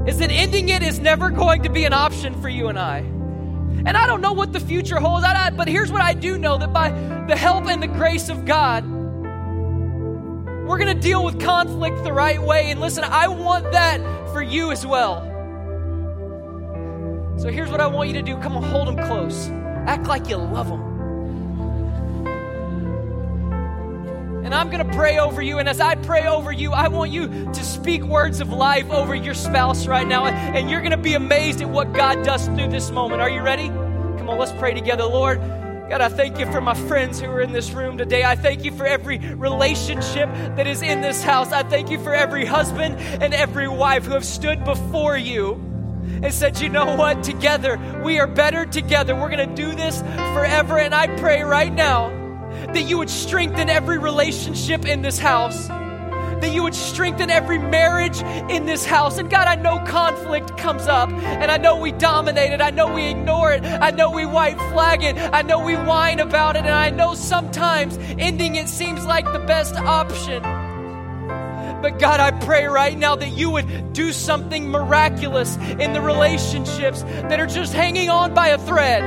is 0.07 0.19
that 0.19 0.31
ending 0.31 0.69
it 0.69 0.85
is 0.85 1.01
never 1.01 1.29
going 1.29 1.65
to 1.65 1.71
be 1.71 1.85
an 1.85 1.93
option 1.93 2.41
for 2.41 2.49
you 2.49 2.69
and 2.69 2.79
I. 2.79 2.99
And 2.99 3.97
I 3.97 4.07
don't 4.07 4.21
know 4.21 4.33
what 4.33 4.53
the 4.53 4.61
future 4.61 5.01
holds, 5.01 5.27
but 5.57 5.67
here's 5.67 5.91
what 5.91 6.03
I 6.03 6.15
do 6.15 6.39
know 6.39 6.57
that 6.59 6.73
by 6.73 6.91
the 7.27 7.35
help 7.35 7.67
and 7.67 7.83
the 7.83 7.89
grace 7.89 8.29
of 8.29 8.45
God, 8.45 8.85
we're 10.69 10.79
going 10.79 10.95
to 10.95 11.03
deal 11.03 11.25
with 11.25 11.41
conflict 11.41 12.05
the 12.05 12.13
right 12.13 12.41
way. 12.41 12.71
And 12.71 12.81
listen, 12.81 13.03
I 13.03 13.27
want 13.27 13.73
that 13.73 13.99
for 14.33 14.41
you 14.41 14.71
as 14.71 14.87
well. 14.87 15.34
So 17.37 17.51
here's 17.51 17.71
what 17.71 17.81
I 17.81 17.87
want 17.87 18.09
you 18.09 18.15
to 18.15 18.23
do 18.23 18.37
come 18.39 18.57
on, 18.57 18.63
hold 18.63 18.89
them 18.89 18.97
close. 18.97 19.49
Act 19.87 20.07
like 20.07 20.29
you 20.29 20.37
love 20.37 20.69
them. 20.69 20.95
And 24.45 24.55
I'm 24.55 24.71
going 24.71 24.87
to 24.87 24.97
pray 24.97 25.19
over 25.19 25.41
you. 25.41 25.59
And 25.59 25.69
as 25.69 25.81
I 25.81 25.95
pray 25.95 26.27
over 26.27 26.53
you, 26.53 26.73
I 26.73 26.89
want 26.89 27.11
you 27.11 27.29
to 27.29 27.65
speak 27.65 28.03
words 28.03 28.41
of 28.41 28.51
life 28.51 28.91
over 28.91 29.15
your 29.15 29.35
spouse 29.35 29.87
right 29.87 30.07
now. 30.07 30.27
And 30.27 30.71
you're 30.71 30.81
going 30.81 30.91
to 30.91 30.97
be 30.97 31.15
amazed 31.15 31.63
at 31.63 31.69
what 31.69 31.93
God 31.93 32.25
does 32.25 32.47
through 32.47 32.69
this 32.69 32.91
moment. 32.91 33.23
Are 33.23 33.31
you 33.31 33.41
ready? 33.41 33.69
Come 33.69 34.29
on, 34.29 34.39
let's 34.39 34.53
pray 34.53 34.75
together. 34.75 35.05
Lord, 35.05 35.39
God, 35.89 36.01
I 36.01 36.09
thank 36.09 36.39
you 36.39 36.51
for 36.53 36.61
my 36.61 36.75
friends 36.75 37.21
who 37.21 37.27
are 37.31 37.41
in 37.41 37.53
this 37.53 37.73
room 37.73 37.99
today. 37.99 38.23
I 38.23 38.37
thank 38.37 38.65
you 38.65 38.73
for 38.73 38.87
every 38.87 39.19
relationship 39.19 40.29
that 40.57 40.67
is 40.67 40.83
in 40.83 41.01
this 41.01 41.23
house. 41.23 41.51
I 41.51 41.63
thank 41.63 41.91
you 41.91 41.99
for 41.99 42.15
every 42.15 42.45
husband 42.45 42.97
and 42.97 43.35
every 43.35 43.69
wife 43.69 44.05
who 44.05 44.13
have 44.13 44.25
stood 44.25 44.65
before 44.65 45.17
you 45.17 45.74
and 46.23 46.33
said, 46.33 46.61
You 46.61 46.69
know 46.69 46.97
what? 46.97 47.23
Together, 47.23 47.79
we 48.05 48.19
are 48.19 48.27
better 48.27 48.67
together. 48.67 49.15
We're 49.15 49.31
going 49.31 49.49
to 49.49 49.55
do 49.55 49.75
this 49.75 50.01
forever. 50.01 50.79
And 50.79 50.95
I 50.95 51.07
pray 51.17 51.43
right 51.43 51.73
now 51.73 52.11
that 52.73 52.83
you 52.83 52.99
would 52.99 53.11
strengthen 53.11 53.69
every 53.69 53.99
relationship 53.99 54.87
in 54.87 55.03
this 55.03 55.19
house. 55.19 55.69
That 55.69 56.53
you 56.53 56.63
would 56.63 56.75
strengthen 56.75 57.31
every 57.31 57.59
marriage 57.59 58.21
in 58.51 58.67
this 58.67 58.85
house. 58.85 59.19
And 59.19 59.31
God, 59.31 59.47
I 59.47 59.55
know 59.55 59.79
conflict 59.87 60.59
comes 60.59 60.87
up, 60.87 61.09
and 61.11 61.51
I 61.51 61.57
know 61.57 61.77
we 61.77 61.93
dominate 61.93 62.53
it. 62.53 62.61
I 62.61 62.71
know 62.71 62.93
we 62.93 63.07
ignore 63.07 63.53
it. 63.53 63.65
I 63.65 63.91
know 63.91 64.11
we 64.11 64.27
white 64.27 64.59
flag 64.73 65.03
it. 65.03 65.17
I 65.17 65.43
know 65.43 65.65
we 65.65 65.75
whine 65.75 66.21
about 66.21 66.57
it. 66.57 66.65
And 66.65 66.75
I 66.75 66.91
know 66.91 67.15
sometimes 67.15 67.97
ending 68.19 68.57
it 68.57 68.69
seems 68.69 69.07
like 69.07 69.25
the 69.33 69.39
best 69.39 69.77
option. 69.77 70.64
But 71.85 71.99
God, 71.99 72.19
I 72.19 72.31
pray 72.31 72.65
right 72.65 72.97
now 72.97 73.15
that 73.15 73.37
you 73.37 73.51
would 73.51 73.93
do 73.93 74.11
something 74.11 74.71
miraculous 74.71 75.59
in 75.59 75.93
the 75.93 76.01
relationships 76.01 77.03
that 77.03 77.39
are 77.39 77.47
just 77.47 77.75
hanging 77.75 78.09
on 78.09 78.33
by 78.33 78.49
a 78.49 78.59
thread 78.59 79.03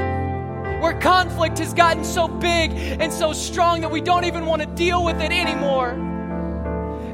where 0.83 0.93
conflict 0.99 1.57
has 1.57 1.73
gotten 1.73 2.05
so 2.05 2.27
big 2.27 2.69
and 2.73 3.11
so 3.11 3.33
strong 3.33 3.81
that 3.81 3.89
we 3.89 3.99
don't 3.99 4.25
even 4.25 4.45
want 4.45 4.61
to 4.61 4.67
deal 4.67 5.03
with 5.03 5.19
it 5.19 5.31
anymore. 5.31 5.89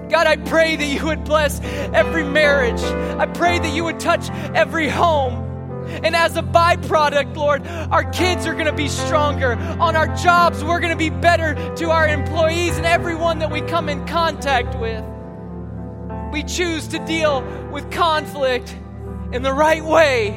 God, 0.09 0.28
I 0.28 0.36
pray 0.36 0.76
that 0.76 0.86
you 0.86 1.05
would 1.05 1.24
bless 1.24 1.61
every 1.93 2.26
marriage. 2.26 2.82
I 2.82 3.26
pray 3.28 3.57
that 3.57 3.74
you 3.74 3.86
would 3.86 4.01
touch 4.01 4.30
every 4.53 4.89
home. 4.89 5.88
And 6.03 6.14
as 6.14 6.36
a 6.36 6.41
byproduct, 6.41 7.38
Lord, 7.38 7.66
our 7.89 8.03
kids 8.11 8.45
are 8.47 8.53
going 8.53 8.66
to 8.66 8.74
be 8.74 8.89
stronger. 8.89 9.53
On 9.80 9.95
our 9.95 10.14
jobs, 10.18 10.61
we're 10.61 10.82
going 10.82 10.91
to 10.91 10.97
be 10.97 11.09
better 11.09 11.55
to 11.78 11.89
our 11.89 12.05
employees 12.05 12.76
and 12.76 12.86
everyone 12.86 13.39
that 13.39 13.49
we 13.49 13.61
come 13.61 13.88
in 13.88 14.05
contact 14.05 14.78
with. 14.78 15.05
We 16.34 16.42
choose 16.42 16.88
to 16.88 16.98
deal 17.06 17.44
with 17.72 17.92
conflict 17.92 18.76
in 19.32 19.44
the 19.44 19.54
right 19.54 19.86
way. 19.86 20.32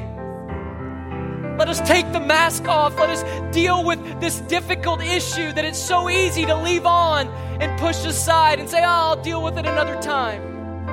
Let 1.58 1.70
us 1.70 1.80
take 1.88 2.12
the 2.12 2.20
mask 2.20 2.68
off. 2.68 2.98
Let 2.98 3.08
us 3.08 3.54
deal 3.54 3.82
with 3.82 4.20
this 4.20 4.40
difficult 4.40 5.00
issue 5.00 5.54
that 5.54 5.64
it's 5.64 5.78
so 5.78 6.10
easy 6.10 6.44
to 6.44 6.54
leave 6.54 6.84
on 6.84 7.28
and 7.62 7.80
push 7.80 8.04
aside 8.04 8.60
and 8.60 8.68
say, 8.68 8.82
oh, 8.82 8.88
I'll 8.88 9.22
deal 9.22 9.42
with 9.42 9.56
it 9.56 9.64
another 9.64 9.98
time. 10.02 10.84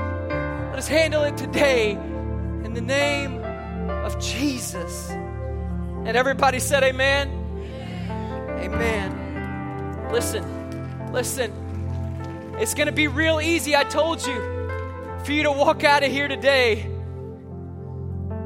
Let 0.70 0.80
us 0.80 0.88
handle 0.88 1.24
it 1.24 1.36
today 1.36 1.92
in 1.92 2.74
the 2.74 2.80
name 2.80 3.44
of 3.44 4.18
Jesus. 4.22 5.10
And 5.10 6.16
everybody 6.16 6.62
said, 6.62 6.82
Amen. 6.84 7.30
Amen. 8.62 10.10
Listen, 10.14 11.12
listen. 11.12 11.52
It's 12.58 12.74
going 12.74 12.88
to 12.88 12.94
be 12.94 13.10
real 13.10 13.42
easy, 13.42 13.76
I 13.76 13.84
told 13.84 14.26
you, 14.26 14.53
for 15.24 15.32
you 15.32 15.44
to 15.44 15.52
walk 15.52 15.84
out 15.84 16.04
of 16.04 16.12
here 16.12 16.28
today 16.28 16.82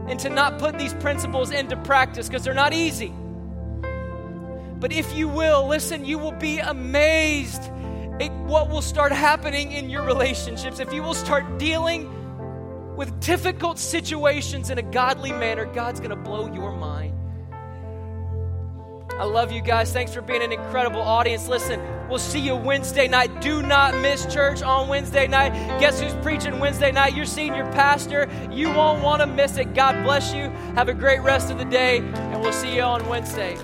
and 0.07 0.19
to 0.19 0.29
not 0.29 0.59
put 0.59 0.77
these 0.77 0.93
principles 0.95 1.51
into 1.51 1.75
practice 1.77 2.27
because 2.27 2.43
they're 2.43 2.53
not 2.53 2.73
easy. 2.73 3.13
But 4.79 4.93
if 4.93 5.15
you 5.15 5.27
will, 5.27 5.67
listen, 5.67 6.05
you 6.05 6.19
will 6.19 6.33
be 6.33 6.59
amazed 6.59 7.63
at 8.21 8.31
what 8.45 8.69
will 8.69 8.81
start 8.81 9.11
happening 9.11 9.71
in 9.71 9.89
your 9.89 10.03
relationships. 10.03 10.79
If 10.79 10.93
you 10.93 11.01
will 11.01 11.15
start 11.15 11.57
dealing 11.57 12.95
with 12.95 13.19
difficult 13.19 13.79
situations 13.79 14.69
in 14.69 14.77
a 14.77 14.83
godly 14.83 15.31
manner, 15.31 15.65
God's 15.65 15.99
going 15.99 16.11
to 16.11 16.15
blow 16.15 16.51
your 16.53 16.71
mind. 16.71 17.06
I 19.19 19.23
love 19.23 19.51
you 19.51 19.61
guys. 19.61 19.91
Thanks 19.91 20.13
for 20.13 20.21
being 20.21 20.43
an 20.43 20.51
incredible 20.51 21.01
audience. 21.01 21.47
Listen, 21.47 21.81
we'll 22.07 22.19
see 22.19 22.39
you 22.39 22.55
Wednesday 22.55 23.07
night. 23.07 23.41
Do 23.41 23.63
not 23.63 23.95
miss 23.95 24.25
church 24.31 24.61
on 24.61 24.87
Wednesday 24.87 25.27
night. 25.27 25.51
Guess 25.79 25.99
who's 26.01 26.13
preaching 26.23 26.59
Wednesday 26.59 26.91
night? 26.91 27.15
You're 27.15 27.25
seeing 27.25 27.55
Your 27.55 27.65
senior 27.65 27.71
pastor. 27.73 28.29
You 28.51 28.67
won't 28.69 29.01
want 29.01 29.21
to 29.21 29.27
miss 29.27 29.57
it. 29.57 29.73
God 29.73 30.03
bless 30.03 30.33
you. 30.33 30.49
Have 30.75 30.89
a 30.89 30.93
great 30.93 31.21
rest 31.21 31.49
of 31.49 31.57
the 31.57 31.65
day, 31.65 31.97
and 31.99 32.41
we'll 32.41 32.53
see 32.53 32.75
you 32.75 32.81
on 32.81 33.07
Wednesday. 33.07 33.57